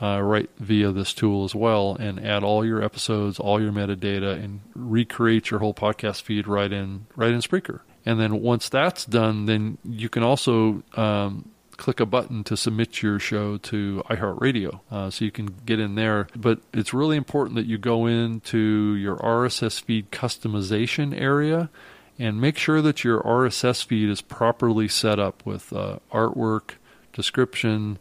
uh, 0.00 0.20
right 0.20 0.50
via 0.58 0.90
this 0.90 1.14
tool 1.14 1.44
as 1.44 1.54
well 1.54 1.94
and 1.94 2.24
add 2.24 2.42
all 2.42 2.64
your 2.64 2.82
episodes, 2.82 3.38
all 3.38 3.60
your 3.60 3.72
metadata, 3.72 4.42
and 4.42 4.60
recreate 4.74 5.50
your 5.50 5.60
whole 5.60 5.74
podcast 5.74 6.22
feed 6.22 6.48
right 6.48 6.72
in 6.72 7.06
right 7.14 7.30
in 7.30 7.40
Spreaker. 7.40 7.80
And 8.04 8.18
then 8.18 8.40
once 8.40 8.68
that's 8.68 9.04
done, 9.04 9.46
then 9.46 9.78
you 9.84 10.08
can 10.08 10.22
also 10.22 10.82
um, 10.94 11.50
click 11.76 12.00
a 12.00 12.06
button 12.06 12.44
to 12.44 12.56
submit 12.56 13.02
your 13.02 13.18
show 13.18 13.56
to 13.58 14.02
iHeartRadio, 14.08 14.80
uh, 14.90 15.10
so 15.10 15.24
you 15.24 15.30
can 15.30 15.46
get 15.66 15.78
in 15.78 15.94
there. 15.94 16.28
But 16.36 16.60
it's 16.72 16.92
really 16.92 17.16
important 17.16 17.56
that 17.56 17.66
you 17.66 17.78
go 17.78 18.06
into 18.06 18.94
your 18.96 19.16
RSS 19.16 19.82
feed 19.82 20.10
customization 20.10 21.18
area 21.18 21.70
and 22.18 22.40
make 22.40 22.56
sure 22.58 22.82
that 22.82 23.04
your 23.04 23.20
RSS 23.22 23.84
feed 23.84 24.08
is 24.08 24.20
properly 24.20 24.88
set 24.88 25.18
up 25.18 25.44
with 25.46 25.72
uh, 25.72 25.98
artwork, 26.12 26.72
description, 27.12 27.98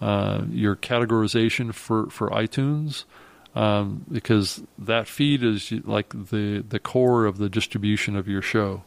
uh, 0.00 0.42
your 0.50 0.76
categorization 0.76 1.72
for, 1.72 2.08
for 2.10 2.30
iTunes, 2.30 3.04
um, 3.54 4.04
because 4.10 4.62
that 4.78 5.08
feed 5.08 5.42
is 5.42 5.72
like 5.84 6.10
the, 6.10 6.64
the 6.68 6.78
core 6.78 7.24
of 7.24 7.38
the 7.38 7.48
distribution 7.48 8.16
of 8.16 8.28
your 8.28 8.42
show. 8.42 8.82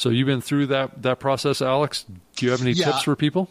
So 0.00 0.08
you've 0.08 0.24
been 0.26 0.40
through 0.40 0.68
that, 0.68 1.02
that 1.02 1.20
process, 1.20 1.60
Alex. 1.60 2.06
Do 2.36 2.46
you 2.46 2.52
have 2.52 2.62
any 2.62 2.70
Yeah. 2.72 2.86
tips 2.86 3.02
for 3.02 3.14
people? 3.14 3.50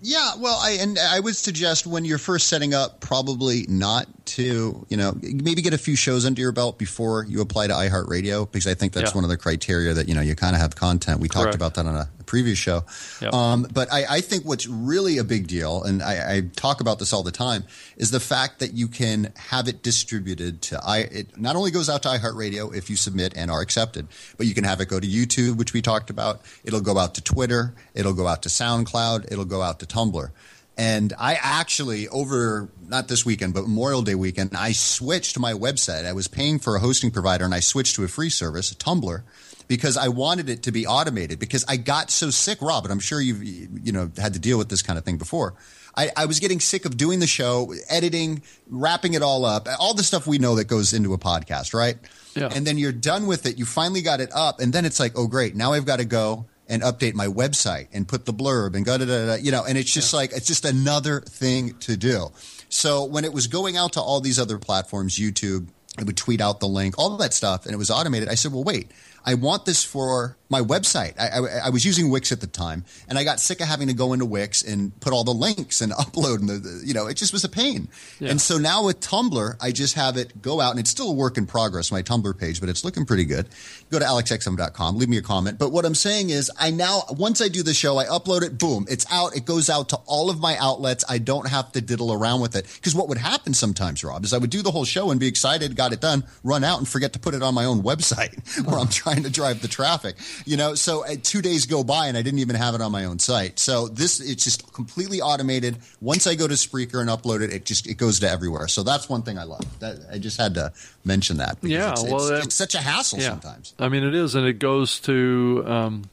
Yeah, 0.00 0.32
well, 0.38 0.58
I 0.62 0.78
and 0.80 0.98
I 0.98 1.18
would 1.20 1.34
suggest 1.36 1.86
when 1.86 2.04
you're 2.04 2.18
first 2.18 2.46
setting 2.48 2.72
up, 2.74 3.00
probably 3.00 3.66
not 3.68 4.06
to, 4.26 4.86
you 4.88 4.96
know, 4.96 5.16
maybe 5.22 5.62
get 5.62 5.72
a 5.74 5.78
few 5.78 5.96
shows 5.96 6.24
under 6.26 6.40
your 6.40 6.52
belt 6.52 6.78
before 6.78 7.24
you 7.24 7.40
apply 7.40 7.66
to 7.66 7.72
iHeartRadio 7.72 8.50
because 8.50 8.66
I 8.66 8.74
think 8.74 8.92
that's 8.92 9.10
Yeah. 9.10 9.14
one 9.16 9.24
of 9.24 9.30
the 9.30 9.36
criteria 9.38 9.94
that 9.94 10.08
you 10.08 10.14
know 10.14 10.20
you 10.20 10.34
kind 10.34 10.54
of 10.54 10.60
have 10.62 10.76
content. 10.76 11.20
We 11.20 11.28
talked 11.28 11.54
about 11.54 11.74
that 11.74 11.86
on 11.86 11.96
a 11.96 12.08
previous 12.26 12.58
show. 12.58 12.84
Yep. 13.22 13.32
Um, 13.32 13.66
but 13.72 13.90
I, 13.90 14.04
I 14.08 14.20
think 14.20 14.44
what's 14.44 14.66
really 14.66 15.16
a 15.16 15.24
big 15.24 15.46
deal, 15.46 15.82
and 15.82 16.02
I, 16.02 16.34
I 16.36 16.40
talk 16.56 16.82
about 16.82 16.98
this 16.98 17.14
all 17.14 17.22
the 17.22 17.32
time, 17.32 17.64
is 17.96 18.10
the 18.10 18.20
fact 18.20 18.58
that 18.58 18.74
you 18.74 18.86
can 18.86 19.32
have 19.36 19.66
it 19.66 19.82
distributed 19.82 20.60
to 20.62 20.80
i. 20.84 20.98
It 20.98 21.38
not 21.40 21.56
only 21.56 21.70
goes 21.70 21.88
out 21.88 22.02
to 22.02 22.08
iHeartRadio 22.10 22.74
if 22.76 22.90
you 22.90 22.96
submit 22.96 23.32
and 23.34 23.50
are 23.50 23.62
accepted, 23.62 24.06
but 24.36 24.46
you 24.46 24.54
can 24.54 24.64
have 24.64 24.80
it 24.82 24.88
go 24.88 25.00
to 25.00 25.06
YouTube, 25.08 25.56
which 25.56 25.72
we 25.72 25.80
talked 25.80 26.10
about. 26.10 26.42
It'll 26.64 26.82
go 26.82 26.98
out 26.98 27.14
to 27.14 27.22
Twitter. 27.22 27.74
It'll 27.94 28.12
go 28.12 28.26
out 28.26 28.42
to 28.42 28.50
SoundCloud. 28.50 29.32
It'll 29.32 29.46
go 29.46 29.62
out 29.62 29.80
to 29.80 29.86
Tumblr. 29.88 30.30
And 30.78 31.12
I 31.18 31.34
actually, 31.34 32.06
over 32.06 32.70
not 32.86 33.08
this 33.08 33.26
weekend, 33.26 33.52
but 33.52 33.62
Memorial 33.62 34.02
Day 34.02 34.14
weekend, 34.14 34.52
I 34.56 34.70
switched 34.70 35.36
my 35.36 35.52
website. 35.52 36.04
I 36.04 36.12
was 36.12 36.28
paying 36.28 36.60
for 36.60 36.76
a 36.76 36.78
hosting 36.78 37.10
provider 37.10 37.44
and 37.44 37.52
I 37.52 37.58
switched 37.58 37.96
to 37.96 38.04
a 38.04 38.08
free 38.08 38.30
service, 38.30 38.72
Tumblr, 38.74 39.22
because 39.66 39.96
I 39.96 40.06
wanted 40.06 40.48
it 40.48 40.62
to 40.62 40.72
be 40.72 40.86
automated 40.86 41.40
because 41.40 41.64
I 41.68 41.78
got 41.78 42.12
so 42.12 42.30
sick, 42.30 42.62
Rob, 42.62 42.84
and 42.84 42.92
I'm 42.92 43.00
sure 43.00 43.20
you've, 43.20 43.42
you 43.42 43.90
know, 43.90 44.10
had 44.16 44.34
to 44.34 44.38
deal 44.38 44.56
with 44.56 44.68
this 44.68 44.82
kind 44.82 44.96
of 44.98 45.04
thing 45.04 45.18
before. 45.18 45.54
I, 45.96 46.12
I 46.16 46.26
was 46.26 46.38
getting 46.38 46.60
sick 46.60 46.84
of 46.84 46.96
doing 46.96 47.18
the 47.18 47.26
show, 47.26 47.74
editing, 47.88 48.42
wrapping 48.68 49.14
it 49.14 49.22
all 49.22 49.44
up, 49.44 49.66
all 49.80 49.94
the 49.94 50.04
stuff 50.04 50.28
we 50.28 50.38
know 50.38 50.54
that 50.54 50.68
goes 50.68 50.92
into 50.92 51.12
a 51.12 51.18
podcast, 51.18 51.74
right? 51.74 51.96
Yeah. 52.36 52.50
And 52.54 52.64
then 52.64 52.78
you're 52.78 52.92
done 52.92 53.26
with 53.26 53.46
it. 53.46 53.58
You 53.58 53.64
finally 53.64 54.00
got 54.00 54.20
it 54.20 54.30
up. 54.32 54.60
And 54.60 54.72
then 54.72 54.84
it's 54.84 55.00
like, 55.00 55.18
oh, 55.18 55.26
great. 55.26 55.56
Now 55.56 55.72
I've 55.72 55.86
got 55.86 55.98
to 55.98 56.04
go 56.04 56.46
and 56.68 56.82
update 56.82 57.14
my 57.14 57.26
website 57.26 57.88
and 57.92 58.06
put 58.06 58.26
the 58.26 58.32
blurb 58.32 58.74
and 58.74 58.84
go 58.84 58.98
da 58.98 59.06
da 59.06 59.26
da, 59.26 59.34
you 59.34 59.50
know, 59.50 59.64
and 59.64 59.78
it's 59.78 59.92
just 59.92 60.12
like, 60.12 60.32
it's 60.32 60.46
just 60.46 60.64
another 60.64 61.20
thing 61.20 61.74
to 61.80 61.96
do. 61.96 62.28
So 62.68 63.04
when 63.04 63.24
it 63.24 63.32
was 63.32 63.46
going 63.46 63.76
out 63.76 63.94
to 63.94 64.00
all 64.00 64.20
these 64.20 64.38
other 64.38 64.58
platforms, 64.58 65.18
YouTube, 65.18 65.68
it 65.98 66.04
would 66.04 66.16
tweet 66.16 66.40
out 66.40 66.60
the 66.60 66.68
link, 66.68 66.98
all 66.98 67.12
of 67.12 67.20
that 67.20 67.32
stuff, 67.32 67.64
and 67.64 67.74
it 67.74 67.78
was 67.78 67.90
automated. 67.90 68.28
I 68.28 68.34
said, 68.34 68.52
well, 68.52 68.64
wait, 68.64 68.90
I 69.24 69.34
want 69.34 69.64
this 69.64 69.84
for 69.84 70.36
my 70.50 70.60
website. 70.60 71.14
I, 71.18 71.28
I, 71.28 71.66
I 71.66 71.70
was 71.70 71.84
using 71.84 72.10
Wix 72.10 72.32
at 72.32 72.40
the 72.40 72.46
time, 72.46 72.84
and 73.08 73.18
I 73.18 73.24
got 73.24 73.40
sick 73.40 73.60
of 73.60 73.68
having 73.68 73.88
to 73.88 73.94
go 73.94 74.12
into 74.12 74.24
Wix 74.24 74.62
and 74.62 74.98
put 75.00 75.12
all 75.12 75.24
the 75.24 75.32
links 75.32 75.80
and 75.80 75.92
upload, 75.98 76.40
and 76.40 76.48
the, 76.48 76.54
the 76.54 76.82
you 76.86 76.94
know, 76.94 77.06
it 77.06 77.14
just 77.14 77.32
was 77.32 77.44
a 77.44 77.48
pain. 77.48 77.88
Yeah. 78.18 78.30
And 78.30 78.40
so 78.40 78.58
now 78.58 78.84
with 78.84 79.00
Tumblr, 79.00 79.56
I 79.60 79.72
just 79.72 79.94
have 79.94 80.16
it 80.16 80.40
go 80.40 80.60
out, 80.60 80.70
and 80.70 80.80
it's 80.80 80.90
still 80.90 81.10
a 81.10 81.14
work 81.14 81.36
in 81.36 81.46
progress, 81.46 81.92
my 81.92 82.02
Tumblr 82.02 82.38
page, 82.38 82.60
but 82.60 82.68
it's 82.68 82.84
looking 82.84 83.04
pretty 83.04 83.24
good. 83.24 83.48
Go 83.90 83.98
to 83.98 84.04
alexexum.com, 84.04 84.96
leave 84.96 85.08
me 85.08 85.18
a 85.18 85.22
comment. 85.22 85.58
But 85.58 85.70
what 85.70 85.84
I'm 85.84 85.94
saying 85.94 86.30
is, 86.30 86.50
I 86.58 86.70
now, 86.70 87.02
once 87.10 87.40
I 87.40 87.48
do 87.48 87.62
the 87.62 87.74
show, 87.74 87.98
I 87.98 88.06
upload 88.06 88.42
it, 88.42 88.58
boom, 88.58 88.86
it's 88.88 89.06
out. 89.10 89.36
It 89.36 89.44
goes 89.44 89.68
out 89.68 89.90
to 89.90 89.96
all 90.06 90.30
of 90.30 90.40
my 90.40 90.56
outlets. 90.58 91.04
I 91.08 91.18
don't 91.18 91.48
have 91.48 91.72
to 91.72 91.80
diddle 91.80 92.12
around 92.12 92.40
with 92.40 92.56
it. 92.56 92.66
Because 92.76 92.94
what 92.94 93.08
would 93.08 93.18
happen 93.18 93.52
sometimes, 93.54 94.02
Rob, 94.02 94.24
is 94.24 94.32
I 94.32 94.38
would 94.38 94.50
do 94.50 94.62
the 94.62 94.70
whole 94.70 94.84
show 94.84 95.10
and 95.10 95.20
be 95.20 95.26
excited, 95.26 95.76
got 95.76 95.92
it 95.92 96.00
done, 96.00 96.24
run 96.42 96.64
out 96.64 96.78
and 96.78 96.88
forget 96.88 97.12
to 97.12 97.18
put 97.18 97.34
it 97.34 97.42
on 97.42 97.54
my 97.54 97.64
own 97.64 97.82
website 97.82 98.64
where 98.66 98.78
I'm 98.78 98.88
trying 98.88 99.07
to 99.16 99.30
drive 99.30 99.60
the 99.62 99.68
traffic. 99.68 100.16
You 100.44 100.56
know, 100.56 100.74
so 100.74 101.04
uh, 101.04 101.16
two 101.22 101.42
days 101.42 101.66
go 101.66 101.82
by 101.84 102.06
and 102.06 102.16
I 102.16 102.22
didn't 102.22 102.40
even 102.40 102.56
have 102.56 102.74
it 102.74 102.80
on 102.80 102.92
my 102.92 103.04
own 103.04 103.18
site. 103.18 103.58
So 103.58 103.88
this, 103.88 104.20
it's 104.20 104.44
just 104.44 104.72
completely 104.72 105.20
automated. 105.20 105.78
Once 106.00 106.26
I 106.26 106.34
go 106.34 106.46
to 106.48 106.54
Spreaker 106.54 107.00
and 107.00 107.10
upload 107.10 107.40
it, 107.42 107.52
it 107.52 107.64
just, 107.64 107.86
it 107.86 107.94
goes 107.94 108.20
to 108.20 108.30
everywhere. 108.30 108.68
So 108.68 108.82
that's 108.82 109.08
one 109.08 109.22
thing 109.22 109.38
I 109.38 109.44
love. 109.44 109.64
That, 109.80 109.96
I 110.12 110.18
just 110.18 110.38
had 110.40 110.54
to 110.54 110.72
mention 111.04 111.38
that. 111.38 111.60
because 111.60 111.70
Yeah, 111.70 111.92
it's, 111.92 112.02
well, 112.04 112.16
it's, 112.20 112.28
that- 112.30 112.44
it's 112.44 112.54
such 112.54 112.74
a 112.74 112.78
hassle 112.80 113.20
sometimes. 113.20 113.74
I 113.78 113.88
mean, 113.88 114.04
it 114.04 114.14
is, 114.14 114.34
and 114.34 114.46
it 114.46 114.58
goes 114.58 115.00
to 115.00 115.64
um, 115.66 116.04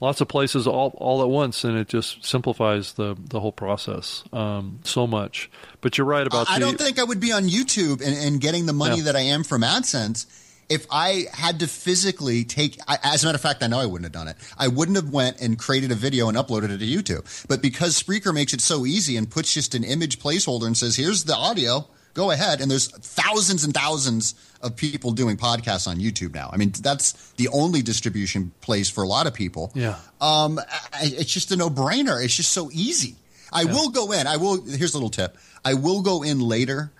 lots 0.00 0.20
of 0.20 0.28
places 0.28 0.66
all 0.66 0.94
all 0.96 1.22
at 1.22 1.28
once, 1.28 1.64
and 1.64 1.76
it 1.76 1.88
just 1.88 2.24
simplifies 2.24 2.94
the 2.94 3.16
the 3.28 3.40
whole 3.40 3.52
process 3.52 4.24
um, 4.32 4.80
so 4.84 5.06
much. 5.06 5.50
But 5.80 5.98
you're 5.98 6.06
right 6.06 6.26
about 6.26 6.50
I 6.50 6.58
the. 6.58 6.64
don't 6.66 6.78
think 6.78 6.98
I 6.98 7.04
would 7.04 7.20
be 7.20 7.32
on 7.32 7.44
YouTube 7.44 8.00
and, 8.04 8.16
and 8.16 8.40
getting 8.40 8.66
the 8.66 8.72
money 8.72 8.98
Yeah. 8.98 9.04
that 9.04 9.16
I 9.16 9.20
am 9.20 9.44
from 9.44 9.62
AdSense 9.62 10.26
if 10.70 10.86
I 10.90 11.26
had 11.32 11.60
to 11.60 11.66
physically 11.66 12.44
take. 12.44 12.78
I, 12.88 12.98
as 13.02 13.22
a 13.22 13.26
matter 13.26 13.36
of 13.36 13.42
fact, 13.42 13.62
I 13.62 13.66
know 13.66 13.80
I 13.80 13.86
wouldn't 13.86 14.04
have 14.04 14.12
done 14.12 14.28
it. 14.28 14.36
I 14.56 14.68
wouldn't 14.68 14.96
have 14.96 15.10
went 15.10 15.40
and 15.40 15.58
created 15.58 15.90
a 15.90 15.96
video 15.96 16.28
and 16.28 16.38
uploaded 16.38 16.70
it 16.70 16.78
to 16.78 16.86
YouTube. 16.86 17.46
But 17.48 17.60
because 17.60 18.00
Spreaker 18.00 18.32
makes 18.32 18.54
it 18.54 18.60
so 18.60 18.86
easy 18.86 19.16
and 19.16 19.28
puts 19.28 19.52
just 19.52 19.74
an 19.74 19.84
image 19.84 20.20
placeholder 20.20 20.66
and 20.66 20.76
says, 20.76 20.96
"Here's 20.96 21.24
the 21.24 21.36
audio." 21.36 21.86
Go 22.12 22.32
ahead, 22.32 22.60
and 22.60 22.68
there's 22.68 22.88
thousands 22.88 23.62
and 23.62 23.72
thousands 23.72 24.34
of 24.62 24.74
people 24.74 25.12
doing 25.12 25.36
podcasts 25.36 25.86
on 25.86 25.98
YouTube 25.98 26.34
now. 26.34 26.50
I 26.52 26.56
mean, 26.56 26.72
that's 26.72 27.30
the 27.32 27.46
only 27.48 27.82
distribution 27.82 28.50
place 28.62 28.90
for 28.90 29.04
a 29.04 29.06
lot 29.06 29.28
of 29.28 29.34
people. 29.34 29.70
Yeah. 29.76 29.94
Um, 30.20 30.58
I, 30.92 31.02
it's 31.02 31.32
just 31.32 31.52
a 31.52 31.56
no 31.56 31.70
brainer. 31.70 32.22
It's 32.22 32.34
just 32.34 32.50
so 32.50 32.68
easy. 32.72 33.14
I 33.52 33.64
will 33.64 33.90
go 33.90 34.10
in. 34.10 34.26
I 34.26 34.38
will. 34.38 34.60
Here's 34.64 34.92
a 34.92 34.96
little 34.96 35.10
tip. 35.10 35.36
I 35.64 35.74
will 35.74 36.02
go 36.02 36.22
in 36.22 36.40
later 36.40 36.90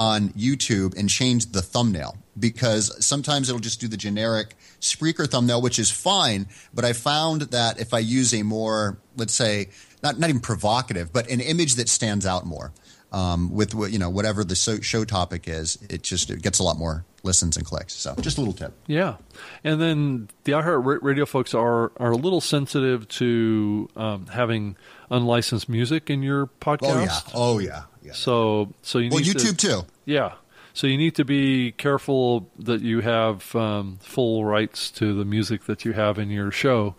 on 0.00 0.30
YouTube 0.30 0.96
and 0.98 1.10
change 1.10 1.52
the 1.52 1.60
thumbnail 1.60 2.16
because 2.38 3.04
sometimes 3.04 3.50
it'll 3.50 3.60
just 3.60 3.82
do 3.82 3.86
the 3.86 3.98
generic 3.98 4.56
Spreaker 4.80 5.28
thumbnail, 5.28 5.60
which 5.60 5.78
is 5.78 5.90
fine. 5.90 6.46
But 6.72 6.86
I 6.86 6.94
found 6.94 7.42
that 7.42 7.78
if 7.78 7.92
I 7.92 7.98
use 7.98 8.32
a 8.32 8.42
more, 8.42 8.96
let's 9.18 9.34
say, 9.34 9.68
not 10.02 10.18
not 10.18 10.30
even 10.30 10.40
provocative, 10.40 11.12
but 11.12 11.28
an 11.28 11.40
image 11.40 11.74
that 11.74 11.90
stands 11.90 12.24
out 12.24 12.46
more. 12.46 12.72
Um, 13.12 13.52
with 13.52 13.74
you 13.74 13.98
know, 13.98 14.08
whatever 14.08 14.44
the 14.44 14.54
show 14.54 15.04
topic 15.04 15.48
is, 15.48 15.78
it 15.90 16.02
just 16.02 16.30
it 16.30 16.42
gets 16.42 16.60
a 16.60 16.62
lot 16.62 16.78
more 16.78 17.04
listens 17.24 17.56
and 17.56 17.66
clicks. 17.66 17.92
So, 17.94 18.14
just 18.20 18.38
a 18.38 18.40
little 18.40 18.54
tip. 18.54 18.72
Yeah, 18.86 19.16
and 19.64 19.80
then 19.80 20.28
the 20.44 20.52
iHeart 20.52 21.02
Radio 21.02 21.26
folks 21.26 21.52
are 21.52 21.90
are 21.96 22.12
a 22.12 22.16
little 22.16 22.40
sensitive 22.40 23.08
to 23.08 23.88
um, 23.96 24.26
having 24.28 24.76
unlicensed 25.10 25.68
music 25.68 26.08
in 26.08 26.22
your 26.22 26.46
podcast. 26.46 26.82
Oh 26.94 27.00
yeah, 27.00 27.20
oh 27.34 27.58
yeah, 27.58 27.82
yeah. 28.02 28.12
So, 28.12 28.72
so 28.82 28.98
you 28.98 29.10
well, 29.10 29.20
need 29.20 29.34
YouTube 29.34 29.56
to, 29.58 29.68
too. 29.68 29.82
Yeah, 30.04 30.34
so 30.72 30.86
you 30.86 30.96
need 30.96 31.14
to 31.16 31.24
be 31.24 31.72
careful 31.72 32.48
that 32.58 32.80
you 32.80 33.00
have 33.00 33.54
um, 33.54 33.98
full 34.02 34.44
rights 34.44 34.90
to 34.92 35.14
the 35.14 35.24
music 35.24 35.64
that 35.64 35.84
you 35.84 35.92
have 35.92 36.18
in 36.18 36.30
your 36.30 36.50
show 36.50 36.94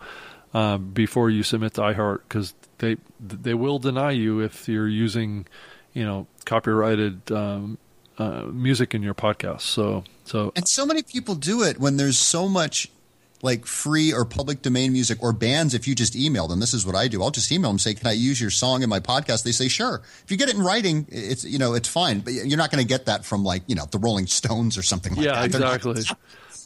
um, 0.54 0.90
before 0.90 1.30
you 1.30 1.42
submit 1.42 1.74
to 1.74 1.80
iHeart 1.80 2.20
because 2.28 2.54
they 2.78 2.96
they 3.18 3.54
will 3.54 3.78
deny 3.78 4.10
you 4.10 4.40
if 4.40 4.68
you're 4.68 4.88
using 4.88 5.46
you 5.92 6.04
know 6.04 6.26
copyrighted 6.44 7.30
um, 7.30 7.78
uh, 8.18 8.42
music 8.44 8.94
in 8.94 9.02
your 9.02 9.14
podcast. 9.14 9.62
So 9.62 10.04
so 10.24 10.52
and 10.56 10.66
so 10.68 10.86
many 10.86 11.02
people 11.02 11.34
do 11.34 11.62
it 11.62 11.78
when 11.78 11.96
there's 11.96 12.18
so 12.18 12.48
much 12.48 12.90
like 13.44 13.66
free 13.66 14.12
or 14.12 14.24
public 14.24 14.62
domain 14.62 14.92
music 14.92 15.18
or 15.20 15.32
bands 15.32 15.74
if 15.74 15.88
you 15.88 15.94
just 15.96 16.14
email 16.14 16.46
them. 16.46 16.60
This 16.60 16.72
is 16.72 16.86
what 16.86 16.94
I 16.94 17.08
do. 17.08 17.22
I'll 17.22 17.32
just 17.32 17.50
email 17.50 17.70
them 17.70 17.78
say, 17.78 17.94
"Can 17.94 18.06
I 18.06 18.12
use 18.12 18.40
your 18.40 18.50
song 18.50 18.82
in 18.82 18.88
my 18.88 19.00
podcast?" 19.00 19.42
They 19.42 19.52
say, 19.52 19.68
"Sure." 19.68 20.00
If 20.24 20.30
you 20.30 20.36
get 20.36 20.48
it 20.48 20.54
in 20.54 20.62
writing, 20.62 21.06
it's 21.10 21.44
you 21.44 21.58
know 21.58 21.74
it's 21.74 21.88
fine, 21.88 22.20
but 22.20 22.32
you're 22.32 22.58
not 22.58 22.70
going 22.70 22.82
to 22.82 22.88
get 22.88 23.06
that 23.06 23.24
from 23.24 23.44
like 23.44 23.62
you 23.66 23.74
know 23.74 23.86
the 23.90 23.98
Rolling 23.98 24.26
Stones 24.26 24.78
or 24.78 24.82
something 24.82 25.14
like 25.14 25.24
that. 25.26 25.34
yeah, 25.34 25.40
that. 25.40 25.46
exactly. 25.46 26.02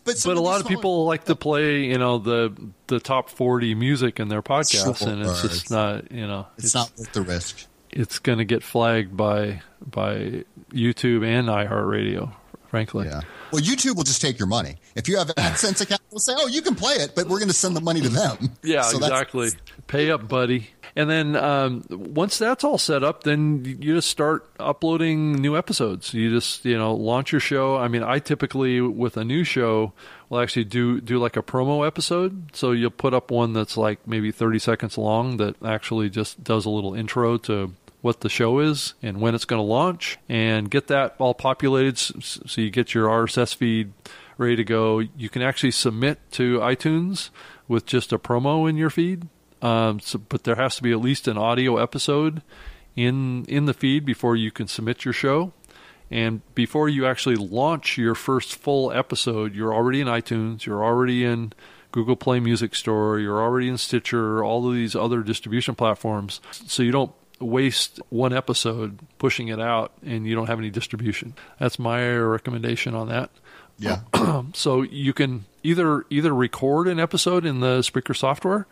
But, 0.05 0.23
but 0.25 0.37
a 0.37 0.41
lot 0.41 0.61
of 0.61 0.69
people 0.69 1.05
like 1.05 1.25
to 1.25 1.35
play, 1.35 1.85
you 1.87 1.99
know, 1.99 2.19
the 2.19 2.55
the 2.87 3.01
top 3.01 3.29
forty 3.29 3.75
music 3.75 4.21
in 4.21 4.29
their 4.29 4.43
podcasts, 4.43 4.99
Sure. 4.99 5.09
and 5.09 5.23
it's 5.23 5.43
just 5.43 5.71
not, 5.71 6.13
you 6.13 6.27
know, 6.29 6.47
it's, 6.59 6.75
not 6.75 6.93
worth 6.97 7.13
the 7.13 7.23
risk. 7.23 7.67
It's 7.91 8.19
going 8.19 8.39
to 8.39 8.45
get 8.45 8.63
flagged 8.63 9.17
by 9.17 9.63
by 9.85 10.45
YouTube 10.73 11.25
and 11.27 11.49
iHeartRadio. 11.49 12.33
Frankly, 12.69 13.07
Yeah. 13.07 13.21
Well, 13.53 13.63
YouTube 13.63 13.95
will 13.97 14.03
just 14.03 14.21
take 14.21 14.39
your 14.39 14.49
money. 14.49 14.77
If 14.97 15.09
you 15.09 15.17
have 15.19 15.29
an 15.29 15.37
AdSense 15.37 15.81
account, 15.81 16.01
they'll 16.11 16.19
say, 16.19 16.33
"Oh, 16.37 16.49
you 16.49 16.63
can 16.63 16.75
play 16.75 16.95
it, 16.95 17.15
but 17.15 17.29
we're 17.29 17.39
going 17.39 17.49
to 17.49 17.55
send 17.55 17.77
the 17.77 17.81
money 17.81 18.01
to 18.01 18.09
them." 18.09 18.51
Yeah, 18.63 18.83
So 18.91 18.99
exactly. 18.99 19.51
Pay 19.87 20.11
up, 20.11 20.27
buddy. 20.29 20.71
And 20.97 21.11
then 21.11 21.37
um, 21.37 21.85
once 21.91 22.39
that's 22.39 22.65
all 22.65 22.79
set 22.79 23.05
up, 23.05 23.25
then 23.25 23.65
you 23.65 23.97
just 23.97 24.09
start 24.09 24.49
uploading 24.59 25.35
new 25.35 25.55
episodes. 25.55 26.15
You 26.15 26.31
just 26.31 26.65
you 26.65 26.79
know 26.79 26.95
launch 26.95 27.33
your 27.33 27.41
show. 27.41 27.77
I 27.77 27.89
mean, 27.89 28.03
I 28.03 28.19
typically 28.19 28.81
with 28.81 29.19
a 29.19 29.25
new 29.25 29.45
show 29.45 29.93
will 30.31 30.41
actually 30.41 30.65
do 30.65 31.03
do 31.03 31.19
like 31.19 31.37
a 31.37 31.43
promo 31.43 31.87
episode. 31.87 32.57
So 32.57 32.73
you'll 32.73 32.91
put 32.91 33.13
up 33.13 33.31
one 33.31 33.53
that's 33.53 33.77
like 33.77 34.09
maybe 34.09 34.33
thirty 34.33 34.59
seconds 34.59 34.97
long 34.97 35.37
that 35.37 35.63
actually 35.63 36.09
just 36.09 36.43
does 36.43 36.65
a 36.65 36.71
little 36.71 36.95
intro 36.95 37.37
to 37.39 37.75
what 38.01 38.21
the 38.21 38.29
show 38.29 38.61
is 38.61 38.95
and 39.03 39.21
when 39.21 39.35
it's 39.35 39.45
going 39.45 39.59
to 39.59 39.65
launch 39.65 40.17
and 40.29 40.71
get 40.71 40.87
that 40.87 41.17
all 41.19 41.35
populated 41.35 41.99
so 41.99 42.61
you 42.61 42.71
get 42.71 42.95
your 42.95 43.09
RSS 43.09 43.55
feed 43.55 43.93
ready 44.39 44.57
to 44.57 44.65
go. 44.65 45.01
You 45.01 45.29
can 45.29 45.43
actually 45.43 45.73
submit 45.73 46.19
to 46.33 46.61
iTunes 46.61 47.31
with 47.69 47.85
just 47.85 48.13
a 48.13 48.19
promo 48.19 48.69
in 48.69 48.77
your 48.77 48.91
feed. 48.91 49.29
Um, 49.63 50.01
so, 50.01 50.19
but 50.19 50.45
there 50.45 50.57
has 50.57 50.77
to 50.77 50.83
be 50.83 50.93
at 50.93 51.01
least 51.01 51.29
an 51.29 51.39
audio 51.39 51.77
episode 51.79 52.43
in 52.95 53.45
in 53.47 53.67
the 53.67 53.75
feed 53.75 54.05
before 54.05 54.37
you 54.37 54.51
can 54.51 54.67
submit 54.67 55.05
your 55.05 55.15
show. 55.15 55.53
And 56.11 56.43
before 56.55 56.89
you 56.89 57.05
actually 57.07 57.35
launch 57.37 57.99
your 57.99 58.15
first 58.15 58.55
full 58.55 58.93
episode, 58.93 59.55
you're 59.55 59.75
already 59.75 60.01
in 60.01 60.07
iTunes, 60.07 60.65
you're 60.65 60.85
already 60.85 61.25
in 61.25 61.53
Google 61.91 62.15
Play 62.15 62.39
Music 62.39 62.75
Store, 62.75 63.19
you're 63.19 63.41
already 63.41 63.69
in 63.69 63.77
Stitcher, 63.77 64.45
all 64.45 64.69
of 64.69 64.75
these 64.75 64.95
other 64.95 65.23
distribution 65.23 65.75
platforms. 65.75 66.41
So 66.53 66.83
you 66.85 66.93
don't 66.93 67.13
waste 67.41 68.01
one 68.09 68.33
episode 68.33 68.99
pushing 69.19 69.49
it 69.49 69.61
out 69.61 69.93
and 70.05 70.27
you 70.27 70.35
don't 70.35 70.47
have 70.47 70.59
any 70.59 70.71
distribution. 70.71 71.35
That's 71.59 71.79
my 71.79 72.09
recommendation 72.17 72.95
on 72.95 73.09
that. 73.09 73.31
Yeah. 73.79 74.01
So 74.55 74.83
you 74.83 75.13
can 75.13 75.45
either 75.63 76.05
either 76.11 76.35
record 76.35 76.89
an 76.89 77.01
episode 77.01 77.45
in 77.45 77.61
the 77.61 77.79
Spreaker 77.81 78.17
software, 78.17 78.67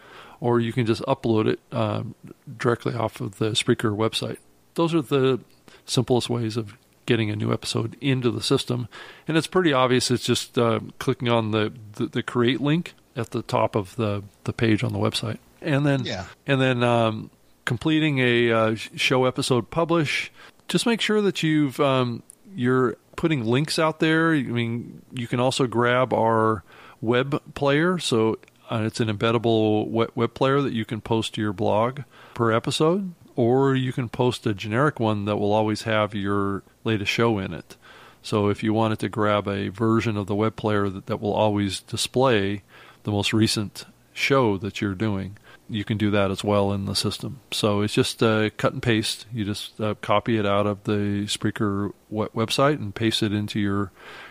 or 0.45 0.61
you 0.61 0.73
can 0.73 0.85
just 0.85 1.01
upload 1.03 1.47
it 1.49 1.59
um, 1.73 2.15
directly 2.59 2.95
off 2.95 3.21
of 3.21 3.39
the 3.39 3.51
Spreaker 3.53 3.97
website. 3.97 4.37
Those 4.75 4.95
are 4.95 5.01
the 5.03 5.41
simplest 5.87 6.29
ways 6.29 6.57
of 6.59 6.77
getting 7.07 7.31
a 7.31 7.37
new 7.37 7.51
episode 7.53 7.97
into 8.01 8.31
the 8.31 8.43
system, 8.43 8.89
and 9.27 9.37
it's 9.39 9.47
pretty 9.47 9.73
obvious. 9.73 10.11
It's 10.11 10.25
just 10.25 10.59
uh, 10.59 10.81
clicking 10.99 11.29
on 11.29 11.51
the, 11.53 11.73
the 11.95 12.07
the 12.07 12.23
create 12.23 12.61
link 12.61 12.93
at 13.17 13.31
the 13.31 13.41
top 13.43 13.75
of 13.75 13.97
the 13.97 14.23
the 14.45 14.53
page 14.53 14.85
on 14.85 14.93
the 14.93 14.99
website, 14.99 15.39
and 15.63 15.87
then 15.87 16.05
Yeah. 16.05 16.27
and 16.47 16.61
then 16.61 16.83
um, 16.83 17.31
completing 17.65 18.19
a 18.19 18.53
uh, 18.53 18.75
show 18.75 19.25
episode 19.25 19.71
publish. 19.71 20.31
Just 20.69 20.85
make 20.87 21.01
sure 21.01 21.21
that 21.23 21.43
you've 21.43 21.79
um, 21.81 22.23
you're 22.55 22.97
putting 23.17 23.45
links 23.45 23.79
out 23.79 24.01
there. 24.01 24.33
I 24.35 24.43
mean, 24.43 25.03
you 25.13 25.27
can 25.27 25.41
also 25.41 25.67
grab 25.67 26.13
our 26.13 26.65
web 27.01 27.41
player, 27.55 27.99
so 27.99 28.39
uh, 28.71 28.83
it's 28.85 29.01
an 29.01 29.09
embeddable 29.09 29.89
web, 29.89 30.11
web 30.15 30.35
player 30.35 30.61
that 30.61 30.73
you 30.73 30.85
can 30.85 31.01
post 31.01 31.35
to 31.35 31.41
your 31.41 31.53
blog 31.53 32.01
per 32.35 32.53
episode, 32.53 33.15
or 33.37 33.75
you 33.75 33.93
can 33.93 34.09
post 34.09 34.47
a 34.47 34.55
generic 34.55 34.99
one 34.99 35.25
that 35.25 35.37
will 35.37 35.53
always 35.53 35.83
have 35.83 36.15
your 36.15 36.63
latest 36.85 37.11
show 37.11 37.39
in 37.39 37.53
it. 37.53 37.77
So 38.23 38.49
if 38.49 38.63
you 38.63 38.73
wanted 38.73 39.01
to 39.01 39.09
grab 39.09 39.47
a 39.47 39.69
version 39.69 40.17
of 40.17 40.27
the 40.27 40.35
web 40.35 40.57
player 40.57 40.89
that, 40.89 41.07
that 41.07 41.21
will 41.21 41.35
always 41.35 41.81
display 41.81 42.63
the 43.03 43.11
most 43.11 43.35
recent 43.35 43.85
show 44.15 44.57
that 44.59 44.81
you're 44.81 44.95
doing, 44.95 45.37
you 45.69 45.85
can 45.85 45.99
do 45.99 46.11
that 46.11 46.31
as 46.31 46.43
well 46.43 46.73
in 46.73 46.87
the 46.87 46.95
system. 46.95 47.41
So 47.51 47.83
it's 47.83 47.95
just 47.95 48.23
uh, 48.23 48.51
cut 48.57 48.73
and 48.73 48.83
paste. 48.83 49.27
You 49.33 49.45
just 49.45 49.81
uh, 49.81 49.95
copy 50.01 50.39
it 50.39 50.47
out 50.47 50.67
of 50.67 50.85
the 50.85 51.27
Spreaker 51.27 51.93
we- 52.09 52.27
website 52.27 52.77
and 52.77 52.95
paste 52.95 53.23
it 53.23 53.33
into 53.33 53.61
your 53.61 53.91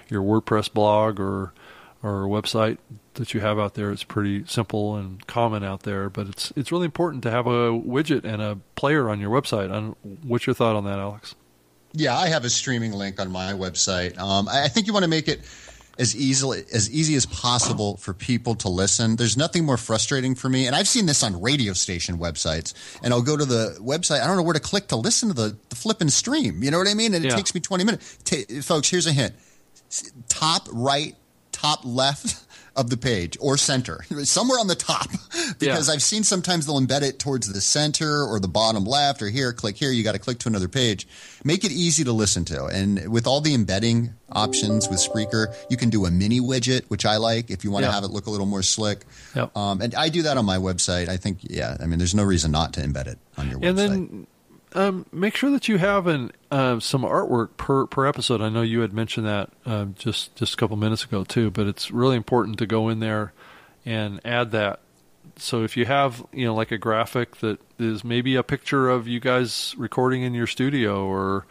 your 0.10 0.22
WordPress 0.22 0.72
blog 0.72 1.20
or 1.20 1.54
or 2.04 2.24
website 2.26 2.78
that 3.16 3.34
you 3.34 3.40
have 3.40 3.58
out 3.58 3.76
there. 3.76 3.90
It's 3.92 4.04
pretty 4.04 4.46
simple 4.46 4.96
and 4.98 5.26
common 5.26 5.64
out 5.64 5.84
there, 5.84 6.10
but 6.10 6.28
it's 6.28 6.52
it's 6.56 6.72
really 6.72 6.86
important 6.86 7.24
to 7.24 7.32
have 7.32 7.48
a 7.48 7.72
widget 7.72 8.26
and 8.26 8.42
a 8.42 8.60
player 8.76 9.10
on 9.10 9.20
your 9.20 9.30
website. 9.32 9.96
What's 10.24 10.46
your 10.46 10.54
thought 10.54 10.76
on 10.76 10.84
that, 10.86 11.00
Alex? 11.00 11.36
Yeah, 11.94 12.18
I 12.18 12.28
have 12.28 12.44
a 12.44 12.50
streaming 12.50 12.92
link 12.92 13.20
on 13.22 13.32
my 13.32 13.54
website. 13.54 14.18
Um, 14.20 14.48
I 14.50 14.68
think 14.68 14.88
you 14.88 14.94
want 14.94 15.04
to 15.04 15.10
make 15.10 15.28
it 15.28 15.42
as 16.00 16.16
easily 16.16 16.64
as 16.74 16.90
easy 16.90 17.14
as 17.14 17.28
possible 17.28 17.98
for 17.98 18.14
people 18.16 18.56
to 18.56 18.68
listen. 18.68 19.16
There's 19.16 19.38
nothing 19.38 19.64
more 19.64 19.78
frustrating 19.78 20.34
for 20.34 20.50
me, 20.50 20.66
and 20.66 20.76
I've 20.76 20.88
seen 20.88 21.06
this 21.06 21.22
on 21.22 21.40
radio 21.40 21.74
station 21.74 22.18
websites. 22.18 22.74
And 23.04 23.14
I'll 23.14 23.22
go 23.22 23.38
to 23.38 23.46
the 23.46 23.78
website. 23.80 24.22
I 24.22 24.26
don't 24.28 24.36
know 24.38 24.42
where 24.44 24.56
to 24.56 24.60
click 24.60 24.88
to 24.88 24.96
listen 24.96 25.30
to 25.30 25.36
the 25.36 25.56
the 25.70 25.76
flipping 25.76 26.10
stream. 26.10 26.64
You 26.64 26.72
know 26.72 26.80
what 26.80 26.88
I 26.88 26.96
mean? 26.96 27.14
And 27.14 27.24
it 27.24 27.30
Yeah. 27.30 27.36
takes 27.36 27.54
me 27.54 27.62
20 27.62 27.84
minutes. 27.84 28.18
Ta 28.26 28.38
folks, 28.64 28.90
here's 28.90 29.06
a 29.06 29.12
hint: 29.14 29.36
top 30.28 30.68
right, 30.72 31.16
top 31.64 31.80
left. 31.86 32.40
Of 32.76 32.90
the 32.90 32.98
page 32.98 33.38
or 33.40 33.56
center, 33.56 34.04
somewhere 34.24 34.58
on 34.58 34.66
the 34.66 34.74
top, 34.74 35.08
because 35.60 35.88
Yeah. 35.88 35.94
I've 35.94 36.02
seen 36.02 36.24
sometimes 36.24 36.66
they'll 36.66 36.82
embed 36.82 37.04
it 37.04 37.20
towards 37.20 37.54
the 37.54 37.62
center 37.62 38.24
or 38.26 38.40
the 38.40 38.48
bottom 38.48 38.84
left 38.84 39.22
or 39.22 39.30
here, 39.30 39.54
click 39.54 39.78
here. 39.78 39.92
You 39.92 40.04
got 40.04 40.14
to 40.14 40.18
click 40.20 40.40
to 40.40 40.50
another 40.50 40.68
page. 40.68 41.08
Make 41.44 41.64
it 41.66 41.72
easy 41.72 42.04
to 42.04 42.12
listen 42.12 42.46
to. 42.46 42.66
And 42.66 43.10
with 43.10 43.28
all 43.28 43.42
the 43.42 43.54
embedding 43.54 44.16
options 44.32 44.90
with 44.90 44.98
Spreaker, 44.98 45.54
you 45.70 45.78
can 45.78 45.92
do 45.92 46.08
a 46.08 46.10
mini 46.10 46.40
widget, 46.40 46.86
which 46.88 47.06
I 47.06 47.18
like 47.18 47.52
if 47.52 47.64
you 47.64 47.70
want 47.70 47.84
to 47.84 47.90
Yeah. 47.90 47.94
have 47.94 48.06
it 48.06 48.10
look 48.10 48.26
a 48.26 48.32
little 48.32 48.48
more 48.48 48.64
slick. 48.64 49.06
Yep. 49.36 49.56
Um, 49.56 49.80
and 49.82 49.94
I 49.94 50.10
do 50.10 50.24
that 50.24 50.38
on 50.38 50.46
my 50.46 50.58
website. 50.58 51.10
I 51.10 51.18
think, 51.18 51.42
yeah, 51.44 51.78
I 51.80 51.86
mean, 51.86 52.00
there's 52.00 52.16
no 52.16 52.24
reason 52.24 52.50
not 52.52 52.74
to 52.74 52.82
embed 52.82 53.06
it 53.06 53.20
on 53.38 53.52
your 53.52 53.60
and 53.62 53.78
website. 53.78 53.90
then 53.90 54.28
um, 54.74 55.06
make 55.12 55.36
sure 55.36 55.52
that 55.52 55.68
you 55.68 55.78
have 55.78 56.08
an 56.08 56.32
uh, 56.52 56.80
some 56.80 57.04
artwork 57.04 57.58
per 57.58 57.86
per 57.86 58.06
episode. 58.06 58.42
I 58.42 58.50
know 58.50 58.62
you 58.62 58.82
had 58.82 58.94
mentioned 58.94 59.26
that 59.26 59.50
um, 59.66 59.96
just 59.98 60.36
just 60.36 60.54
a 60.54 60.58
couple 60.58 60.78
minutes 60.78 61.04
ago 61.04 61.24
too, 61.24 61.52
but 61.52 61.68
it's 61.68 61.92
really 61.92 62.16
important 62.16 62.58
to 62.60 62.66
go 62.66 62.90
in 62.90 63.00
there 63.00 63.34
and 63.86 64.20
add 64.26 64.52
that. 64.52 64.80
So 65.38 65.64
if 65.64 65.78
you 65.78 65.86
have 65.86 66.26
you 66.32 66.46
know 66.46 66.56
like 66.56 66.72
a 66.72 66.78
graphic 66.78 67.38
that 67.38 67.60
is 67.80 68.04
maybe 68.04 68.36
a 68.36 68.44
picture 68.44 68.90
of 68.90 69.08
you 69.08 69.20
guys 69.20 69.76
recording 69.78 70.24
in 70.24 70.34
your 70.34 70.48
studio 70.48 71.06
or 71.06 71.46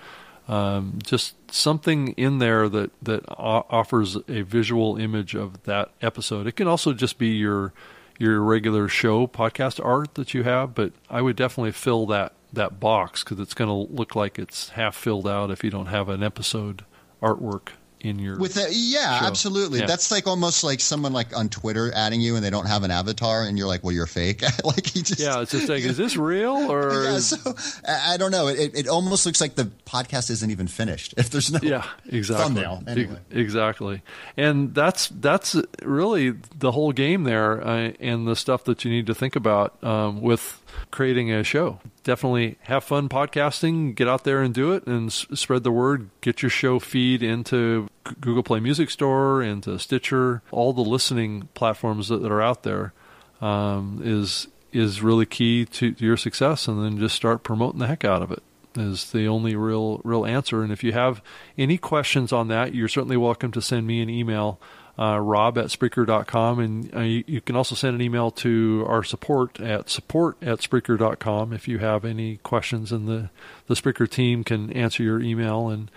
um, 0.48 0.98
just 1.02 1.34
something 1.52 2.08
in 2.12 2.38
there 2.38 2.68
that 2.68 2.90
that 3.02 3.24
offers 3.28 4.16
a 4.28 4.42
visual 4.42 4.96
image 4.96 5.34
of 5.34 5.62
that 5.64 5.90
episode. 6.00 6.46
It 6.46 6.56
can 6.56 6.68
also 6.68 6.92
just 6.92 7.18
be 7.18 7.28
your 7.28 7.72
your 8.18 8.40
regular 8.40 8.88
show 8.88 9.26
podcast 9.26 9.84
art 9.84 10.14
that 10.14 10.34
you 10.34 10.42
have, 10.42 10.74
but 10.74 10.92
I 11.08 11.22
would 11.22 11.36
definitely 11.36 11.72
fill 11.72 12.06
that 12.06 12.34
that 12.52 12.80
box 12.80 13.22
because 13.24 13.40
it's 13.40 13.54
going 13.54 13.68
to 13.68 13.92
look 13.94 14.14
like 14.14 14.38
it's 14.38 14.70
half 14.70 14.94
filled 14.96 15.26
out 15.26 15.50
if 15.50 15.64
you 15.64 15.70
don't 15.70 15.86
have 15.86 16.08
an 16.08 16.22
episode 16.22 16.84
artwork 17.22 17.68
in 18.00 18.18
your 18.18 18.36
with 18.36 18.56
a, 18.56 18.66
yeah 18.72 19.20
show. 19.20 19.26
absolutely 19.26 19.78
Yeah. 19.78 19.86
that's 19.86 20.10
like 20.10 20.26
almost 20.26 20.64
like 20.64 20.80
someone 20.80 21.12
like 21.12 21.36
on 21.36 21.48
twitter 21.48 21.92
adding 21.94 22.20
you 22.20 22.34
and 22.34 22.44
they 22.44 22.50
don't 22.50 22.66
have 22.66 22.82
an 22.82 22.90
avatar 22.90 23.44
and 23.44 23.56
you're 23.56 23.68
like 23.68 23.84
well 23.84 23.92
you're 23.92 24.08
fake 24.08 24.42
like 24.64 24.88
he 24.88 25.02
just 25.02 25.20
yeah. 25.20 25.40
It's 25.40 25.52
just 25.52 25.68
like, 25.68 25.84
is 25.84 25.96
this 25.98 26.16
real 26.16 26.56
or 26.72 27.04
yeah, 27.04 27.18
so 27.20 27.36
I 27.86 28.16
don't 28.16 28.32
know. 28.32 28.48
It, 28.48 28.72
it 28.76 28.88
almost 28.88 29.24
looks 29.24 29.40
like 29.40 29.54
the 29.54 29.70
podcast 29.86 30.30
isn't 30.30 30.50
even 30.50 30.66
finished 30.66 31.14
if 31.16 31.30
there's 31.30 31.52
no 31.52 31.60
yeah 31.62 31.86
exactly 32.06 32.44
thumbnail. 32.44 32.82
Anyway. 32.88 33.18
Exactly 33.30 34.02
and 34.36 34.74
that's 34.74 35.06
that's 35.08 35.54
really 35.84 36.34
the 36.58 36.72
whole 36.72 36.90
game 36.90 37.22
there 37.22 37.64
uh, 37.64 37.92
and 38.00 38.26
the 38.26 38.34
stuff 38.34 38.64
that 38.64 38.84
you 38.84 38.90
need 38.90 39.06
to 39.06 39.14
think 39.14 39.36
about 39.36 39.82
um, 39.84 40.20
with 40.20 40.60
creating 40.90 41.30
a 41.32 41.44
show. 41.44 41.80
Definitely 42.04 42.58
have 42.62 42.84
fun 42.84 43.08
podcasting 43.08 43.94
get 43.94 44.08
out 44.08 44.24
there 44.24 44.42
and 44.42 44.52
do 44.52 44.72
it 44.72 44.86
and 44.86 45.08
s- 45.08 45.26
spread 45.34 45.62
the 45.64 45.72
word. 45.72 46.10
Get 46.20 46.42
your 46.42 46.50
show 46.50 46.78
feed 46.78 47.22
into 47.22 47.88
google 48.20 48.42
play 48.42 48.60
music 48.60 48.90
store 48.90 49.42
into 49.42 49.78
stitcher. 49.78 50.42
All 50.50 50.72
the 50.72 50.82
listening 50.82 51.48
platforms 51.54 52.08
that, 52.08 52.22
that 52.22 52.32
are 52.32 52.42
out 52.42 52.62
there 52.62 52.92
um, 53.40 54.00
is 54.02 54.48
is 54.72 55.02
really 55.02 55.26
key 55.26 55.66
to, 55.66 55.92
to 55.92 56.04
your 56.04 56.16
success 56.16 56.66
and 56.66 56.82
then 56.82 56.98
just 56.98 57.14
start 57.14 57.42
promoting 57.42 57.78
the 57.78 57.86
heck 57.86 58.04
out 58.04 58.22
of 58.22 58.32
it 58.32 58.42
is 58.74 59.12
the 59.12 59.26
only 59.26 59.54
real 59.54 60.00
real 60.02 60.24
answer. 60.24 60.62
And 60.62 60.72
if 60.72 60.82
you 60.82 60.92
have 60.92 61.22
any 61.58 61.78
questions 61.78 62.32
on 62.32 62.48
that 62.48 62.74
you're 62.74 62.88
certainly 62.88 63.16
welcome 63.16 63.52
to 63.52 63.62
send 63.62 63.86
me 63.86 64.00
an 64.00 64.10
email 64.10 64.58
uh, 65.02 65.18
rob 65.18 65.58
at 65.58 65.66
Spreaker.com 65.66 66.60
and 66.60 66.94
uh, 66.94 67.00
you, 67.00 67.24
you 67.26 67.40
can 67.40 67.56
also 67.56 67.74
send 67.74 67.96
an 67.96 68.00
email 68.00 68.30
to 68.30 68.84
our 68.86 69.02
support 69.02 69.60
at 69.60 69.90
support 69.90 70.36
at 70.40 70.60
Spreaker.com 70.60 71.52
if 71.52 71.66
you 71.66 71.78
have 71.78 72.04
any 72.04 72.36
questions 72.38 72.92
and 72.92 73.08
the 73.08 73.30
the 73.66 73.74
Spreaker 73.74 74.08
team 74.08 74.44
can 74.44 74.72
answer 74.72 75.02
your 75.02 75.20
email 75.20 75.68
and 75.68 75.90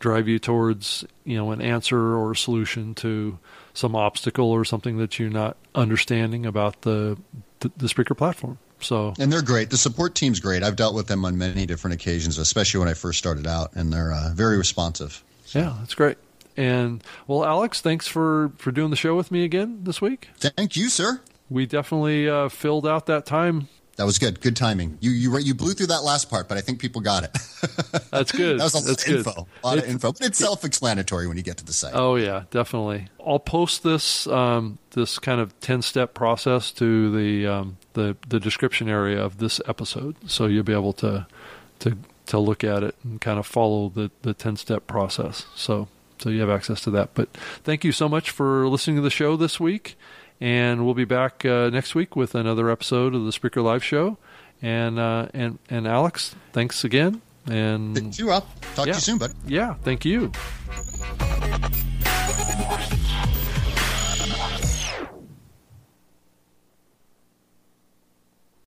drive 0.00 0.26
you 0.26 0.40
towards 0.40 1.04
you 1.24 1.36
know 1.36 1.52
an 1.52 1.60
answer 1.60 2.16
or 2.16 2.32
a 2.32 2.36
solution 2.36 2.96
to 2.96 3.38
some 3.74 3.94
obstacle 3.94 4.50
or 4.50 4.64
something 4.64 4.98
that 4.98 5.20
you're 5.20 5.30
not 5.30 5.56
understanding 5.76 6.44
about 6.44 6.82
the 6.82 7.16
the, 7.60 7.70
the 7.76 7.86
Spreaker 7.86 8.16
platform 8.16 8.58
so 8.80 9.12
And 9.18 9.32
they're 9.32 9.42
great. 9.42 9.70
The 9.70 9.76
support 9.76 10.14
team's 10.14 10.38
great. 10.38 10.62
I've 10.62 10.76
dealt 10.76 10.94
with 10.94 11.08
them 11.08 11.24
on 11.24 11.36
many 11.36 11.66
different 11.66 11.94
occasions, 11.94 12.38
especially 12.38 12.78
when 12.78 12.88
I 12.88 12.94
first 12.94 13.18
started 13.18 13.44
out, 13.44 13.72
and 13.74 13.92
they're 13.92 14.12
uh, 14.12 14.30
very 14.34 14.56
responsive. 14.56 15.24
Yeah, 15.52 15.74
that's 15.80 15.94
great. 15.96 16.16
And 16.58 17.04
well, 17.28 17.44
Alex, 17.44 17.80
thanks 17.80 18.08
for 18.08 18.50
for 18.58 18.72
doing 18.72 18.90
the 18.90 18.96
show 18.96 19.14
with 19.14 19.30
me 19.30 19.44
again 19.44 19.84
this 19.84 20.00
week. 20.00 20.28
Thank 20.38 20.76
you, 20.76 20.88
sir. 20.88 21.20
We 21.48 21.66
definitely 21.66 22.28
uh, 22.28 22.48
filled 22.48 22.84
out 22.84 23.06
that 23.06 23.24
time. 23.24 23.68
That 23.94 24.04
was 24.04 24.18
good. 24.18 24.40
Good 24.40 24.56
timing. 24.56 24.98
You 25.00 25.12
you 25.12 25.38
you 25.38 25.54
blew 25.54 25.72
through 25.72 25.86
that 25.86 26.02
last 26.02 26.28
part, 26.28 26.48
but 26.48 26.58
I 26.58 26.60
think 26.60 26.80
people 26.80 27.00
got 27.00 27.22
it. 27.22 27.30
That's 28.10 28.32
good. 28.32 28.58
that 28.58 28.64
was 28.64 28.74
a 28.74 28.78
lot 28.78 28.86
that's 28.86 29.02
of 29.04 29.08
good. 29.08 29.18
info. 29.18 29.46
A 29.62 29.66
lot 29.66 29.78
of 29.78 29.84
info, 29.84 30.12
but 30.12 30.22
it's 30.22 30.38
self-explanatory 30.38 31.28
when 31.28 31.36
you 31.36 31.44
get 31.44 31.58
to 31.58 31.64
the 31.64 31.72
site. 31.72 31.92
Oh 31.94 32.16
yeah, 32.16 32.44
definitely. 32.50 33.06
I'll 33.24 33.38
post 33.38 33.84
this 33.84 34.26
um, 34.26 34.78
this 34.90 35.20
kind 35.20 35.40
of 35.40 35.58
ten 35.60 35.80
step 35.80 36.12
process 36.12 36.72
to 36.72 37.16
the 37.16 37.46
um, 37.46 37.76
the 37.92 38.16
the 38.28 38.40
description 38.40 38.88
area 38.88 39.22
of 39.22 39.38
this 39.38 39.60
episode, 39.68 40.16
so 40.26 40.46
you'll 40.46 40.64
be 40.64 40.72
able 40.72 40.92
to 40.94 41.28
to 41.80 41.96
to 42.26 42.38
look 42.40 42.64
at 42.64 42.82
it 42.82 42.96
and 43.04 43.20
kind 43.20 43.38
of 43.38 43.46
follow 43.46 43.88
the 43.88 44.10
the 44.22 44.34
ten 44.34 44.56
step 44.56 44.88
process. 44.88 45.46
So 45.54 45.86
so 46.18 46.30
you 46.30 46.40
have 46.40 46.50
access 46.50 46.80
to 46.82 46.90
that. 46.90 47.10
But 47.14 47.30
thank 47.64 47.84
you 47.84 47.92
so 47.92 48.08
much 48.08 48.30
for 48.30 48.68
listening 48.68 48.96
to 48.96 49.02
the 49.02 49.10
show 49.10 49.36
this 49.36 49.58
week. 49.58 49.96
And 50.40 50.84
we'll 50.84 50.94
be 50.94 51.04
back 51.04 51.44
uh, 51.44 51.70
next 51.70 51.94
week 51.94 52.14
with 52.14 52.34
another 52.34 52.70
episode 52.70 53.14
of 53.14 53.24
the 53.24 53.32
Spreaker 53.32 53.62
Live 53.62 53.82
Show. 53.82 54.18
And 54.62 54.98
uh, 54.98 55.28
and 55.34 55.58
and 55.68 55.86
Alex, 55.86 56.34
thanks 56.52 56.84
again. 56.84 57.22
And 57.46 57.94
Pick 57.94 58.18
you 58.18 58.30
up. 58.30 58.48
Talk 58.74 58.86
yeah. 58.86 58.92
to 58.92 58.98
you 58.98 59.00
soon, 59.00 59.18
bud. 59.18 59.32
Yeah, 59.46 59.74
thank 59.82 60.04
you. 60.04 60.32